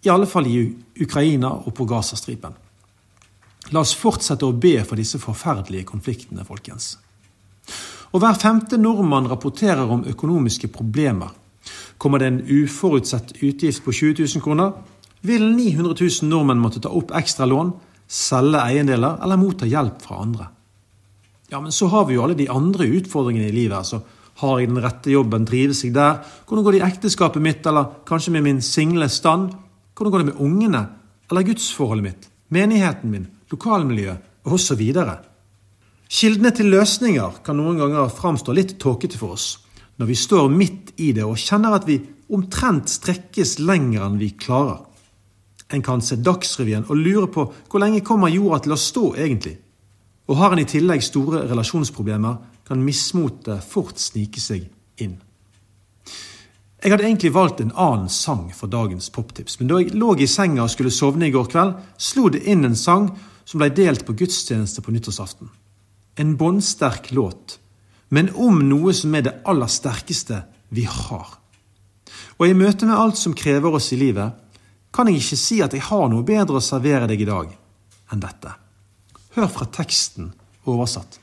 I 0.05 0.13
alle 0.13 0.29
fall 0.29 0.49
i 0.49 0.61
Ukraina 1.01 1.51
og 1.57 1.73
på 1.77 1.87
Gazastripen. 1.89 2.53
La 3.73 3.81
oss 3.83 3.95
fortsette 3.97 4.47
å 4.47 4.55
be 4.55 4.77
for 4.85 4.99
disse 4.99 5.19
forferdelige 5.19 5.89
konfliktene, 5.89 6.45
folkens. 6.47 6.95
Og 8.15 8.21
hver 8.23 8.37
femte 8.39 8.79
nordmann 8.79 9.27
rapporterer 9.27 9.89
om 9.91 10.05
økonomiske 10.07 10.69
problemer. 10.71 11.33
Kommer 11.97 12.21
det 12.21 12.27
en 12.29 12.43
uforutsett 12.45 13.33
utgift 13.41 13.83
på 13.85 13.91
20 13.91 14.27
000 14.35 14.43
kroner, 14.43 14.73
vil 15.21 15.47
900 15.55 15.95
000 15.97 16.29
nordmenn 16.29 16.61
måtte 16.61 16.81
ta 16.83 16.91
opp 16.93 17.11
ekstra 17.17 17.47
lån, 17.49 17.73
selge 18.07 18.61
eiendeler 18.61 19.17
eller 19.23 19.39
motta 19.41 19.67
hjelp 19.67 20.03
fra 20.03 20.21
andre. 20.23 20.47
Ja, 21.49 21.61
men 21.61 21.71
så 21.71 21.87
har 21.91 22.05
vi 22.07 22.17
jo 22.17 22.23
alle 22.23 22.37
de 22.37 22.49
andre 22.51 22.87
utfordringene 22.99 23.49
i 23.49 23.55
livet. 23.55 23.77
altså. 23.77 24.01
Har 24.37 24.59
jeg 24.59 24.69
den 24.69 24.83
rette 24.83 25.11
jobben, 25.11 25.45
trives 25.47 25.83
jeg 25.83 25.95
der? 25.95 26.19
Hvordan 26.45 26.63
går 26.63 26.75
det 26.75 26.81
i 26.81 26.87
ekteskapet 26.87 27.41
mitt, 27.41 27.65
eller 27.65 28.03
kanskje 28.05 28.31
med 28.35 28.43
min 28.43 28.61
single 28.61 29.09
stand? 29.09 29.55
Hvordan 29.95 30.11
går 30.11 30.23
det 30.23 30.29
med 30.33 30.41
ungene, 30.43 30.83
eller 31.31 31.47
gudsforholdet 31.47 32.03
mitt, 32.03 32.27
menigheten 32.53 33.11
min, 33.11 33.27
lokalmiljøet, 33.49 34.21
osv.? 34.45 34.83
Kildene 36.07 36.51
til 36.55 36.69
løsninger 36.71 37.41
kan 37.43 37.57
noen 37.57 37.79
ganger 37.81 38.11
framstå 38.13 38.53
litt 38.53 38.77
tåkete 38.79 39.17
for 39.17 39.35
oss, 39.35 39.57
når 39.97 40.09
vi 40.09 40.15
står 40.15 40.49
midt 40.53 40.93
i 41.01 41.11
det 41.17 41.25
og 41.25 41.39
kjenner 41.41 41.77
at 41.77 41.87
vi 41.87 41.99
omtrent 42.33 42.91
strekkes 42.91 43.57
lenger 43.63 44.05
enn 44.05 44.19
vi 44.21 44.33
klarer. 44.37 44.83
En 45.73 45.83
kan 45.83 46.01
se 46.03 46.15
Dagsrevyen 46.23 46.87
og 46.87 46.99
lure 46.99 47.27
på 47.31 47.45
hvor 47.67 47.83
lenge 47.83 48.05
kommer 48.05 48.31
jorda 48.31 48.61
til 48.63 48.75
å 48.75 48.79
stå 48.79 49.05
egentlig? 49.17 49.57
Og 50.27 50.39
har 50.39 50.53
en 50.53 50.63
i 50.63 50.67
tillegg 50.67 51.03
store 51.03 51.45
relasjonsproblemer, 51.47 52.37
kan 52.67 52.83
mismotet 52.83 53.63
fort 53.63 53.99
snike 53.99 54.41
seg 54.43 54.65
inn. 54.99 55.15
Jeg 56.83 56.91
hadde 56.93 57.07
egentlig 57.07 57.31
valgt 57.33 57.61
en 57.63 57.71
annen 57.73 58.09
sang 58.11 58.49
for 58.55 58.69
dagens 58.69 59.07
poptips, 59.11 59.55
men 59.59 59.71
da 59.71 59.79
jeg 59.81 59.95
lå 59.97 60.11
i 60.19 60.27
senga 60.29 60.65
og 60.65 60.73
skulle 60.73 60.91
sovne 60.93 61.29
i 61.29 61.33
går 61.33 61.47
kveld, 61.51 61.77
slo 61.97 62.27
det 62.31 62.43
inn 62.45 62.67
en 62.67 62.75
sang 62.77 63.09
som 63.47 63.63
ble 63.63 63.71
delt 63.73 64.03
på 64.05 64.15
gudstjeneste 64.19 64.83
på 64.83 64.93
nyttårsaften. 64.93 65.49
En 66.19 66.35
båndsterk 66.37 67.09
låt, 67.15 67.57
men 68.09 68.31
om 68.35 68.59
noe 68.69 68.93
som 68.95 69.15
er 69.15 69.25
det 69.25 69.35
aller 69.47 69.71
sterkeste 69.71 70.41
vi 70.69 70.85
har. 70.87 71.37
Og 72.37 72.45
i 72.47 72.55
møte 72.57 72.87
med 72.87 72.97
alt 72.97 73.19
som 73.19 73.35
krever 73.35 73.73
oss 73.79 73.91
i 73.93 73.99
livet, 73.99 74.33
kan 74.93 75.09
jeg 75.09 75.19
ikke 75.21 75.39
si 75.39 75.59
at 75.61 75.75
jeg 75.75 75.85
har 75.89 76.07
noe 76.09 76.25
bedre 76.25 76.59
å 76.59 76.63
servere 76.63 77.09
deg 77.09 77.21
i 77.21 77.29
dag 77.29 77.51
enn 78.13 78.23
dette. 78.23 78.53
Hør 79.35 79.49
fra 79.51 79.67
teksten 79.69 80.31
oversatt. 80.65 81.19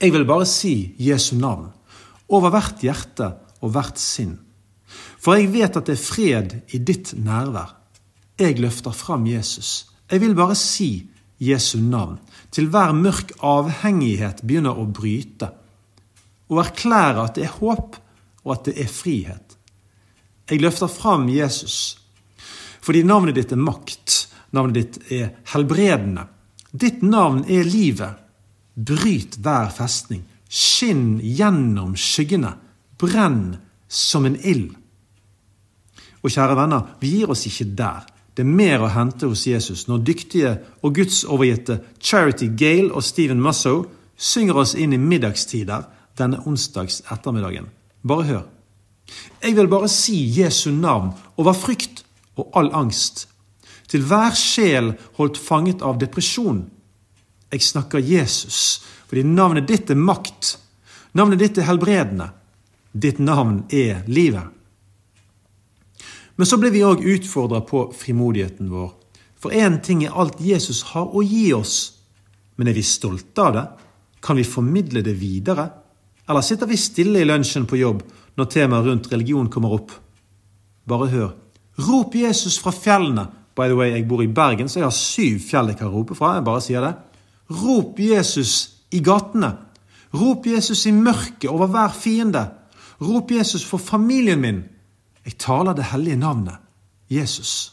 Jeg 0.00 0.12
vil 0.14 0.26
bare 0.28 0.48
si 0.48 0.94
Jesu 1.00 1.36
navn 1.38 1.68
over 2.32 2.52
hvert 2.54 2.82
hjerte 2.84 3.34
og 3.60 3.74
hvert 3.74 4.00
sinn. 4.00 4.38
For 5.20 5.36
jeg 5.36 5.52
vet 5.52 5.76
at 5.76 5.86
det 5.86 5.96
er 5.98 6.02
fred 6.02 6.54
i 6.74 6.80
ditt 6.80 7.12
nærvær. 7.18 7.76
Jeg 8.40 8.58
løfter 8.62 8.94
fram 8.96 9.26
Jesus. 9.28 9.90
Jeg 10.10 10.22
vil 10.22 10.34
bare 10.34 10.56
si 10.56 11.10
Jesu 11.40 11.78
navn 11.80 12.18
til 12.52 12.68
hver 12.72 12.92
mørk 12.96 13.34
avhengighet 13.44 14.42
begynner 14.44 14.76
å 14.76 14.86
bryte, 14.88 15.52
og 16.50 16.60
erklærer 16.64 17.22
at 17.22 17.38
det 17.38 17.46
er 17.46 17.56
håp 17.60 17.96
og 18.44 18.52
at 18.54 18.68
det 18.68 18.76
er 18.82 18.90
frihet. 18.90 19.56
Jeg 20.50 20.60
løfter 20.60 20.90
fram 20.90 21.28
Jesus 21.30 21.96
fordi 22.80 23.02
navnet 23.04 23.36
ditt 23.36 23.52
er 23.52 23.60
makt, 23.60 24.14
navnet 24.56 24.76
ditt 24.78 25.12
er 25.12 25.26
helbredende. 25.52 26.24
Ditt 26.72 27.02
navn 27.04 27.42
er 27.44 27.66
livet. 27.68 28.16
Bryt 28.74 29.36
hver 29.44 29.68
festning. 29.74 30.22
Skinn 30.48 31.18
gjennom 31.20 31.92
skyggene. 31.92 32.54
Brenn 32.98 33.58
som 33.84 34.24
en 34.24 34.38
ild. 34.40 34.72
Og 36.24 36.32
kjære 36.32 36.56
venner, 36.56 36.88
vi 37.04 37.12
gir 37.18 37.32
oss 37.32 37.44
ikke 37.50 37.68
der. 37.76 38.08
Det 38.34 38.46
er 38.46 38.56
mer 38.56 38.80
å 38.80 38.90
hente 38.94 39.28
hos 39.28 39.44
Jesus 39.44 39.86
når 39.88 40.04
dyktige 40.06 40.56
og 40.80 40.94
gudsovergitte 40.96 41.80
Charity 42.00 42.48
Gale 42.56 42.94
og 42.94 43.04
Stephen 43.04 43.42
Mussow 43.44 43.84
synger 44.16 44.62
oss 44.62 44.72
inn 44.72 44.94
i 44.96 45.00
middagstider 45.00 45.84
denne 46.18 46.40
onsdags 46.46 47.02
ettermiddagen. 47.10 47.68
Bare 48.02 48.26
hør. 48.28 48.42
Jeg 49.42 49.56
vil 49.56 49.68
bare 49.68 49.88
si 49.90 50.16
Jesu 50.38 50.70
navn 50.70 51.12
over 51.36 51.56
frykt 51.56 52.04
og 52.38 52.50
all 52.54 52.70
angst. 52.76 53.26
Til 53.90 54.04
hver 54.06 54.36
sjel 54.38 54.92
holdt 55.18 55.38
fanget 55.40 55.82
av 55.82 55.98
depresjon. 55.98 56.62
Jeg 57.50 57.66
snakker 57.66 57.98
Jesus, 57.98 58.82
fordi 59.10 59.24
navnet 59.26 59.66
ditt 59.68 59.90
er 59.90 59.98
makt. 59.98 60.54
Navnet 61.18 61.42
ditt 61.42 61.58
er 61.58 61.66
helbredende. 61.66 62.30
Ditt 62.92 63.18
navn 63.18 63.64
er 63.74 64.04
livet. 64.06 64.46
Men 66.36 66.46
så 66.46 66.56
blir 66.56 66.72
vi 66.72 66.86
òg 66.86 67.02
utfordra 67.04 67.60
på 67.66 67.88
frimodigheten 67.92 68.70
vår. 68.72 68.94
For 69.40 69.52
én 69.56 69.80
ting 69.82 70.04
er 70.04 70.14
alt 70.16 70.40
Jesus 70.40 70.82
har 70.92 71.10
å 71.12 71.22
gi 71.24 71.50
oss. 71.56 71.98
Men 72.56 72.70
er 72.70 72.76
vi 72.76 72.84
stolte 72.86 73.42
av 73.44 73.54
det? 73.56 73.66
Kan 74.24 74.38
vi 74.38 74.46
formidle 74.46 75.02
det 75.04 75.16
videre? 75.20 75.66
Eller 76.30 76.46
sitter 76.46 76.70
vi 76.70 76.78
stille 76.78 77.20
i 77.20 77.26
lunsjen 77.26 77.66
på 77.66 77.80
jobb 77.80 78.04
når 78.38 78.50
temaet 78.52 78.86
rundt 78.86 79.08
religion 79.10 79.48
kommer 79.50 79.74
opp? 79.74 79.92
Bare 80.86 81.08
hør. 81.10 81.30
Rop 81.88 82.14
Jesus 82.14 82.58
fra 82.62 82.70
fjellene. 82.74 83.26
By 83.58 83.66
the 83.66 83.76
way, 83.76 83.90
jeg 83.90 84.06
bor 84.08 84.22
i 84.22 84.30
Bergen, 84.30 84.68
så 84.68 84.78
jeg 84.78 84.86
har 84.86 84.94
syv 84.94 85.40
fjell 85.42 85.72
jeg 85.72 85.80
kan 85.80 85.90
rope 85.90 86.14
fra. 86.14 86.36
Jeg 86.36 86.46
bare 86.46 86.62
sier 86.62 86.86
det. 86.86 86.92
Rop 87.50 87.98
Jesus 87.98 88.52
i 88.94 89.00
gatene. 89.02 89.50
Rop 90.14 90.46
Jesus 90.46 90.84
i 90.86 90.94
mørket 90.94 91.50
over 91.50 91.70
hver 91.70 91.94
fiende. 91.94 92.44
Rop 93.02 93.30
Jesus 93.30 93.64
for 93.66 93.82
familien 93.82 94.40
min. 94.40 94.62
Jeg 95.26 95.38
taler 95.38 95.74
det 95.74 95.90
hellige 95.90 96.20
navnet 96.20 96.62
Jesus. 97.10 97.72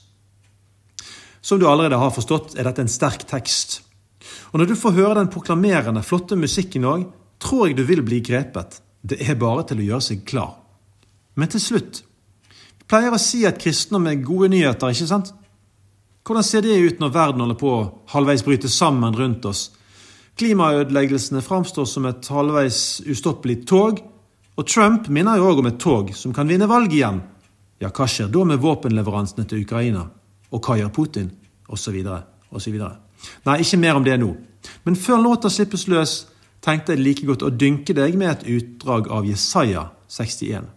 Som 1.41 1.59
du 1.59 1.67
allerede 1.69 1.99
har 2.01 2.11
forstått, 2.11 2.57
er 2.57 2.67
dette 2.67 2.83
en 2.83 2.91
sterk 2.91 3.23
tekst. 3.29 3.81
Og 4.51 4.59
når 4.59 4.71
du 4.71 4.75
får 4.75 4.97
høre 4.97 5.15
den 5.19 5.29
proklamerende, 5.31 6.03
flotte 6.03 6.35
musikken 6.35 6.87
òg, 6.89 7.05
tror 7.39 7.67
jeg 7.67 7.77
du 7.77 7.83
vil 7.87 8.03
bli 8.05 8.21
grepet. 8.25 8.81
Det 9.01 9.19
er 9.23 9.39
bare 9.39 9.65
til 9.69 9.81
å 9.81 9.87
gjøre 9.91 10.07
seg 10.09 10.23
klar. 10.27 10.57
Men 11.37 11.51
til 11.53 11.61
slutt 11.61 12.03
Vi 12.49 12.87
pleier 12.89 13.13
å 13.13 13.19
si 13.21 13.43
at 13.45 13.59
kristendom 13.59 14.07
er 14.07 14.21
gode 14.23 14.47
nyheter, 14.53 14.93
ikke 14.93 15.09
sant? 15.09 15.33
Hvordan 16.23 16.43
ser 16.43 16.63
det 16.63 16.77
ut 16.79 17.01
når 17.01 17.11
verden 17.11 17.43
holder 17.43 17.57
på 17.59 17.71
å 17.71 17.81
halvveis 18.13 18.43
bryte 18.43 18.71
sammen 18.71 19.15
rundt 19.15 19.45
oss? 19.47 19.69
Klimaødeleggelsene 20.39 21.41
framstår 21.43 21.87
som 21.89 22.05
et 22.07 22.27
halvveis 22.31 23.01
ustoppelig 23.09 23.65
tog, 23.67 23.99
og 24.57 24.67
Trump 24.67 25.09
minner 25.13 25.39
jo 25.39 25.49
òg 25.51 25.59
om 25.61 25.69
et 25.69 25.79
tog 25.81 26.13
som 26.15 26.33
kan 26.35 26.47
vinne 26.47 26.67
valget 26.69 26.97
igjen. 26.99 27.19
Ja, 27.83 27.91
hva 27.91 28.07
skjer 28.09 28.31
da 28.33 28.43
med 28.47 28.61
våpenleveransene 28.63 29.45
til 29.49 29.63
Ukraina? 29.65 30.05
Og 30.51 30.63
hva 30.63 30.77
gjør 30.79 30.93
Putin? 30.95 31.29
Og 31.67 31.79
så 31.79 31.91
videre, 31.91 32.21
og 32.49 32.63
så 32.63 32.71
videre. 32.71 32.95
Nei, 33.45 33.59
ikke 33.63 33.79
mer 33.81 33.99
om 33.99 34.05
det 34.05 34.15
nå. 34.21 34.31
Men 34.87 34.95
før 34.99 35.19
låta 35.21 35.51
slippes 35.51 35.87
løs, 35.91 36.21
tenkte 36.67 36.95
jeg 36.95 37.03
like 37.03 37.27
godt 37.27 37.45
å 37.47 37.53
dynke 37.53 37.95
deg 37.95 38.17
med 38.19 38.33
et 38.33 38.47
utdrag 38.57 39.07
av 39.13 39.27
Jesaja 39.27 39.87
61. 40.11 40.67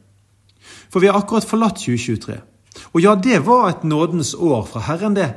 For 0.91 1.03
vi 1.03 1.11
har 1.11 1.18
akkurat 1.18 1.47
forlatt 1.47 1.80
2023. 1.82 2.38
Og 2.95 3.03
ja, 3.03 3.16
det 3.18 3.41
var 3.47 3.70
et 3.70 3.86
nådens 3.86 4.34
år 4.34 4.62
fra 4.70 4.84
Herren, 4.86 5.16
det. 5.18 5.32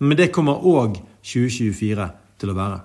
Men 0.00 0.16
det 0.18 0.32
kommer 0.32 0.64
òg 0.64 0.96
2024 1.20 2.08
til 2.40 2.52
å 2.52 2.56
være. 2.56 2.80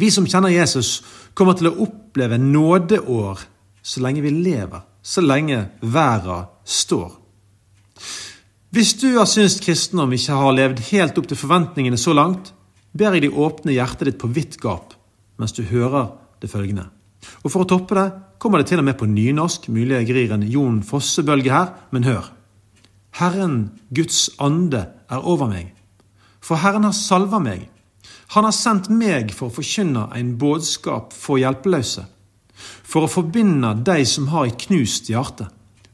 Vi 0.00 0.08
som 0.12 0.26
kjenner 0.28 0.52
Jesus, 0.52 1.00
kommer 1.36 1.58
til 1.58 1.68
å 1.70 1.76
oppleve 1.84 2.40
nådeår 2.40 3.42
så 3.84 4.02
lenge 4.04 4.24
vi 4.24 4.32
lever, 4.32 4.80
så 5.02 5.24
lenge 5.24 5.66
verden 5.80 6.48
står. 6.64 7.12
Hvis 8.70 8.94
du 9.02 9.08
har 9.18 9.28
syntes 9.28 9.58
kristendom 9.60 10.12
ikke 10.14 10.38
har 10.38 10.56
levd 10.56 10.80
helt 10.92 11.18
opp 11.18 11.28
til 11.28 11.38
forventningene 11.40 11.98
så 12.00 12.14
langt, 12.16 12.52
ber 12.96 13.16
jeg 13.16 13.26
deg 13.26 13.38
åpne 13.38 13.74
hjertet 13.74 14.08
ditt 14.08 14.20
på 14.20 14.30
vidt 14.32 14.56
gap 14.62 14.94
mens 15.40 15.56
du 15.56 15.62
hører 15.66 16.12
det 16.42 16.50
følgende. 16.52 16.86
Og 17.44 17.52
For 17.52 17.64
å 17.64 17.68
toppe 17.68 17.96
det 17.96 18.08
kommer 18.40 18.60
det 18.60 18.70
til 18.70 18.80
og 18.80 18.86
med 18.86 18.96
på 19.00 19.08
nynorsk, 19.08 19.68
mulig 19.72 19.98
jeg 19.98 20.14
rir 20.16 20.36
en 20.36 20.46
Jon 20.48 20.80
Fosse-bølge 20.86 21.52
her, 21.52 21.74
men 21.92 22.06
hør. 22.08 22.30
Herren 23.20 23.72
Guds 23.92 24.30
ande 24.40 24.86
er 25.10 25.26
over 25.26 25.50
meg, 25.50 25.74
for 26.40 26.60
Herren 26.62 26.86
har 26.86 26.96
salva 26.96 27.40
meg. 27.42 27.66
Han 28.36 28.46
har 28.46 28.54
sendt 28.54 28.88
meg 28.94 29.34
for 29.34 29.50
å 29.50 29.56
forkynne 29.56 30.06
en 30.16 30.36
budskap 30.40 31.12
for 31.16 31.40
hjelpeløse, 31.42 32.06
for 32.56 33.04
å 33.04 33.10
forbinde 33.10 33.74
de 33.84 34.04
som 34.08 34.30
har 34.30 34.46
et 34.46 34.60
knust 34.68 35.10
hjerte. 35.10 35.48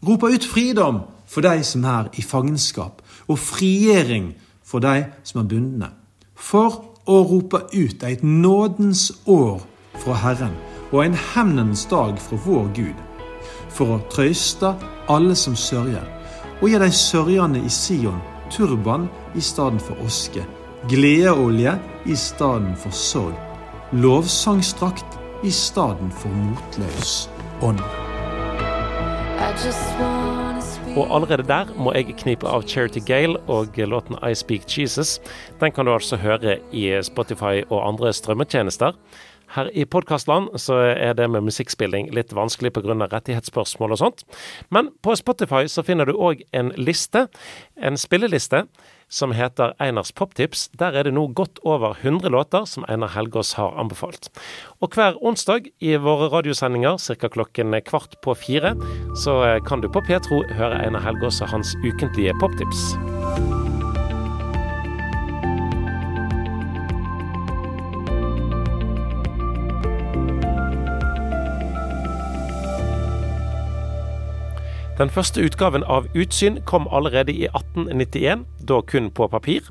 Rope 0.05 0.29
ut 0.31 0.45
fridom 0.47 1.01
for 1.27 1.43
de 1.47 1.63
som 1.67 1.85
er 1.89 2.11
i 2.15 2.23
fangenskap, 2.23 3.01
og 3.27 3.41
frigjøring 3.41 4.35
for 4.67 4.85
de 4.85 5.09
som 5.27 5.41
er 5.43 5.49
bundne. 5.51 5.91
For 6.37 6.96
å 7.07 7.23
roper 7.31 7.67
ut 7.73 8.03
et 8.03 8.23
nådens 8.23 9.13
år 9.27 9.61
fra 10.03 10.15
Herren 10.23 10.55
og 10.93 11.05
en 11.05 11.19
hevnens 11.35 11.87
dag 11.91 12.19
fra 12.23 12.39
vår 12.47 12.71
Gud. 12.75 13.03
For 13.71 13.97
å 13.97 14.03
trøyste 14.11 14.75
alle 15.13 15.35
som 15.39 15.57
sørger, 15.57 16.05
og 16.63 16.71
gi 16.71 16.79
de 16.81 16.91
sørgende 16.93 17.61
i 17.61 17.71
Sion 17.71 18.23
turban 18.51 19.09
i 19.35 19.41
stedet 19.41 19.83
for 19.83 20.07
oske, 20.07 20.47
gledeolje 20.89 21.77
i 22.07 22.17
stedet 22.17 22.79
for 22.81 22.95
sorg, 22.95 23.37
lovsangstrakt 23.93 25.19
i 25.45 25.51
stedet 25.51 26.11
for 26.23 26.33
motløs 26.33 27.29
ånd. 27.63 27.83
I 29.37 29.53
just 29.53 30.01
want 30.01 30.46
og 30.97 31.11
allerede 31.15 31.45
der 31.45 31.69
må 31.77 31.93
jeg 31.93 32.15
knipe 32.17 32.49
av 32.49 32.63
Charity 32.65 33.03
Gale 33.05 33.37
og 33.53 33.77
låten 33.77 34.17
I 34.25 34.33
Speak 34.35 34.65
Jesus. 34.79 35.19
Den 35.61 35.73
kan 35.73 35.85
du 35.85 35.93
altså 35.93 36.17
høre 36.17 36.57
i 36.73 36.89
Spotify 37.05 37.61
og 37.69 37.83
andre 37.89 38.13
strømmetjenester. 38.17 38.97
Her 39.55 39.69
i 39.75 39.85
podkastland 39.85 40.49
så 40.59 40.79
er 40.97 41.13
det 41.13 41.29
med 41.31 41.45
musikkspilling 41.45 42.09
litt 42.17 42.33
vanskelig 42.35 42.73
pga. 42.73 42.97
rettighetsspørsmål 43.13 43.93
og 43.93 43.99
sånt. 43.99 44.25
Men 44.71 44.89
på 45.03 45.15
Spotify 45.15 45.69
så 45.69 45.85
finner 45.85 46.05
du 46.07 46.17
òg 46.17 46.43
en 46.53 46.73
liste, 46.77 47.29
en 47.77 47.97
spilleliste, 47.97 48.65
som 49.09 49.33
heter 49.33 49.75
Einars 49.83 50.13
poptips. 50.13 50.69
Der 50.79 50.97
er 50.97 51.07
det 51.07 51.15
nå 51.15 51.27
godt 51.29 51.61
over 51.65 51.97
100 52.03 52.31
låter 52.31 52.65
som 52.65 52.85
Einar 52.89 53.15
Helgaas 53.15 53.55
har 53.59 53.77
anbefalt. 53.79 54.31
Og 54.81 54.95
hver 54.95 55.19
onsdag 55.23 55.71
i 55.81 55.97
våre 55.97 56.31
radiosendinger 56.33 56.99
ca. 56.99 57.29
klokken 57.29 57.75
kvart 57.87 58.19
på 58.23 58.35
fire, 58.35 58.75
så 59.23 59.61
kan 59.67 59.81
du 59.81 59.89
på 59.89 60.05
Petro 60.07 60.43
høre 60.57 60.83
Einar 60.83 61.07
Helgaas 61.07 61.41
og 61.41 61.55
hans 61.55 61.77
ukentlige 61.85 62.35
poptips. 62.41 63.66
Den 74.97 75.11
første 75.13 75.43
utgaven 75.45 75.83
av 75.85 76.07
Utsyn 76.17 76.55
kom 76.65 76.87
allerede 76.89 77.29
i 77.29 77.45
1891, 77.51 78.47
da 78.65 78.79
kun 78.81 79.11
på 79.13 79.27
papir. 79.29 79.67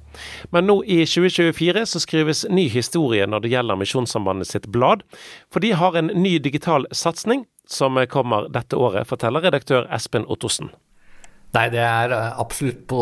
Men 0.53 0.67
nå 0.69 0.75
i 0.85 0.99
2024 1.01 1.81
så 1.89 2.01
skrives 2.03 2.43
ny 2.45 2.67
historie 2.69 3.25
når 3.25 3.41
det 3.41 3.53
gjelder 3.55 3.79
Misjonssambandet 3.81 4.51
sitt 4.51 4.69
blad, 4.69 5.01
for 5.49 5.65
de 5.65 5.73
har 5.73 5.97
en 5.97 6.13
ny 6.13 6.37
digital 6.37 6.85
satsing 6.93 7.47
som 7.65 7.97
kommer 8.11 8.51
dette 8.53 8.77
året, 8.77 9.09
forteller 9.09 9.47
redaktør 9.47 9.89
Espen 9.89 10.29
Ottosen. 10.29 10.69
Nei, 11.55 11.69
det 11.71 11.81
er 11.81 12.11
eh, 12.11 12.39
absolutt 12.41 12.83
på, 12.89 13.01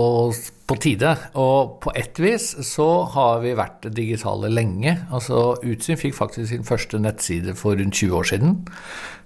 på, 0.70 0.76
tide. 0.80 1.16
Og 1.42 1.80
på 1.84 1.92
ett 1.98 2.20
vis 2.22 2.52
så 2.68 2.88
har 3.16 3.42
vi 3.44 3.56
vært 3.58 3.88
digitale 3.98 4.52
lenge. 4.54 4.94
Altså 5.12 5.58
Utsyn 5.66 5.98
fikk 6.00 6.16
faktisk 6.20 6.52
sin 6.54 6.68
første 6.68 7.02
nettside 7.02 7.58
for 7.58 7.80
rundt 7.80 7.98
20 7.98 8.20
år 8.20 8.30
siden. 8.30 8.60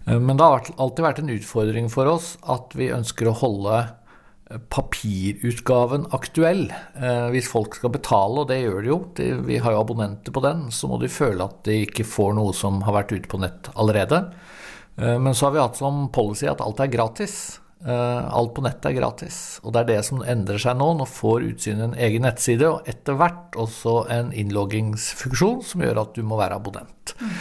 Eh, 0.07 0.19
men 0.19 0.39
det 0.39 0.47
har 0.47 0.67
alltid 0.77 1.05
vært 1.05 1.21
en 1.23 1.35
utfordring 1.35 1.91
for 1.93 2.09
oss 2.09 2.35
at 2.47 2.75
vi 2.77 2.89
ønsker 2.95 3.29
å 3.29 3.35
holde 3.41 3.81
eh, 3.83 4.61
papirutgaven 4.73 6.07
aktuell. 6.15 6.67
Hvis 7.33 7.51
folk 7.51 7.77
skal 7.77 7.93
betale, 7.93 8.43
og 8.43 8.49
det 8.51 8.61
gjør 8.63 8.81
de 8.81 8.93
jo, 8.93 8.99
vi 9.47 9.61
har 9.63 9.75
jo 9.75 9.83
abonnenter 9.83 10.35
på 10.35 10.43
den, 10.45 10.67
så 10.71 10.89
må 10.89 11.01
de 11.01 11.11
føle 11.11 11.45
at 11.45 11.61
de 11.67 11.81
ikke 11.85 12.07
får 12.07 12.37
noe 12.39 12.55
som 12.55 12.81
har 12.87 13.01
vært 13.01 13.15
ute 13.15 13.31
på 13.31 13.41
nett 13.43 13.71
allerede. 13.75 14.23
Men 14.97 15.35
så 15.37 15.45
har 15.45 15.53
vi 15.53 15.61
hatt 15.61 15.77
som 15.77 16.07
policy 16.09 16.47
at 16.49 16.63
alt 16.65 16.79
er 16.81 16.89
gratis. 16.89 17.59
Eh, 17.85 18.33
alt 18.33 18.55
på 18.55 18.63
nettet 18.65 18.89
er 18.89 18.95
gratis, 18.97 19.35
og 19.61 19.75
det 19.75 19.83
er 19.83 19.89
det 19.91 19.97
som 20.07 20.23
endrer 20.25 20.57
seg 20.61 20.79
nå. 20.79 20.87
Nå 20.97 21.05
får 21.05 21.45
utsynet 21.51 21.83
en 21.85 21.97
egen 22.07 22.25
nettside, 22.25 22.65
og 22.71 22.89
etter 22.89 23.17
hvert 23.19 23.57
også 23.59 23.99
en 24.13 24.31
innloggingsfunksjon 24.33 25.61
som 25.65 25.83
gjør 25.85 26.01
at 26.01 26.17
du 26.17 26.23
må 26.25 26.39
være 26.41 26.57
abonnent. 26.57 27.13
Mm. 27.21 27.35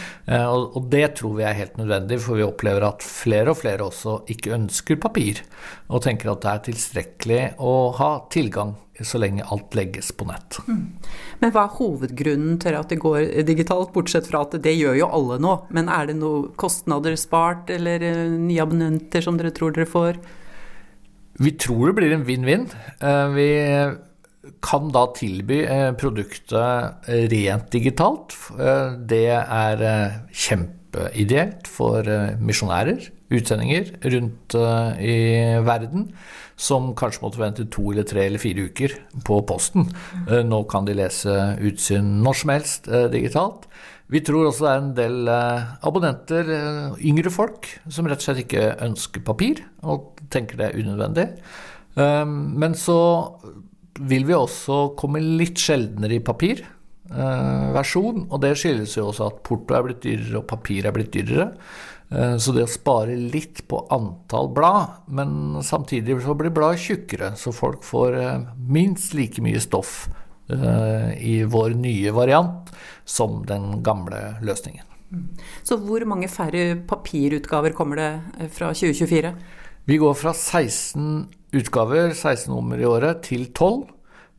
Og 0.77 0.85
det 0.93 1.07
tror 1.17 1.33
vi 1.39 1.43
er 1.47 1.57
helt 1.57 1.79
nødvendig, 1.81 2.21
for 2.23 2.39
vi 2.39 2.45
opplever 2.45 2.85
at 2.87 3.03
flere 3.03 3.51
og 3.51 3.59
flere 3.59 3.89
også 3.89 4.19
ikke 4.31 4.53
ønsker 4.55 5.01
papir, 5.01 5.41
og 5.89 6.05
tenker 6.05 6.31
at 6.31 6.45
det 6.45 6.53
er 6.53 6.65
tilstrekkelig 6.69 7.41
å 7.57 7.73
ha 7.97 8.11
tilgang 8.31 8.77
så 9.05 9.19
lenge 9.21 9.45
alt 9.45 9.75
legges 9.77 10.09
på 10.17 10.25
nett. 10.29 10.57
Mm. 10.67 10.85
Men 11.41 11.53
hva 11.53 11.67
er 11.67 11.75
hovedgrunnen 11.77 12.57
til 12.61 12.77
at 12.77 12.89
det 12.91 12.99
går 13.03 13.43
digitalt, 13.47 13.93
bortsett 13.93 14.29
fra 14.29 14.43
at 14.45 14.57
det 14.63 14.73
gjør 14.77 14.97
jo 15.01 15.11
alle 15.19 15.37
nå? 15.43 15.53
Men 15.75 15.91
er 15.93 16.09
det 16.09 16.17
noe 16.19 16.49
kostnader 16.59 17.17
spart, 17.19 17.71
eller 17.73 18.03
eh, 18.05 18.23
nye 18.33 18.63
abonnenter 18.63 19.23
som 19.25 19.37
dere 19.39 19.53
tror 19.55 19.75
dere 19.75 19.89
får? 19.89 20.21
Vi 21.37 21.53
tror 21.61 21.91
det 21.91 21.97
blir 21.99 22.15
en 22.15 22.25
vinn-vinn. 22.25 22.65
Eh, 22.97 23.27
vi 23.35 23.49
kan 24.63 24.89
da 24.95 25.03
tilby 25.17 25.61
eh, 25.67 25.91
produktet 25.99 27.11
rent 27.35 27.69
digitalt. 27.73 28.33
Det 29.11 29.27
er 29.35 29.85
kjempeideelt 30.31 31.69
for 31.69 32.07
misjonærer, 32.41 33.11
utsendinger 33.27 33.91
rundt 34.07 34.55
i 35.03 35.15
verden 35.67 36.07
som 36.57 36.89
kanskje 36.97 37.21
måtte 37.21 37.39
vente 37.39 37.67
to 37.69 37.91
eller 37.91 38.05
tre 38.07 38.25
eller 38.25 38.41
fire 38.41 38.65
uker 38.67 38.95
på 39.27 39.37
posten. 39.47 39.85
Eh, 40.25 40.41
nå 40.45 40.63
kan 40.69 40.87
de 40.87 40.97
lese 40.97 41.33
utsyn 41.61 42.17
når 42.25 42.39
som 42.41 42.53
helst 42.55 42.89
eh, 42.89 43.05
digitalt. 43.13 43.67
Vi 44.09 44.23
tror 44.25 44.47
også 44.47 44.65
det 44.65 44.71
er 44.71 44.81
en 44.81 44.93
del 44.97 45.31
eh, 45.31 45.67
abonnenter, 45.85 46.49
yngre 46.97 47.33
folk, 47.33 47.69
som 47.91 48.09
rett 48.09 48.23
og 48.23 48.29
slett 48.29 48.45
ikke 48.45 48.71
ønsker 48.87 49.25
papir, 49.27 49.61
og 49.85 50.17
tenker 50.33 50.57
det 50.57 50.69
er 50.69 50.79
unødvendig. 50.81 51.27
Men 51.97 52.75
så 52.77 52.99
vil 54.05 54.27
vi 54.27 54.35
også 54.37 54.91
komme 54.99 55.17
litt 55.23 55.57
sjeldnere 55.57 56.19
i 56.19 56.21
papir. 56.21 56.59
Versjon, 57.73 58.27
og 58.27 58.43
det 58.43 58.51
skyldes 58.59 58.93
jo 58.99 59.07
også 59.09 59.31
at 59.31 59.39
porto 59.47 59.73
er 59.73 59.87
blitt 59.87 60.03
dyrere 60.03 60.43
og 60.43 60.45
papir 60.51 60.85
er 60.85 60.93
blitt 60.93 61.09
dyrere. 61.15 61.47
Eh, 62.09 62.37
så 62.39 62.53
det 62.55 62.65
å 62.65 62.71
spare 62.71 63.17
litt 63.17 63.65
på 63.67 63.81
antall 63.93 64.51
blad, 64.55 65.01
men 65.11 65.59
samtidig 65.65 66.19
så 66.23 66.35
blir 66.37 66.53
bladet 66.55 66.83
tjukkere, 66.85 67.33
så 67.39 67.55
folk 67.55 67.83
får 67.87 68.19
eh, 68.21 68.49
minst 68.57 69.17
like 69.17 69.43
mye 69.43 69.61
stoff 69.63 70.07
i 70.47 71.41
vår 71.43 71.73
nye 71.75 72.11
variant 72.15 72.69
som 73.03 73.41
den 73.43 73.81
gamle 73.83 74.37
løsningen. 74.47 74.85
Så 75.67 75.75
hvor 75.83 76.05
mange 76.07 76.29
færre 76.31 76.77
papirutgaver 76.87 77.75
kommer 77.75 77.99
det 77.99 78.47
fra 78.55 78.69
2024? 78.71 79.33
Vi 79.87 79.97
går 79.99 80.15
fra 80.19 80.31
16 80.31 81.27
utgaver, 81.55 82.13
16 82.13 82.51
nummer 82.51 82.79
i 82.79 82.87
året, 82.87 83.21
til 83.23 83.45
12. 83.53 83.85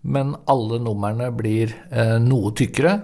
Men 0.08 0.34
alle 0.48 0.78
numrene 0.82 1.30
blir 1.34 1.72
eh, 1.90 2.18
noe 2.22 2.52
tykkere. 2.56 2.98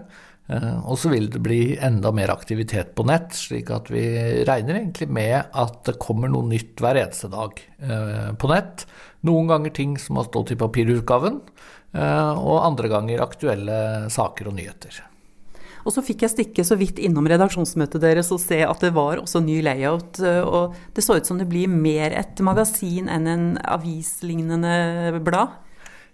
Eh, 0.46 0.80
og 0.84 0.98
så 1.00 1.08
vil 1.12 1.30
det 1.32 1.40
bli 1.44 1.76
enda 1.80 2.12
mer 2.12 2.32
aktivitet 2.34 2.92
på 2.96 3.06
nett, 3.08 3.32
slik 3.36 3.70
at 3.72 3.88
vi 3.92 4.04
regner 4.44 4.80
egentlig 4.80 5.08
med 5.08 5.38
at 5.48 5.80
det 5.88 5.96
kommer 6.02 6.28
noe 6.28 6.44
nytt 6.50 6.82
hver 6.84 7.00
eneste 7.00 7.30
dag 7.32 7.62
eh, 7.80 8.30
på 8.36 8.50
nett. 8.52 8.84
Noen 9.24 9.48
ganger 9.48 9.72
ting 9.72 9.96
som 10.00 10.20
har 10.20 10.28
stått 10.28 10.52
i 10.52 10.60
papirutgaven, 10.60 11.40
og 11.94 12.56
andre 12.58 12.88
ganger 12.90 13.20
aktuelle 13.22 13.76
saker 14.10 14.48
og 14.50 14.56
nyheter. 14.56 14.96
Og 15.86 15.94
så 15.94 16.02
fikk 16.02 16.24
jeg 16.24 16.32
stikke 16.32 16.64
så 16.66 16.74
vidt 16.80 16.98
innom 16.98 17.28
redaksjonsmøtet 17.30 18.02
deres 18.02 18.32
og 18.34 18.40
se 18.42 18.58
at 18.66 18.82
det 18.82 18.90
var 18.96 19.22
også 19.22 19.38
ny 19.44 19.60
layout. 19.62 20.18
Og 20.18 20.74
det 20.96 21.04
så 21.06 21.20
ut 21.20 21.30
som 21.30 21.38
det 21.38 21.46
blir 21.48 21.70
mer 21.70 22.16
et 22.18 22.42
magasin 22.44 23.06
enn 23.14 23.30
en 23.30 23.46
avislignende 23.62 25.22
blad. 25.22 25.54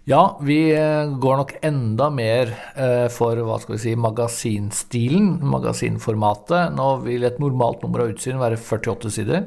Ja, 0.09 0.39
vi 0.41 0.71
eh, 0.73 1.17
går 1.19 1.35
nok 1.37 1.51
enda 1.61 2.07
mer 2.09 2.49
eh, 2.73 3.05
for 3.13 3.37
hva 3.45 3.59
skal 3.61 3.75
vi 3.75 3.81
si, 3.83 3.91
magasinstilen, 3.93 5.35
magasinformatet. 5.45 6.73
Nå 6.73 6.87
vil 7.03 7.27
et 7.27 7.37
normalt 7.41 7.85
nummer 7.85 8.01
av 8.01 8.15
Utsyn 8.15 8.41
være 8.41 8.57
48 8.57 9.11
sider. 9.13 9.45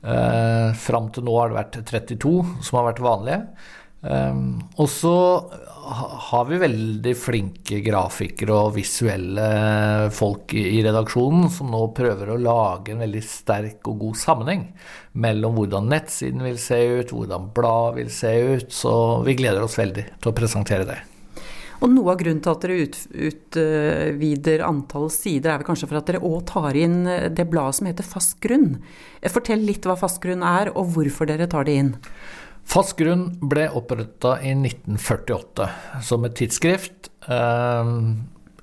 Eh, 0.00 0.70
fram 0.80 1.10
til 1.12 1.28
nå 1.28 1.36
har 1.36 1.52
det 1.52 1.58
vært 1.58 1.76
32 1.92 2.32
som 2.64 2.80
har 2.80 2.88
vært 2.88 3.04
vanlige. 3.04 3.38
Um, 4.02 4.58
og 4.82 4.88
så 4.90 5.16
har 5.82 6.44
vi 6.48 6.58
veldig 6.62 7.12
flinke 7.18 7.80
grafikere 7.84 8.54
og 8.54 8.74
visuelle 8.76 9.46
folk 10.14 10.54
i, 10.58 10.64
i 10.78 10.82
redaksjonen 10.84 11.48
som 11.52 11.70
nå 11.70 11.84
prøver 11.94 12.32
å 12.32 12.40
lage 12.40 12.94
en 12.94 13.02
veldig 13.02 13.22
sterk 13.26 13.90
og 13.90 14.00
god 14.06 14.18
sammenheng 14.18 14.66
mellom 15.22 15.58
hvordan 15.58 15.90
nettsiden 15.90 16.42
vil 16.46 16.58
se 16.62 16.78
ut, 17.00 17.14
hvordan 17.14 17.50
bladet 17.54 17.98
vil 18.00 18.12
se 18.14 18.34
ut. 18.56 18.68
Så 18.74 18.94
vi 19.26 19.38
gleder 19.38 19.64
oss 19.66 19.78
veldig 19.78 20.06
til 20.18 20.30
å 20.30 20.36
presentere 20.36 20.88
det. 20.88 21.00
Og 21.82 21.90
Noe 21.90 22.12
av 22.12 22.20
grunnen 22.20 22.38
til 22.38 22.52
at 22.52 22.62
dere 22.62 22.84
utvider 23.26 24.62
antall 24.62 25.08
sider, 25.10 25.50
er 25.50 25.58
vel 25.58 25.66
kanskje 25.66 25.88
for 25.90 25.98
at 25.98 26.06
dere 26.12 26.22
òg 26.22 26.44
tar 26.46 26.78
inn 26.78 27.00
det 27.34 27.48
bladet 27.50 27.80
som 27.80 27.88
heter 27.90 28.06
Fast 28.06 28.38
grunn. 28.44 28.76
Fortell 29.34 29.66
litt 29.66 29.88
hva 29.88 29.98
Fast 29.98 30.22
grunn 30.22 30.46
er, 30.46 30.70
og 30.78 30.94
hvorfor 30.94 31.26
dere 31.26 31.50
tar 31.50 31.66
det 31.66 31.74
inn. 31.80 31.90
Fast 32.68 32.94
grunn 32.96 33.26
ble 33.42 33.66
oppretta 33.76 34.36
i 34.40 34.52
1948 34.54 35.66
som 36.04 36.24
et 36.28 36.36
tidsskrift. 36.38 37.10
Uh, 37.26 38.14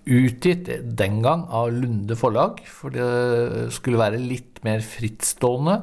utgitt 0.10 0.72
den 0.97 1.20
gang 1.22 1.43
av 1.54 1.70
Lunde 1.76 2.16
forlag, 2.18 2.64
for 2.66 2.95
det 2.95 3.70
skulle 3.76 4.02
være 4.02 4.22
litt 4.22 4.64
mer 4.66 4.82
frittstående 4.82 5.76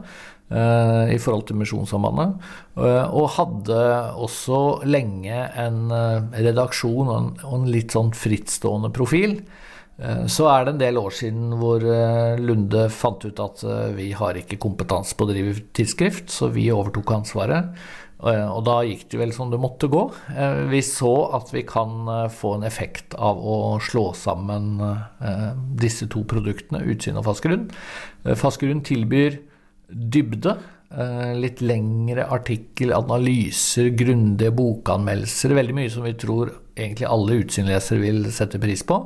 uh, 0.50 1.04
i 1.12 1.20
forhold 1.22 1.46
til 1.46 1.60
Misjonssambandet. 1.60 2.40
Uh, 2.74 3.04
og 3.14 3.30
hadde 3.36 3.84
også 4.26 4.62
lenge 4.88 5.44
en 5.54 5.86
redaksjon 6.34 7.12
og 7.12 7.54
en 7.60 7.70
litt 7.70 7.94
sånn 7.94 8.10
frittstående 8.16 8.92
profil. 8.96 9.40
Så 10.28 10.44
er 10.52 10.66
det 10.66 10.72
en 10.74 10.80
del 10.82 10.98
år 11.00 11.14
siden 11.16 11.54
hvor 11.56 11.80
Lunde 12.36 12.82
fant 12.92 13.22
ut 13.24 13.38
at 13.40 13.62
vi 13.96 14.10
har 14.12 14.36
ikke 14.36 14.58
kompetanse 14.60 15.16
på 15.16 15.24
å 15.24 15.30
drive 15.30 15.54
tidsskrift, 15.72 16.28
så 16.28 16.50
vi 16.52 16.66
overtok 16.68 17.14
ansvaret. 17.16 17.70
Og 18.16 18.62
da 18.64 18.78
gikk 18.86 19.04
det 19.12 19.18
vel 19.20 19.32
som 19.36 19.50
det 19.52 19.60
måtte 19.60 19.90
gå. 19.92 20.02
Eh, 20.32 20.62
vi 20.70 20.80
så 20.84 21.12
at 21.36 21.50
vi 21.52 21.66
kan 21.68 22.08
eh, 22.08 22.28
få 22.32 22.54
en 22.56 22.64
effekt 22.64 23.12
av 23.12 23.36
å 23.36 23.76
slå 23.84 24.08
sammen 24.16 24.80
eh, 24.80 25.50
disse 25.76 26.08
to 26.12 26.24
produktene, 26.28 26.80
utsyn 26.88 27.20
og. 27.20 27.26
Fast 27.26 27.44
grunn 28.62 28.80
tilbyr 28.86 29.38
dybde. 29.90 30.56
Litt 31.36 31.58
lengre 31.66 32.28
artikkel, 32.32 32.92
analyser, 32.94 33.90
grundige 33.98 34.52
bokanmeldelser. 34.54 35.52
Veldig 35.58 35.74
mye 35.76 35.90
som 35.92 36.06
vi 36.06 36.12
tror 36.16 36.52
egentlig 36.78 37.08
alle 37.10 37.40
utsynlesere 37.42 38.00
vil 38.00 38.28
sette 38.32 38.60
pris 38.62 38.84
på. 38.86 39.00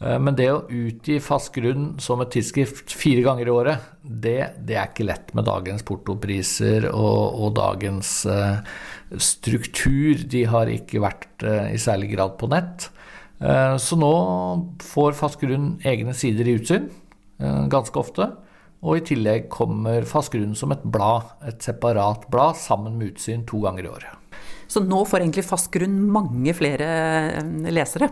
Eh, 0.00 0.18
men 0.20 0.36
det 0.36 0.48
å 0.52 0.64
utgi 0.68 1.18
fast 1.24 1.54
grunn 1.54 1.94
som 2.02 2.20
et 2.20 2.32
tidsskrift 2.34 2.92
fire 2.96 3.24
ganger 3.24 3.48
i 3.48 3.54
året, 3.54 3.86
det, 4.02 4.38
det 4.68 4.76
er 4.76 4.90
ikke 4.90 5.08
lett 5.08 5.32
med 5.36 5.48
dagens 5.48 5.84
portopriser 5.86 6.90
og, 6.92 7.40
og 7.40 7.54
dagens 7.56 8.10
uh, 8.28 8.60
struktur. 9.18 10.20
De 10.28 10.44
har 10.46 10.70
ikke 10.70 11.02
vært 11.02 11.46
uh, 11.46 11.72
i 11.72 11.80
særlig 11.80 12.12
grad 12.12 12.36
på 12.40 12.50
nett. 12.52 12.90
Uh, 13.40 13.76
så 13.80 13.98
nå 13.98 14.12
får 14.84 15.16
Fast 15.18 15.40
grunn 15.42 15.74
egne 15.84 16.14
sider 16.16 16.48
i 16.48 16.58
utsyn 16.60 16.90
ganske 17.36 17.98
ofte. 18.00 18.30
Og 18.86 18.96
i 18.96 19.02
tillegg 19.04 19.50
kommer 19.52 20.06
Fast 20.08 20.32
grunn 20.32 20.54
som 20.56 20.72
et 20.72 20.84
blad, 20.88 21.34
et 21.44 21.60
separat 21.64 22.22
blad, 22.32 22.56
sammen 22.56 22.94
med 22.96 23.10
utsyn 23.10 23.42
to 23.48 23.60
ganger 23.64 23.84
i 23.84 23.90
året. 23.92 24.38
Så 24.72 24.80
nå 24.80 25.02
får 25.04 25.24
egentlig 25.24 25.44
Fast 25.44 25.68
grunn 25.74 25.98
mange 26.14 26.54
flere 26.56 26.88
lesere? 27.68 28.08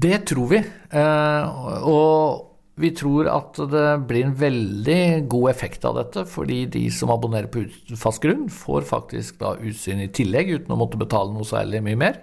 Det 0.00 0.22
tror 0.30 0.48
vi. 0.52 0.60
Eh, 0.96 1.58
og 1.88 2.46
vi 2.80 2.92
tror 2.96 3.28
at 3.28 3.58
det 3.72 3.88
blir 4.08 4.24
en 4.24 4.36
veldig 4.38 5.00
god 5.28 5.50
effekt 5.50 5.84
av 5.84 5.98
dette, 5.98 6.24
fordi 6.30 6.62
de 6.72 6.86
som 6.94 7.12
abonnerer 7.12 7.50
på 7.52 7.66
fast 8.00 8.22
grunn, 8.24 8.46
får 8.52 8.86
faktisk 8.88 9.40
da 9.42 9.56
utsyn 9.58 10.00
i 10.00 10.08
tillegg, 10.16 10.54
uten 10.56 10.72
å 10.72 10.78
måtte 10.80 11.00
betale 11.00 11.34
noe 11.34 11.48
særlig 11.48 11.82
mye 11.84 11.98
mer. 12.00 12.20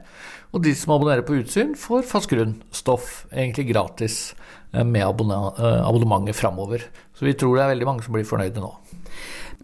Og 0.55 0.63
de 0.65 0.73
som 0.79 0.95
abonnerer 0.95 1.25
på 1.27 1.37
utsyn, 1.41 1.75
får 1.77 2.07
fast 2.09 2.31
grunn, 2.31 2.55
stoff, 2.73 3.27
egentlig 3.29 3.67
gratis 3.73 4.31
eh, 4.71 4.81
med 4.81 5.03
eh, 5.03 5.81
abonnementet 5.83 6.39
framover. 6.39 6.87
Så 7.17 7.27
vi 7.27 7.35
tror 7.37 7.57
det 7.57 7.67
er 7.67 7.75
veldig 7.75 7.89
mange 7.91 8.07
som 8.07 8.17
blir 8.17 8.25
fornøyde 8.25 8.63
nå. 8.63 8.71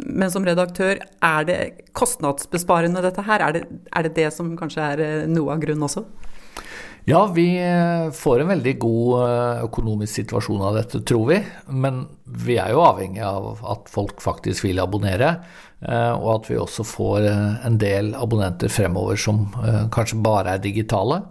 Men 0.03 0.29
som 0.33 0.45
redaktør, 0.45 1.01
er 1.23 1.49
det 1.49 1.57
kostnadsbesparende 1.97 3.01
dette 3.05 3.25
her? 3.25 3.47
Er 3.47 3.57
det, 3.57 3.65
er 3.93 4.05
det 4.05 4.13
det 4.19 4.29
som 4.35 4.53
kanskje 4.59 4.85
er 4.91 5.03
noe 5.31 5.55
av 5.55 5.63
grunnen 5.63 5.87
også? 5.89 6.05
Ja, 7.05 7.25
vi 7.35 7.57
eh, 7.59 8.11
får 8.11 8.39
en 8.39 8.47
veldig 8.47 8.73
god 8.79 9.23
eh, 9.25 9.63
økonomisk 9.65 10.21
situasjon 10.21 10.61
av 10.63 10.77
dette, 10.79 11.01
tror 11.03 11.25
vi. 11.33 11.39
Men 11.67 12.05
vi 12.23 12.55
er 12.61 12.71
jo 12.71 12.85
avhengig 12.85 13.23
av 13.27 13.59
at 13.73 13.91
folk 13.91 14.23
faktisk 14.23 14.63
vil 14.63 14.79
abonnere. 14.79 15.33
Eh, 15.83 16.13
og 16.13 16.29
at 16.37 16.47
vi 16.51 16.59
også 16.61 16.85
får 16.87 17.27
en 17.27 17.79
del 17.81 18.13
abonnenter 18.15 18.71
fremover 18.71 19.19
som 19.19 19.49
kanskje 19.91 20.21
bare 20.23 20.55
er 20.55 20.63
digitale. 20.63 21.25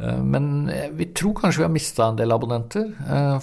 Men 0.00 0.64
vi 0.96 1.10
tror 1.12 1.34
kanskje 1.36 1.60
vi 1.60 1.64
har 1.66 1.72
mista 1.74 2.06
en 2.08 2.16
del 2.16 2.32
abonnenter 2.32 2.86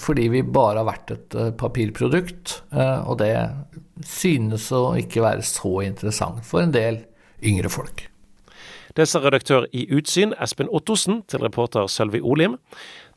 fordi 0.01 0.23
vi 0.33 0.41
bare 0.41 0.79
har 0.79 0.87
vært 0.87 1.13
et 1.13 1.37
papirprodukt. 1.61 2.55
Og 2.73 3.19
det 3.21 3.35
synes 4.01 4.65
å 4.73 4.95
ikke 4.97 5.21
være 5.21 5.45
så 5.45 5.75
interessant 5.85 6.41
for 6.49 6.65
en 6.65 6.73
del 6.73 7.03
yngre 7.45 7.69
folk. 7.69 8.07
Det 8.97 9.05
sa 9.05 9.19
redaktør 9.21 9.67
i 9.77 9.83
Utsyn, 9.93 10.31
Espen 10.41 10.71
Ottosen, 10.73 11.19
til 11.29 11.43
reporter 11.45 11.85
Sølvi 11.85 12.17
Olim. 12.17 12.55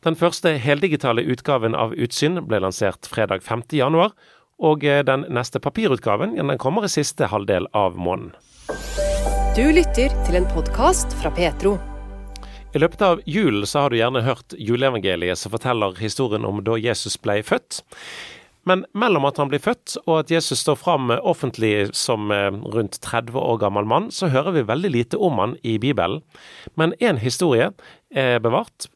Den 0.05 0.13
første 0.13 0.53
heldigitale 0.61 1.25
utgaven 1.33 1.73
av 1.73 1.95
Utsyn 1.97 2.37
ble 2.45 2.59
lansert 2.61 3.09
fredag 3.09 3.41
5.1, 3.47 4.11
og 4.61 4.85
eh, 4.85 5.01
den 5.09 5.25
neste 5.33 5.57
papirutgaven 5.65 6.35
den 6.37 6.61
kommer 6.61 6.85
i 6.85 6.91
siste 6.93 7.31
halvdel 7.33 7.71
av 7.73 7.97
måneden. 7.97 8.37
Du 9.57 9.65
lytter 9.73 10.13
til 10.27 10.37
en 10.37 10.51
podkast 10.53 11.17
fra 11.23 11.33
Petro. 11.33 11.79
I 12.77 12.85
løpet 12.85 13.01
av 13.01 13.25
julen 13.25 13.65
så 13.65 13.87
har 13.87 13.91
du 13.91 13.97
gjerne 14.03 14.21
hørt 14.29 14.53
juleevangeliet 14.61 15.41
som 15.41 15.57
forteller 15.57 15.97
historien 15.97 16.45
om 16.45 16.61
da 16.61 16.77
Jesus 16.77 17.17
ble 17.17 17.41
født. 17.41 17.81
Men 18.71 18.85
mellom 18.95 19.27
at 19.27 19.41
han 19.41 19.51
blir 19.51 19.63
født 19.63 19.97
og 20.05 20.21
at 20.21 20.31
Jesus 20.31 20.63
står 20.63 20.79
fram 20.79 21.11
offentlig 21.11 21.91
som 21.99 22.31
eh, 22.35 22.53
rundt 22.71 23.01
30 23.03 23.35
år 23.41 23.59
gammel 23.65 23.89
mann, 23.89 24.09
så 24.15 24.31
hører 24.31 24.55
vi 24.55 24.69
veldig 24.69 24.93
lite 24.95 25.19
om 25.19 25.43
han 25.43 25.57
i 25.67 25.77
Bibelen. 25.83 26.23
Men 26.79 26.95
én 27.03 27.19
historie 27.19 27.73
er 28.15 28.39
bevart. 28.45 28.87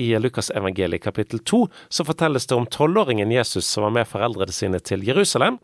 I 0.00 0.16
Lukas 0.18 0.48
evangeliet 0.50 1.04
kapittel 1.04 1.38
2 1.46 1.66
så 1.92 2.04
fortelles 2.04 2.48
det 2.48 2.56
om 2.56 2.64
tolvåringen 2.66 3.30
Jesus 3.30 3.68
som 3.68 3.84
var 3.84 3.92
med 3.94 4.08
foreldrene 4.08 4.52
sine 4.52 4.80
til 4.82 5.04
Jerusalem. 5.06 5.60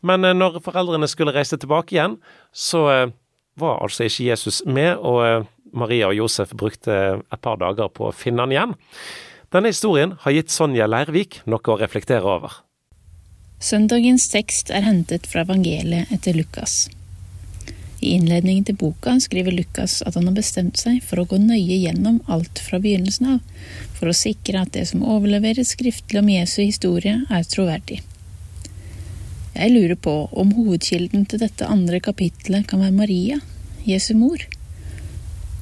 Men 0.00 0.26
eh, 0.26 0.36
når 0.36 0.60
foreldrene 0.66 1.10
skulle 1.10 1.34
reise 1.34 1.58
tilbake 1.58 1.96
igjen, 1.96 2.18
så 2.52 2.84
eh, 2.92 3.14
var 3.58 3.82
altså 3.82 4.06
ikke 4.06 4.28
Jesus 4.28 4.62
med, 4.66 4.94
og 5.02 5.48
Maria 5.74 6.12
og 6.12 6.14
Josef 6.14 6.54
brukte 6.54 6.94
et 7.18 7.42
par 7.42 7.58
dager 7.58 7.90
på 7.90 8.06
å 8.08 8.14
finne 8.14 8.44
han 8.44 8.54
igjen. 8.54 8.78
Denne 9.50 9.72
historien 9.72 10.14
har 10.22 10.36
gitt 10.36 10.52
Sonja 10.54 10.86
Leirvik 10.86 11.40
noe 11.48 11.72
å 11.72 11.78
reflektere 11.80 12.22
over. 12.22 12.60
Søndagens 13.58 14.28
tekst 14.30 14.70
er 14.70 14.84
hentet 14.86 15.26
fra 15.26 15.42
evangeliet 15.42 16.12
etter 16.14 16.36
Lukas. 16.38 16.86
I 17.98 18.12
innledningen 18.14 18.62
til 18.68 18.76
boka 18.78 19.16
skriver 19.18 19.50
Lukas 19.50 19.96
at 20.06 20.14
han 20.14 20.28
har 20.28 20.36
bestemt 20.36 20.78
seg 20.78 21.00
for 21.02 21.18
å 21.18 21.26
gå 21.26 21.40
nøye 21.42 21.80
gjennom 21.82 22.20
alt 22.30 22.60
fra 22.62 22.78
begynnelsen 22.78 23.32
av, 23.32 23.40
for 23.96 24.10
å 24.10 24.14
sikre 24.14 24.62
at 24.62 24.76
det 24.76 24.84
som 24.92 25.02
overleveres 25.02 25.72
skriftlig 25.74 26.20
om 26.20 26.30
Jesu 26.30 26.60
historie, 26.62 27.16
er 27.26 27.48
troverdig. 27.50 27.98
Jeg 29.56 29.72
lurer 29.74 29.98
på 29.98 30.14
om 30.38 30.52
hovedkilden 30.54 31.24
til 31.26 31.42
dette 31.42 31.66
andre 31.66 31.98
kapittelet 31.98 32.68
kan 32.70 32.84
være 32.84 32.94
Maria, 32.94 33.40
Jesu 33.82 34.12
mor. 34.14 34.44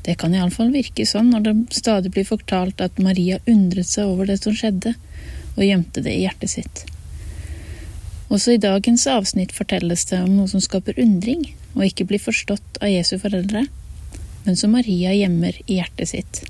Det 0.05 0.19
kan 0.21 0.37
iallfall 0.37 0.69
virke 0.75 1.07
sånn 1.09 1.33
når 1.33 1.47
det 1.47 1.55
stadig 1.81 2.13
blir 2.13 2.29
fortalt 2.29 2.85
at 2.85 3.01
Maria 3.01 3.41
undret 3.49 3.89
seg 3.89 4.13
over 4.13 4.29
det 4.29 4.37
som 4.43 4.53
skjedde, 4.53 4.93
og 5.57 5.65
gjemte 5.65 6.05
det 6.05 6.13
i 6.13 6.27
hjertet 6.27 6.53
sitt. 6.53 6.85
Også 8.27 8.57
i 8.57 8.61
dagens 8.63 9.07
avsnitt 9.07 9.55
fortelles 9.55 10.05
det 10.11 10.19
om 10.25 10.33
noe 10.35 10.51
som 10.51 10.63
skaper 10.63 10.99
undring 10.99 11.45
og 11.77 11.85
ikke 11.87 12.09
blir 12.11 12.23
forstått 12.23 12.81
av 12.81 12.91
Jesu 12.91 13.15
foreldre, 13.23 13.67
men 14.47 14.59
som 14.59 14.75
Maria 14.75 15.13
gjemmer 15.15 15.59
i 15.67 15.79
hjertet 15.79 16.11
sitt. 16.11 16.43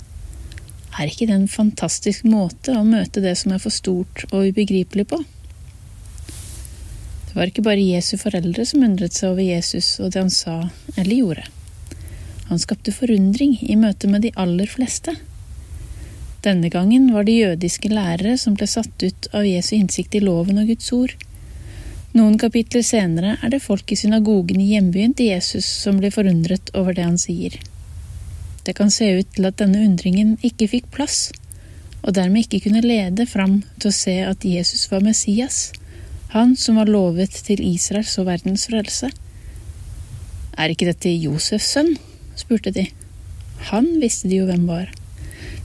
Er 0.97 1.11
ikke 1.11 1.29
det 1.29 1.37
en 1.37 1.51
fantastisk 1.51 2.25
måte 2.25 2.73
å 2.73 2.87
møte 2.87 3.21
det 3.21 3.35
som 3.37 3.53
er 3.53 3.61
for 3.61 3.75
stort 3.75 4.25
og 4.31 4.49
ubegripelig 4.49 5.05
på? 5.11 5.21
Det 7.27 7.37
var 7.37 7.51
ikke 7.51 7.67
bare 7.67 7.85
Jesu 7.85 8.15
foreldre 8.17 8.65
som 8.65 8.85
undret 8.87 9.13
seg 9.13 9.35
over 9.35 9.45
Jesus 9.45 9.99
og 10.01 10.15
det 10.15 10.23
han 10.23 10.33
sa 10.33 10.57
eller 10.97 11.13
gjorde. 11.13 11.45
Han 12.49 12.63
skapte 12.63 12.95
forundring 12.95 13.59
i 13.61 13.77
møte 13.77 14.09
med 14.09 14.25
de 14.25 14.33
aller 14.41 14.71
fleste. 14.71 15.13
Denne 16.47 16.71
gangen 16.73 17.11
var 17.13 17.27
det 17.27 17.37
jødiske 17.37 17.91
lærere 17.93 18.39
som 18.41 18.55
ble 18.57 18.69
satt 18.71 19.03
ut 19.03 19.29
av 19.35 19.45
Jesu 19.45 19.75
innsikt 19.77 20.15
i 20.17 20.23
loven 20.25 20.63
og 20.63 20.71
Guds 20.71 20.89
ord. 20.97 21.17
Noen 22.17 22.39
kapitler 22.41 22.81
senere 22.87 23.35
er 23.45 23.51
det 23.53 23.59
folk 23.61 23.91
i 23.93 23.97
synagogen 23.99 24.61
i 24.63 24.71
hjembyen 24.71 25.13
til 25.17 25.35
Jesus 25.35 25.67
som 25.83 25.99
blir 26.01 26.15
forundret 26.15 26.71
over 26.73 26.97
det 26.97 27.05
han 27.05 27.19
sier. 27.21 27.59
Det 28.65 28.73
kan 28.79 28.89
se 28.95 29.11
ut 29.19 29.35
til 29.37 29.45
at 29.45 29.59
denne 29.61 29.83
undringen 29.85 30.31
ikke 30.47 30.71
fikk 30.71 30.89
plass, 30.95 31.29
og 32.01 32.15
dermed 32.17 32.47
ikke 32.47 32.63
kunne 32.65 32.81
lede 32.85 33.27
fram 33.29 33.59
til 33.77 33.91
å 33.91 33.99
se 33.99 34.17
at 34.25 34.47
Jesus 34.49 34.87
var 34.89 35.05
Messias, 35.05 35.75
han 36.33 36.57
som 36.57 36.81
var 36.81 36.89
lovet 36.89 37.37
til 37.47 37.61
Israels 37.67 38.17
og 38.23 38.31
verdens 38.31 38.65
frelse. 38.71 39.13
Er 40.57 40.73
ikke 40.73 40.89
dette 40.89 41.13
Josefs 41.13 41.69
sønn? 41.77 41.99
spurte 42.37 42.73
de. 42.73 42.87
Han 43.73 43.99
visste 44.01 44.31
de 44.33 44.41
jo 44.41 44.49
hvem 44.49 44.65
var. 44.71 44.89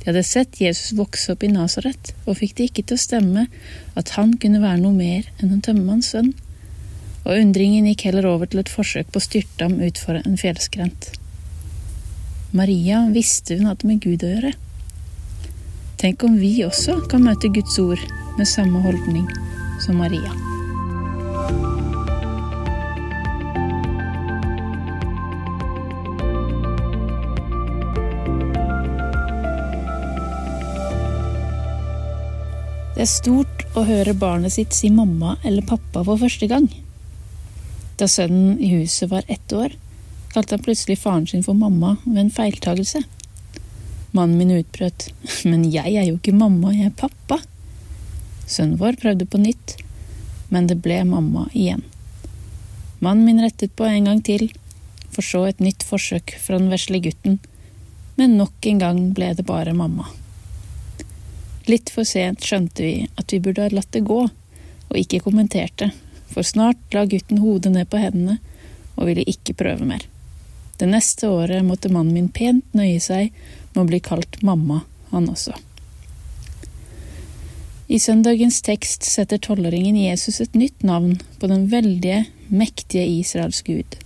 De 0.01 0.09
hadde 0.09 0.23
sett 0.25 0.61
Jesus 0.61 0.95
vokse 0.97 1.35
opp 1.35 1.43
i 1.45 1.51
Nasaret, 1.51 2.15
og 2.25 2.39
fikk 2.39 2.55
det 2.57 2.69
ikke 2.69 2.85
til 2.89 2.97
å 2.97 3.03
stemme 3.03 3.43
at 3.99 4.15
han 4.17 4.33
kunne 4.41 4.63
være 4.63 4.81
noe 4.81 4.97
mer 4.97 5.27
enn 5.37 5.51
en 5.53 5.61
tømmermanns 5.61 6.09
sønn. 6.15 6.31
Og 7.21 7.37
undringen 7.37 7.85
gikk 7.91 8.07
heller 8.09 8.25
over 8.31 8.49
til 8.49 8.63
et 8.63 8.71
forsøk 8.73 9.11
på 9.13 9.21
å 9.21 9.27
styrte 9.27 9.67
ham 9.67 9.77
utfor 9.85 10.17
en 10.23 10.39
fjellskrent. 10.41 11.11
Maria 12.57 13.03
visste 13.13 13.59
hun 13.59 13.69
hadde 13.69 13.87
med 13.87 14.01
Gud 14.01 14.25
å 14.25 14.31
gjøre. 14.33 14.55
Tenk 16.01 16.25
om 16.25 16.39
vi 16.41 16.55
også 16.65 16.97
kan 17.11 17.21
møte 17.27 17.53
Guds 17.53 17.77
ord 17.79 18.01
med 18.39 18.49
samme 18.49 18.81
holdning 18.81 19.29
som 19.85 20.01
Maria. 20.01 20.33
Det 33.01 33.07
er 33.07 33.15
stort 33.17 33.63
å 33.73 33.81
høre 33.81 34.13
barnet 34.13 34.53
sitt 34.53 34.75
si 34.77 34.91
mamma 34.93 35.31
eller 35.41 35.65
pappa 35.65 36.03
for 36.05 36.21
første 36.21 36.45
gang. 36.45 36.67
Da 37.97 38.05
sønnen 38.05 38.59
i 38.61 38.67
huset 38.75 39.09
var 39.09 39.25
ett 39.25 39.55
år, 39.57 39.73
kalte 40.35 40.53
han 40.53 40.61
plutselig 40.67 40.99
faren 41.01 41.25
sin 41.25 41.41
for 41.41 41.57
mamma 41.57 41.95
ved 42.03 42.19
en 42.21 42.29
feiltagelse. 42.35 43.01
Mannen 44.13 44.37
min 44.37 44.53
utbrøt, 44.59 45.07
men 45.49 45.65
jeg 45.73 45.95
er 45.95 46.11
jo 46.11 46.19
ikke 46.19 46.35
mamma, 46.43 46.75
jeg 46.77 46.91
er 46.91 47.01
pappa. 47.01 47.39
Sønnen 48.45 48.77
vår 48.77 49.01
prøvde 49.01 49.25
på 49.25 49.41
nytt, 49.41 49.79
men 50.53 50.69
det 50.69 50.77
ble 50.85 51.01
mamma 51.01 51.49
igjen. 51.55 51.81
Mannen 53.01 53.25
min 53.25 53.41
rettet 53.41 53.73
på 53.73 53.89
en 53.89 54.11
gang 54.11 54.21
til, 54.29 54.51
for 55.09 55.25
så 55.25 55.47
et 55.49 55.65
nytt 55.71 55.89
forsøk 55.89 56.37
fra 56.37 56.61
den 56.61 56.69
vesle 56.69 57.01
gutten, 57.01 57.41
men 58.21 58.37
nok 58.37 58.69
en 58.69 58.85
gang 58.85 59.07
ble 59.17 59.33
det 59.33 59.49
bare 59.49 59.73
mamma. 59.73 60.05
Litt 61.69 61.91
for 61.93 62.07
sent 62.07 62.45
skjønte 62.45 62.83
vi 62.83 62.93
at 63.19 63.33
vi 63.33 63.41
burde 63.43 63.65
ha 63.65 63.73
latt 63.73 63.91
det 63.93 64.05
gå, 64.07 64.21
og 64.91 64.97
ikke 64.97 65.21
kommenterte, 65.25 65.91
for 66.31 66.47
snart 66.47 66.79
la 66.95 67.05
gutten 67.05 67.41
hodet 67.43 67.73
ned 67.75 67.89
på 67.91 67.99
hendene 68.01 68.39
og 68.97 69.07
ville 69.09 69.25
ikke 69.29 69.55
prøve 69.57 69.85
mer. 69.87 70.05
Det 70.81 70.89
neste 70.89 71.29
året 71.29 71.65
måtte 71.65 71.91
mannen 71.93 72.15
min 72.15 72.31
pent 72.33 72.65
nøye 72.73 72.99
seg 73.03 73.29
med 73.73 73.83
å 73.83 73.89
bli 73.89 73.99
kalt 74.03 74.39
mamma, 74.41 74.81
han 75.11 75.29
også. 75.29 75.53
I 77.91 77.99
søndagens 77.99 78.61
tekst 78.63 79.03
setter 79.03 79.37
tolvåringen 79.37 79.97
Jesus 79.99 80.39
et 80.41 80.55
nytt 80.55 80.83
navn 80.87 81.17
på 81.41 81.49
den 81.51 81.67
veldige, 81.73 82.23
mektige 82.47 83.03
Israels 83.19 83.61
Gud. 83.67 83.97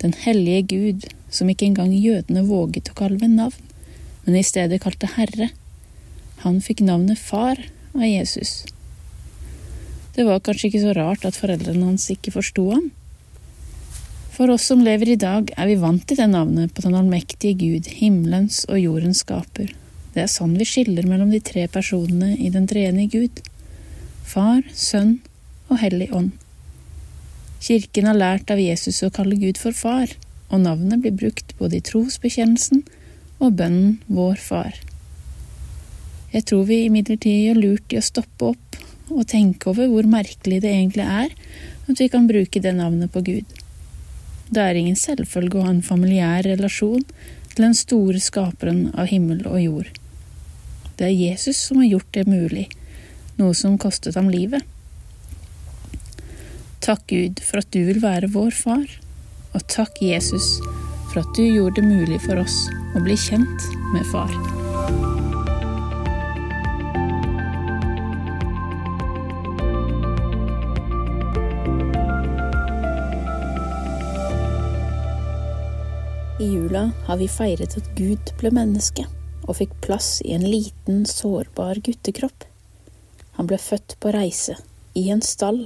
Den 0.00 0.16
hellige 0.24 0.62
Gud, 0.72 1.04
som 1.30 1.50
ikke 1.52 1.68
engang 1.68 1.92
jødene 1.92 2.46
våget 2.48 2.90
å 2.90 2.96
kalle 2.96 3.20
ved 3.20 3.36
navn, 3.36 3.60
men 4.24 4.40
i 4.40 4.46
stedet 4.46 4.80
kalte 4.82 5.10
Herre 5.18 5.50
han 6.44 6.60
fikk 6.64 6.84
navnet 6.84 7.18
far 7.20 7.58
av 7.94 8.04
Jesus. 8.04 8.62
Det 10.14 10.26
var 10.28 10.42
kanskje 10.44 10.68
ikke 10.68 10.82
så 10.84 10.92
rart 10.94 11.24
at 11.26 11.38
foreldrene 11.38 11.88
hans 11.88 12.06
ikke 12.12 12.34
forsto 12.34 12.68
ham. 12.70 12.90
For 14.34 14.50
oss 14.50 14.66
som 14.70 14.82
lever 14.82 15.14
i 15.14 15.18
dag, 15.20 15.50
er 15.56 15.70
vi 15.70 15.78
vant 15.78 16.04
til 16.06 16.18
det 16.18 16.26
navnet 16.30 16.74
på 16.74 16.82
den 16.84 16.94
allmektige 16.98 17.56
Gud, 17.58 17.90
himmelens 17.98 18.64
og 18.68 18.80
jordens 18.82 19.22
skaper. 19.22 19.72
Det 20.14 20.22
er 20.22 20.30
sånn 20.30 20.56
vi 20.58 20.66
skiller 20.68 21.06
mellom 21.10 21.30
de 21.34 21.40
tre 21.42 21.66
personene 21.70 22.32
i 22.38 22.50
den 22.54 22.66
treenige 22.70 23.18
Gud. 23.18 23.42
Far, 24.26 24.62
Sønn 24.74 25.20
og 25.70 25.78
Hellig 25.82 26.10
Ånd. 26.14 26.32
Kirken 27.64 28.10
har 28.10 28.18
lært 28.18 28.50
av 28.52 28.60
Jesus 28.60 29.02
å 29.06 29.12
kalle 29.14 29.38
Gud 29.40 29.58
for 29.58 29.74
far, 29.74 30.10
og 30.50 30.62
navnet 30.66 31.02
blir 31.02 31.14
brukt 31.16 31.54
både 31.58 31.78
i 31.78 31.86
trosbekjennelsen 31.86 32.84
og 33.40 33.56
bønnen 33.58 33.96
Vår 34.06 34.42
Far. 34.42 34.76
Jeg 36.34 36.48
tror 36.50 36.64
vi 36.66 36.80
imidlertid 36.88 37.44
gjør 37.46 37.60
lurt 37.62 37.94
i 37.94 38.00
å 38.00 38.04
stoppe 38.04 38.50
opp 38.54 38.78
og 39.12 39.26
tenke 39.30 39.70
over 39.70 39.86
hvor 39.90 40.08
merkelig 40.10 40.58
det 40.64 40.72
egentlig 40.72 41.04
er 41.06 41.34
at 41.84 42.00
vi 42.00 42.08
kan 42.10 42.26
bruke 42.26 42.62
det 42.62 42.72
navnet 42.74 43.12
på 43.14 43.22
Gud. 43.22 43.44
Det 44.50 44.62
er 44.62 44.78
ingen 44.78 44.98
selvfølge 44.98 45.60
å 45.60 45.66
ha 45.66 45.72
en 45.72 45.84
familiær 45.84 46.42
relasjon 46.48 47.04
til 47.52 47.66
den 47.68 47.76
store 47.78 48.20
skaperen 48.22 48.88
av 48.98 49.12
himmel 49.12 49.44
og 49.46 49.60
jord. 49.62 49.92
Det 50.98 51.06
er 51.08 51.14
Jesus 51.14 51.60
som 51.68 51.80
har 51.82 51.92
gjort 51.92 52.10
det 52.16 52.26
mulig, 52.30 52.66
noe 53.38 53.54
som 53.54 53.78
kostet 53.78 54.18
ham 54.18 54.30
livet. 54.30 54.62
Takk 56.84 57.06
Gud 57.10 57.40
for 57.46 57.62
at 57.62 57.70
du 57.74 57.80
vil 57.86 58.02
være 58.02 58.32
vår 58.34 58.52
far, 58.58 58.84
og 59.54 59.70
takk 59.70 60.02
Jesus 60.02 60.58
for 61.12 61.22
at 61.22 61.38
du 61.38 61.46
gjorde 61.46 61.80
det 61.80 61.88
mulig 61.88 62.20
for 62.26 62.42
oss 62.42 62.58
å 62.94 63.06
bli 63.06 63.16
kjent 63.18 63.72
med 63.94 64.06
far. 64.10 64.63
I 76.44 76.46
jula 76.46 76.90
har 77.06 77.16
vi 77.16 77.26
feiret 77.30 77.72
at 77.78 77.86
Gud 77.96 78.30
ble 78.36 78.50
menneske 78.52 79.06
og 79.46 79.56
fikk 79.56 79.70
plass 79.86 80.18
i 80.20 80.34
en 80.36 80.42
liten, 80.44 81.06
sårbar 81.08 81.78
guttekropp. 81.86 82.44
Han 83.38 83.48
ble 83.48 83.56
født 83.56 83.94
på 84.02 84.12
reise, 84.12 84.58
i 84.92 85.06
en 85.14 85.22
stall, 85.24 85.62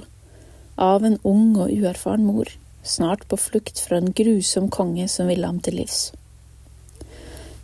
av 0.79 1.03
en 1.03 1.17
ung 1.27 1.57
og 1.59 1.73
uerfaren 1.73 2.23
mor, 2.23 2.53
snart 2.83 3.25
på 3.27 3.41
flukt 3.49 3.81
fra 3.83 3.99
en 3.99 4.13
grusom 4.15 4.69
konge 4.71 5.09
som 5.11 5.27
ville 5.27 5.49
ham 5.51 5.59
til 5.65 5.81
livs. 5.81 6.13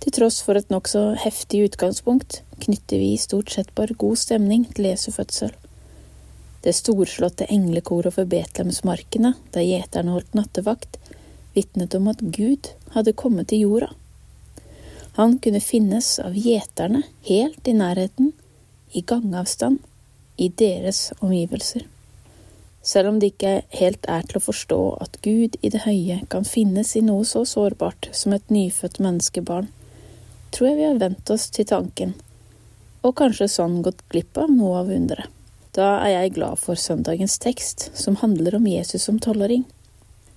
Til 0.03 0.18
tross 0.20 0.41
for 0.43 0.59
et 0.59 0.74
nokså 0.74 1.05
heftig 1.24 1.63
utgangspunkt 1.70 2.41
knytter 2.66 2.99
vi 2.99 3.13
stort 3.22 3.55
sett 3.55 3.72
bare 3.80 3.95
god 3.95 4.20
stemning 4.20 4.68
til 4.74 4.89
Jesu 4.89 5.13
fødsel. 5.16 5.55
Det 6.68 6.76
storslåtte 6.76 7.47
englekoret 7.47 8.11
over 8.11 8.28
Betlehemsmarkene, 8.28 9.38
der 9.55 9.70
gjeterne 9.70 10.18
holdt 10.18 10.36
nattevakt, 10.36 10.99
vitnet 11.56 11.95
om 11.97 12.10
at 12.12 12.22
Gud 12.22 12.70
hadde 12.95 13.16
kommet 13.18 13.49
til 13.51 13.66
jorda. 13.66 13.89
Han 15.16 15.38
kunne 15.39 15.64
finnes 15.64 16.18
av 16.20 16.36
gjeterne 16.36 17.06
helt 17.28 17.68
i 17.68 17.74
nærheten, 17.76 18.34
i 18.91 19.01
gangavstand, 19.01 19.80
i 20.36 20.49
deres 20.49 21.14
omgivelser. 21.24 21.86
Selv 22.86 23.10
om 23.10 23.20
det 23.20 23.32
ikke 23.32 23.53
helt 23.80 24.06
er 24.12 24.28
til 24.28 24.38
å 24.38 24.43
forstå 24.45 24.82
at 25.01 25.16
Gud 25.26 25.56
i 25.66 25.72
det 25.74 25.86
høye 25.88 26.20
kan 26.30 26.45
finnes 26.45 26.91
i 26.99 27.01
noe 27.01 27.24
så 27.26 27.45
sårbart 27.47 28.12
som 28.14 28.36
et 28.36 28.51
nyfødt 28.53 28.99
menneskebarn, 29.01 29.72
tror 30.51 30.70
jeg 30.70 30.78
vi 30.78 30.86
har 30.89 30.99
vent 31.01 31.32
oss 31.34 31.47
til 31.56 31.66
tanken, 31.72 32.14
og 33.01 33.16
kanskje 33.18 33.49
sånn 33.56 33.80
gått 33.86 34.03
glipp 34.12 34.38
av 34.38 34.51
noe 34.51 34.84
av 34.84 34.91
underet. 34.93 35.32
Da 35.76 35.97
er 36.06 36.14
jeg 36.14 36.36
glad 36.38 36.60
for 36.62 36.80
søndagens 36.80 37.39
tekst, 37.43 37.89
som 37.99 38.16
handler 38.22 38.56
om 38.56 38.68
Jesus 38.70 39.10
som 39.10 39.18
tolvåring. 39.20 39.66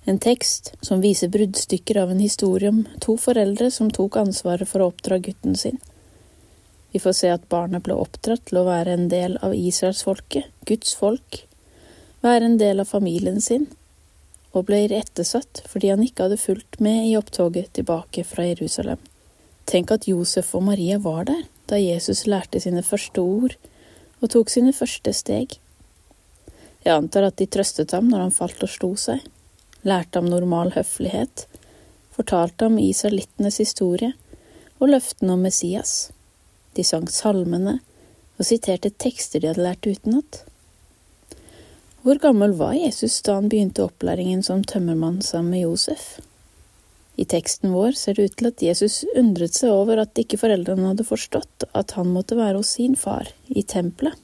En 0.09 0.17
tekst 0.17 0.71
som 0.81 1.01
viser 1.01 1.29
bruddstykker 1.29 1.97
av 2.01 2.11
en 2.11 2.19
historie 2.19 2.69
om 2.69 2.79
to 3.03 3.13
foreldre 3.21 3.67
som 3.71 3.91
tok 3.93 4.15
ansvaret 4.17 4.65
for 4.69 4.81
å 4.81 4.87
oppdra 4.89 5.19
gutten 5.21 5.53
sin. 5.59 5.77
Vi 6.89 7.01
får 7.03 7.13
se 7.19 7.29
at 7.29 7.45
barnet 7.53 7.85
ble 7.85 7.93
oppdratt 7.93 8.47
til 8.49 8.57
å 8.57 8.65
være 8.65 8.95
en 8.97 9.05
del 9.11 9.37
av 9.45 9.53
israelsfolket, 9.53 10.49
Guds 10.65 10.95
folk, 10.97 11.43
være 12.25 12.49
en 12.49 12.57
del 12.57 12.81
av 12.81 12.89
familien 12.89 13.37
sin, 13.37 13.69
og 14.49 14.65
ble 14.71 14.81
irettesatt 14.87 15.61
fordi 15.69 15.93
han 15.93 16.01
ikke 16.01 16.25
hadde 16.25 16.41
fulgt 16.41 16.81
med 16.81 17.05
i 17.05 17.15
opptoget 17.21 17.75
tilbake 17.77 18.25
fra 18.25 18.49
Jerusalem. 18.49 18.97
Tenk 19.69 19.93
at 19.93 20.09
Josef 20.09 20.55
og 20.57 20.65
Maria 20.71 20.97
var 20.97 21.29
der 21.29 21.45
da 21.69 21.77
Jesus 21.77 22.25
lærte 22.25 22.57
sine 22.57 22.81
første 22.81 23.21
ord 23.21 23.59
og 24.23 24.31
tok 24.33 24.49
sine 24.49 24.73
første 24.73 25.13
steg. 25.13 25.59
Jeg 26.81 26.95
antar 26.95 27.29
at 27.29 27.37
de 27.37 27.45
trøstet 27.45 27.93
ham 27.93 28.09
når 28.09 28.25
han 28.25 28.39
falt 28.41 28.65
og 28.65 28.73
slo 28.73 28.95
seg, 28.97 29.21
lærte 29.87 30.19
ham 30.19 30.29
normal 30.29 30.73
høflighet, 30.75 31.45
fortalte 32.15 32.67
ham 32.67 32.79
israelittenes 32.81 33.59
historie 33.61 34.13
og 34.79 34.91
løftene 34.93 35.35
om 35.35 35.45
Messias. 35.47 36.11
De 36.75 36.83
sang 36.83 37.07
salmene 37.11 37.79
og 38.39 38.47
siterte 38.47 38.91
tekster 38.91 39.41
de 39.41 39.51
hadde 39.51 39.65
lært 39.65 39.87
utenat. 39.87 40.43
Hvor 42.03 42.19
gammel 42.23 42.55
var 42.55 42.77
Jesus 42.77 43.19
da 43.27 43.35
han 43.35 43.49
begynte 43.51 43.83
opplæringen 43.83 44.43
som 44.45 44.63
tømmermann 44.63 45.19
sammen 45.25 45.51
med 45.55 45.65
Josef? 45.65 46.19
I 47.19 47.25
teksten 47.27 47.73
vår 47.75 47.97
ser 47.99 48.15
det 48.15 48.29
ut 48.29 48.37
til 48.39 48.47
at 48.47 48.61
Jesus 48.63 49.01
undret 49.19 49.57
seg 49.57 49.73
over 49.75 49.99
at 49.99 50.21
ikke 50.21 50.39
foreldrene 50.39 50.93
hadde 50.93 51.07
forstått 51.07 51.67
at 51.75 51.91
han 51.97 52.13
måtte 52.15 52.37
være 52.39 52.61
hos 52.61 52.71
sin 52.77 52.95
far 52.95 53.27
i 53.51 53.65
tempelet. 53.67 54.15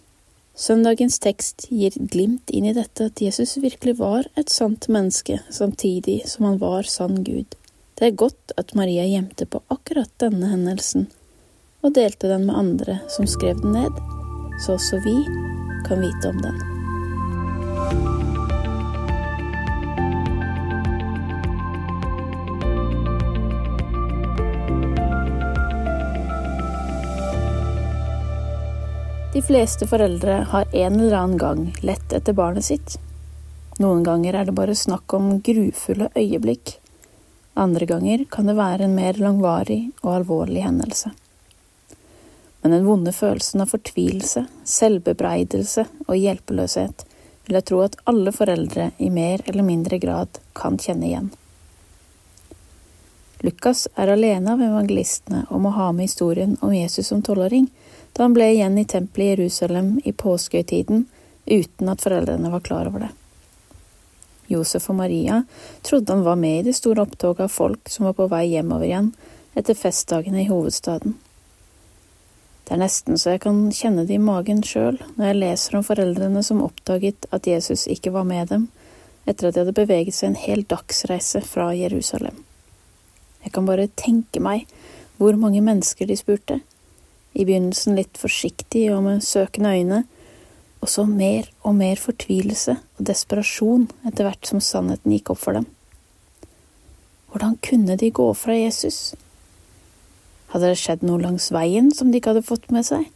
Søndagens 0.56 1.18
tekst 1.20 1.66
gir 1.68 1.92
glimt 2.00 2.52
inn 2.56 2.70
i 2.70 2.74
dette 2.76 3.10
at 3.10 3.20
Jesus 3.20 3.58
virkelig 3.60 3.98
var 4.00 4.30
et 4.40 4.52
sant 4.54 4.88
menneske, 4.88 5.42
samtidig 5.52 6.22
som 6.32 6.48
han 6.48 6.62
var 6.62 6.88
sann 6.88 7.26
Gud. 7.28 7.58
Det 8.00 8.08
er 8.08 8.16
godt 8.24 8.56
at 8.60 8.72
Maria 8.76 9.04
gjemte 9.08 9.48
på 9.52 9.60
akkurat 9.68 10.12
denne 10.24 10.54
hendelsen, 10.54 11.10
og 11.84 11.98
delte 12.00 12.32
den 12.32 12.48
med 12.48 12.56
andre 12.56 13.02
som 13.12 13.28
skrev 13.28 13.60
den 13.64 13.76
ned, 13.76 14.00
så 14.64 14.80
også 14.80 15.04
vi 15.04 15.18
kan 15.90 16.00
vite 16.04 16.32
om 16.32 16.40
den. 16.48 16.75
De 29.36 29.42
fleste 29.42 29.84
foreldre 29.88 30.32
har 30.50 30.66
en 30.72 31.00
eller 31.00 31.14
annen 31.14 31.38
gang 31.38 31.76
lett 31.82 32.14
etter 32.14 32.34
barnet 32.34 32.64
sitt. 32.66 32.94
Noen 33.84 34.06
ganger 34.08 34.38
er 34.40 34.48
det 34.48 34.54
bare 34.56 34.76
snakk 34.80 35.12
om 35.18 35.42
grufulle 35.44 36.08
øyeblikk. 36.16 36.78
Andre 37.60 37.86
ganger 37.90 38.24
kan 38.32 38.48
det 38.48 38.56
være 38.56 38.88
en 38.88 38.96
mer 38.96 39.20
langvarig 39.20 39.82
og 40.06 40.14
alvorlig 40.14 40.64
hendelse. 40.64 41.12
Men 42.62 42.78
den 42.78 42.88
vonde 42.88 43.12
følelsen 43.12 43.66
av 43.66 43.74
fortvilelse, 43.76 44.46
selvbebreidelse 44.64 45.84
og 46.06 46.16
hjelpeløshet 46.16 47.04
vil 47.44 47.60
jeg 47.60 47.68
tro 47.68 47.82
at 47.84 48.00
alle 48.08 48.32
foreldre 48.32 48.94
i 49.04 49.12
mer 49.12 49.44
eller 49.52 49.68
mindre 49.68 50.00
grad 50.00 50.40
kan 50.56 50.80
kjenne 50.80 51.10
igjen. 51.10 51.28
Lukas 53.44 53.84
er 54.00 54.16
alene 54.16 54.56
av 54.56 54.64
evangelistene 54.64 55.44
om 55.52 55.68
å 55.68 55.76
ha 55.76 55.92
med 55.92 56.08
historien 56.08 56.56
om 56.64 56.72
Jesus 56.72 57.12
som 57.12 57.20
tolvåring, 57.20 57.68
da 58.16 58.24
han 58.24 58.34
ble 58.34 58.48
igjen 58.54 58.78
i 58.80 58.88
tempelet 58.88 59.26
i 59.26 59.30
Jerusalem 59.34 60.00
i 60.04 60.14
påskehøytiden 60.16 61.06
uten 61.46 61.92
at 61.92 62.02
foreldrene 62.02 62.52
var 62.52 62.64
klar 62.64 62.88
over 62.88 63.06
det. 63.06 63.12
Josef 64.48 64.90
og 64.90 64.96
Maria 64.96 65.44
trodde 65.82 66.14
han 66.14 66.24
var 66.24 66.40
med 66.40 66.60
i 66.60 66.66
det 66.70 66.76
store 66.78 67.04
opptoget 67.04 67.48
av 67.48 67.52
folk 67.52 67.90
som 67.90 68.06
var 68.06 68.16
på 68.18 68.30
vei 68.32 68.46
hjemover 68.54 68.88
igjen 68.88 69.12
etter 69.58 69.78
festdagene 69.78 70.44
i 70.44 70.50
hovedstaden. 70.50 71.16
Det 72.66 72.74
er 72.74 72.82
nesten 72.82 73.20
så 73.22 73.36
jeg 73.36 73.44
kan 73.44 73.60
kjenne 73.76 74.08
det 74.08 74.16
i 74.18 74.22
magen 74.22 74.64
sjøl 74.66 74.98
når 75.18 75.28
jeg 75.28 75.40
leser 75.42 75.78
om 75.78 75.86
foreldrene 75.86 76.42
som 76.46 76.64
oppdaget 76.66 77.28
at 77.36 77.50
Jesus 77.50 77.86
ikke 77.92 78.14
var 78.16 78.26
med 78.26 78.50
dem, 78.50 78.70
etter 79.26 79.50
at 79.50 79.58
de 79.58 79.64
hadde 79.64 79.76
beveget 79.78 80.18
seg 80.18 80.32
en 80.32 80.40
hel 80.40 80.64
dagsreise 80.70 81.42
fra 81.46 81.72
Jerusalem. 81.78 82.40
Jeg 83.46 83.54
kan 83.54 83.68
bare 83.68 83.92
tenke 83.94 84.42
meg 84.42 84.66
hvor 85.20 85.38
mange 85.40 85.62
mennesker 85.62 86.10
de 86.10 86.18
spurte, 86.18 86.60
i 87.36 87.44
begynnelsen 87.44 87.98
litt 88.00 88.18
forsiktig 88.20 88.88
og 88.96 89.04
med 89.06 89.24
søkende 89.26 89.74
øyne, 89.76 90.04
og 90.82 90.92
så 90.92 91.06
mer 91.10 91.48
og 91.66 91.76
mer 91.78 92.00
fortvilelse 92.00 92.78
og 92.78 93.08
desperasjon 93.10 93.88
etter 94.08 94.28
hvert 94.28 94.48
som 94.48 94.62
sannheten 94.64 95.14
gikk 95.16 95.34
opp 95.34 95.42
for 95.44 95.58
dem. 95.58 95.68
Hvordan 97.32 97.58
kunne 97.68 97.98
de 98.00 98.12
gå 98.16 98.28
fra 98.38 98.56
Jesus? 98.56 99.16
Hadde 100.54 100.72
det 100.72 100.80
skjedd 100.80 101.04
noe 101.04 101.20
langs 101.20 101.50
veien 101.52 101.90
som 101.92 102.12
de 102.12 102.22
ikke 102.22 102.32
hadde 102.32 102.46
fått 102.48 102.70
med 102.72 102.88
seg? 102.88 103.10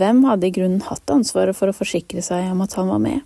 Hvem 0.00 0.24
hadde 0.26 0.48
i 0.48 0.54
grunnen 0.54 0.86
hatt 0.88 1.10
ansvaret 1.12 1.58
for 1.58 1.70
å 1.70 1.76
forsikre 1.76 2.22
seg 2.24 2.48
om 2.50 2.62
at 2.64 2.78
han 2.78 2.88
var 2.90 3.02
med? 3.02 3.20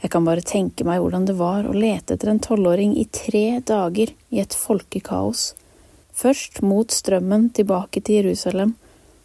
Jeg 0.00 0.12
kan 0.12 0.26
bare 0.26 0.44
tenke 0.44 0.84
meg 0.88 1.00
hvordan 1.02 1.26
det 1.28 1.38
var 1.38 1.66
å 1.68 1.76
lete 1.76 2.16
etter 2.16 2.30
en 2.32 2.42
tolvåring 2.42 2.92
i 2.96 3.06
tre 3.12 3.60
dager 3.66 4.12
i 4.32 4.42
et 4.42 4.54
folkekaos 4.56 5.50
Først 6.20 6.58
mot 6.60 6.92
strømmen 6.92 7.46
tilbake 7.56 8.02
til 8.04 8.18
Jerusalem, 8.20 8.74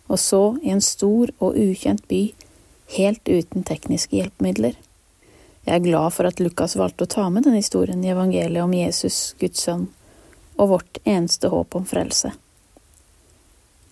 og 0.08 0.20
så 0.22 0.41
i 0.64 0.72
en 0.72 0.84
stor 0.86 1.34
og 1.43 1.58
ukjent 1.60 2.06
by, 2.08 2.30
helt 2.96 3.28
uten 3.28 3.66
tekniske 3.68 4.16
hjelpemidler. 4.16 4.78
Jeg 5.66 5.76
er 5.76 5.84
glad 5.84 6.14
for 6.16 6.30
at 6.30 6.39
Lukas 6.39 6.78
valgte 6.80 7.04
å 7.04 7.12
ta 7.12 7.26
med 7.34 7.43
denne 7.43 7.60
historien 7.60 8.04
i 8.06 8.14
evangeliet 8.14 8.64
om 8.64 8.78
Jesus, 8.78 9.34
Guds 9.41 9.66
sønn, 9.66 9.89
og 10.56 10.72
vårt 10.72 11.02
eneste 11.04 11.52
håp 11.52 11.76
om 11.76 11.88
frelse. 11.89 12.32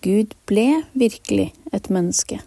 Gud 0.04 0.32
ble 0.48 0.84
virkelig 0.96 1.50
et 1.76 1.90
menneske. 1.92 2.40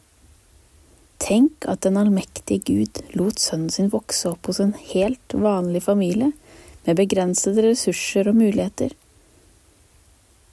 Tenk 1.21 1.67
at 1.69 1.83
den 1.85 2.01
allmektige 2.01 2.63
Gud 2.65 3.03
lot 3.19 3.41
sønnen 3.41 3.69
sin 3.73 3.91
vokse 3.93 4.31
opp 4.31 4.49
hos 4.49 4.61
en 4.63 4.73
helt 4.93 5.37
vanlig 5.37 5.83
familie 5.85 6.31
med 6.87 6.97
begrensede 6.97 7.65
ressurser 7.67 8.31
og 8.31 8.39
muligheter 8.39 8.95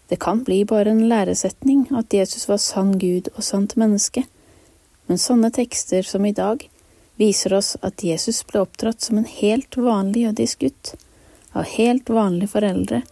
det 0.08 0.20
kan 0.20 0.42
bli 0.44 0.64
bare 0.68 0.90
en 0.90 1.08
læresetning 1.08 1.86
at 1.96 2.14
Jesus 2.14 2.48
var 2.48 2.60
sann 2.62 2.98
Gud 2.98 3.30
og 3.34 3.42
sant 3.44 3.76
menneske, 3.80 4.26
men 5.08 5.20
sånne 5.20 5.50
tekster 5.54 6.04
som 6.06 6.24
i 6.24 6.34
dag 6.36 6.68
viser 7.20 7.54
oss 7.56 7.74
at 7.82 8.04
Jesus 8.04 8.42
ble 8.48 8.64
oppdratt 8.64 9.04
som 9.04 9.20
en 9.20 9.28
helt 9.28 9.76
vanlig 9.76 10.26
jødisk 10.28 10.66
gutt, 10.66 10.94
av 11.54 11.68
helt 11.76 12.10
vanlige 12.10 12.52
foreldre, 12.56 13.04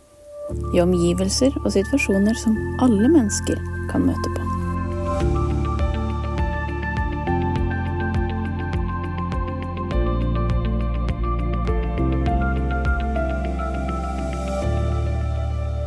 i 0.75 0.83
omgivelser 0.83 1.55
og 1.63 1.71
situasjoner 1.73 2.37
som 2.37 2.59
alle 2.83 3.09
mennesker 3.09 3.63
kan 3.93 4.11
møte 4.11 4.35
på. 4.37 4.52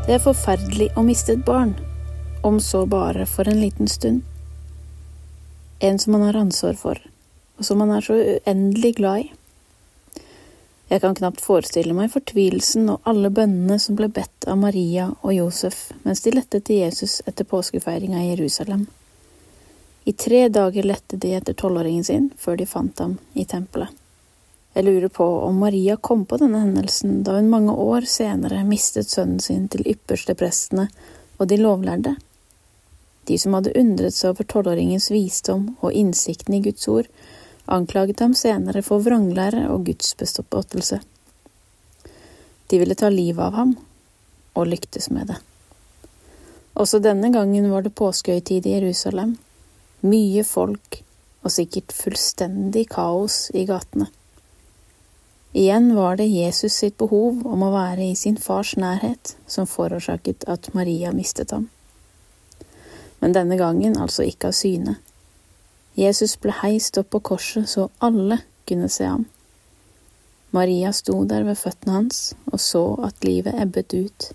Det 0.05 0.13
er 0.13 0.21
forferdelig 0.21 0.91
å 0.93 1.01
miste 1.01 1.33
et 1.33 1.41
barn, 1.41 1.71
om 2.45 2.59
så 2.61 2.83
bare 2.85 3.23
for 3.25 3.49
en 3.49 3.57
liten 3.57 3.87
stund. 3.89 4.19
En 5.81 5.97
som 5.97 6.13
man 6.13 6.27
har 6.27 6.37
ansvar 6.37 6.77
for, 6.77 6.99
og 7.57 7.65
som 7.65 7.81
man 7.81 7.89
er 7.95 8.05
så 8.05 8.13
uendelig 8.13 8.91
glad 8.99 9.23
i. 9.23 10.21
Jeg 10.93 11.01
kan 11.01 11.17
knapt 11.17 11.41
forestille 11.41 11.97
meg 11.97 12.13
fortvilelsen 12.13 12.85
og 12.93 13.09
alle 13.09 13.33
bønnene 13.33 13.79
som 13.81 13.97
ble 13.97 14.11
bedt 14.13 14.45
av 14.45 14.61
Maria 14.61 15.09
og 15.15 15.33
Josef 15.33 15.87
mens 16.03 16.21
de 16.21 16.35
lette 16.37 16.61
til 16.61 16.83
Jesus 16.83 17.23
etter 17.25 17.49
påskefeiringa 17.49 18.21
i 18.21 18.29
Jerusalem. 18.35 18.85
I 20.05 20.13
tre 20.13 20.45
dager 20.53 20.85
lette 20.85 21.17
de 21.17 21.33
etter 21.33 21.57
tolvåringen 21.57 22.05
sin 22.05 22.29
før 22.37 22.61
de 22.61 22.69
fant 22.69 23.01
ham 23.01 23.17
i 23.33 23.49
tempelet. 23.49 23.89
Jeg 24.75 24.83
lurer 24.83 25.07
på 25.07 25.23
om 25.47 25.61
Maria 25.63 25.95
kom 25.95 26.25
på 26.27 26.35
denne 26.41 26.59
hendelsen 26.59 27.21
da 27.23 27.37
hun 27.37 27.47
mange 27.47 27.71
år 27.71 28.03
senere 28.11 28.65
mistet 28.67 29.07
sønnen 29.07 29.39
sin 29.39 29.69
til 29.71 29.85
yppersteprestene 29.87 30.89
og 31.39 31.47
de 31.47 31.59
lovlærde. 31.61 32.17
De 33.25 33.37
som 33.39 33.55
hadde 33.55 33.71
undret 33.79 34.13
seg 34.13 34.33
over 34.33 34.47
tolvåringens 34.51 35.07
visdom 35.13 35.69
og 35.79 35.95
innsikten 35.95 36.57
i 36.57 36.61
Guds 36.67 36.89
ord, 36.91 37.07
anklaget 37.71 38.19
ham 38.19 38.35
senere 38.35 38.83
for 38.83 38.99
vranglære 39.05 39.63
og 39.71 39.87
gudsbeståttelse. 39.87 40.99
De 42.67 42.81
ville 42.81 42.99
ta 42.99 43.09
livet 43.09 43.41
av 43.47 43.55
ham, 43.55 43.73
og 44.59 44.67
lyktes 44.67 45.07
med 45.13 45.31
det. 45.31 45.39
Også 46.75 46.99
denne 46.99 47.31
gangen 47.31 47.71
var 47.71 47.85
det 47.85 47.95
påskehøytid 47.95 48.67
i 48.67 48.75
Jerusalem. 48.75 49.37
Mye 50.03 50.43
folk, 50.43 50.99
og 51.47 51.53
sikkert 51.53 51.95
fullstendig 51.95 52.89
kaos 52.91 53.47
i 53.55 53.63
gatene. 53.69 54.11
Igjen 55.55 55.95
var 55.95 56.17
det 56.17 56.25
Jesus 56.25 56.73
sitt 56.73 56.97
behov 56.97 57.45
om 57.47 57.61
å 57.63 57.71
være 57.71 58.09
i 58.09 58.15
sin 58.19 58.35
fars 58.35 58.73
nærhet 58.75 59.37
som 59.47 59.67
forårsaket 59.71 60.43
at 60.51 60.67
Maria 60.75 61.13
mistet 61.15 61.53
ham. 61.55 61.69
Men 63.21 63.31
denne 63.37 63.55
gangen 63.55 63.95
altså 63.95 64.25
ikke 64.27 64.49
av 64.51 64.57
syne. 64.57 64.97
Jesus 65.95 66.33
ble 66.43 66.51
heist 66.57 66.99
opp 66.99 67.13
på 67.15 67.21
korset 67.29 67.71
så 67.71 67.85
alle 68.03 68.41
kunne 68.67 68.89
se 68.91 69.07
ham. 69.07 69.23
Maria 70.51 70.91
sto 70.91 71.15
der 71.29 71.45
ved 71.47 71.55
føttene 71.61 72.01
hans 72.01 72.19
og 72.51 72.59
så 72.59 72.81
at 73.07 73.23
livet 73.23 73.55
ebbet 73.55 73.95
ut, 73.95 74.25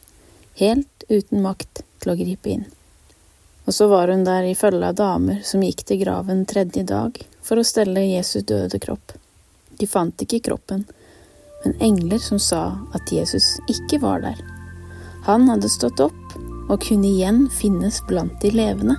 helt 0.56 1.04
uten 1.10 1.44
makt 1.44 1.82
til 2.00 2.14
å 2.14 2.16
gripe 2.22 2.54
inn. 2.54 2.64
Og 3.68 3.76
så 3.76 3.90
var 3.92 4.08
hun 4.08 4.24
der 4.24 4.48
i 4.48 4.56
følge 4.56 4.88
av 4.88 4.96
damer 5.02 5.44
som 5.44 5.60
gikk 5.68 5.84
til 5.84 6.00
graven 6.06 6.46
tredje 6.48 6.86
dag 6.88 7.20
for 7.44 7.60
å 7.60 7.66
stelle 7.74 8.06
Jesus 8.08 8.48
døde 8.48 8.80
kropp. 8.80 9.12
De 9.76 9.84
fant 9.88 10.24
ikke 10.24 10.40
kroppen, 10.48 10.86
men 11.64 11.76
engler 11.80 12.18
som 12.18 12.40
sa 12.40 12.78
at 12.96 13.12
Jesus 13.12 13.58
ikke 13.68 14.00
var 14.02 14.24
der. 14.24 14.38
Han 15.26 15.48
hadde 15.50 15.68
stått 15.68 16.00
opp 16.00 16.36
og 16.70 16.80
kunne 16.84 17.10
igjen 17.10 17.46
finnes 17.52 18.00
blant 18.08 18.36
de 18.42 18.52
levende. 18.54 18.96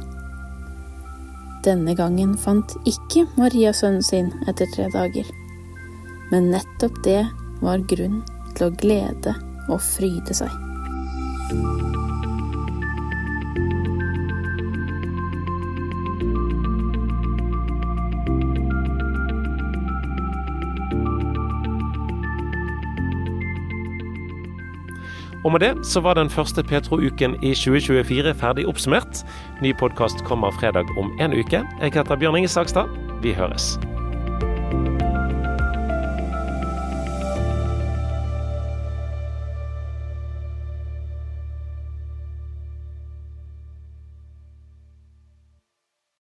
Denne 1.66 1.96
gangen 1.98 2.36
fant 2.42 2.74
ikke 2.90 3.28
Maria 3.38 3.74
sønnen 3.74 4.06
sin 4.06 4.32
etter 4.50 4.70
tre 4.74 4.90
dager, 4.94 5.28
men 6.32 6.52
nettopp 6.54 7.04
det 7.06 7.22
var 7.62 7.86
grunn 7.90 8.22
til 8.58 8.68
å 8.68 8.76
glede 8.82 9.38
og 9.70 9.80
fryde 9.86 10.36
seg. 10.42 11.81
Og 25.44 25.52
med 25.52 25.60
det 25.60 25.86
så 25.86 26.02
var 26.06 26.14
den 26.14 26.30
første 26.30 26.64
Petro-uken 26.64 27.36
i 27.42 27.54
2024 27.58 28.34
ferdig 28.34 28.68
oppsummert. 28.70 29.24
Ny 29.62 29.74
podkast 29.78 30.24
kommer 30.24 30.52
fredag 30.52 30.86
om 30.98 31.10
en 31.20 31.34
uke. 31.34 31.64
Jeg 31.82 31.94
heter 31.94 32.16
Bjørn 32.16 32.38
Inge 32.38 32.48
Sagstad. 32.48 32.86
Vi 33.22 33.34
høres. 33.34 33.80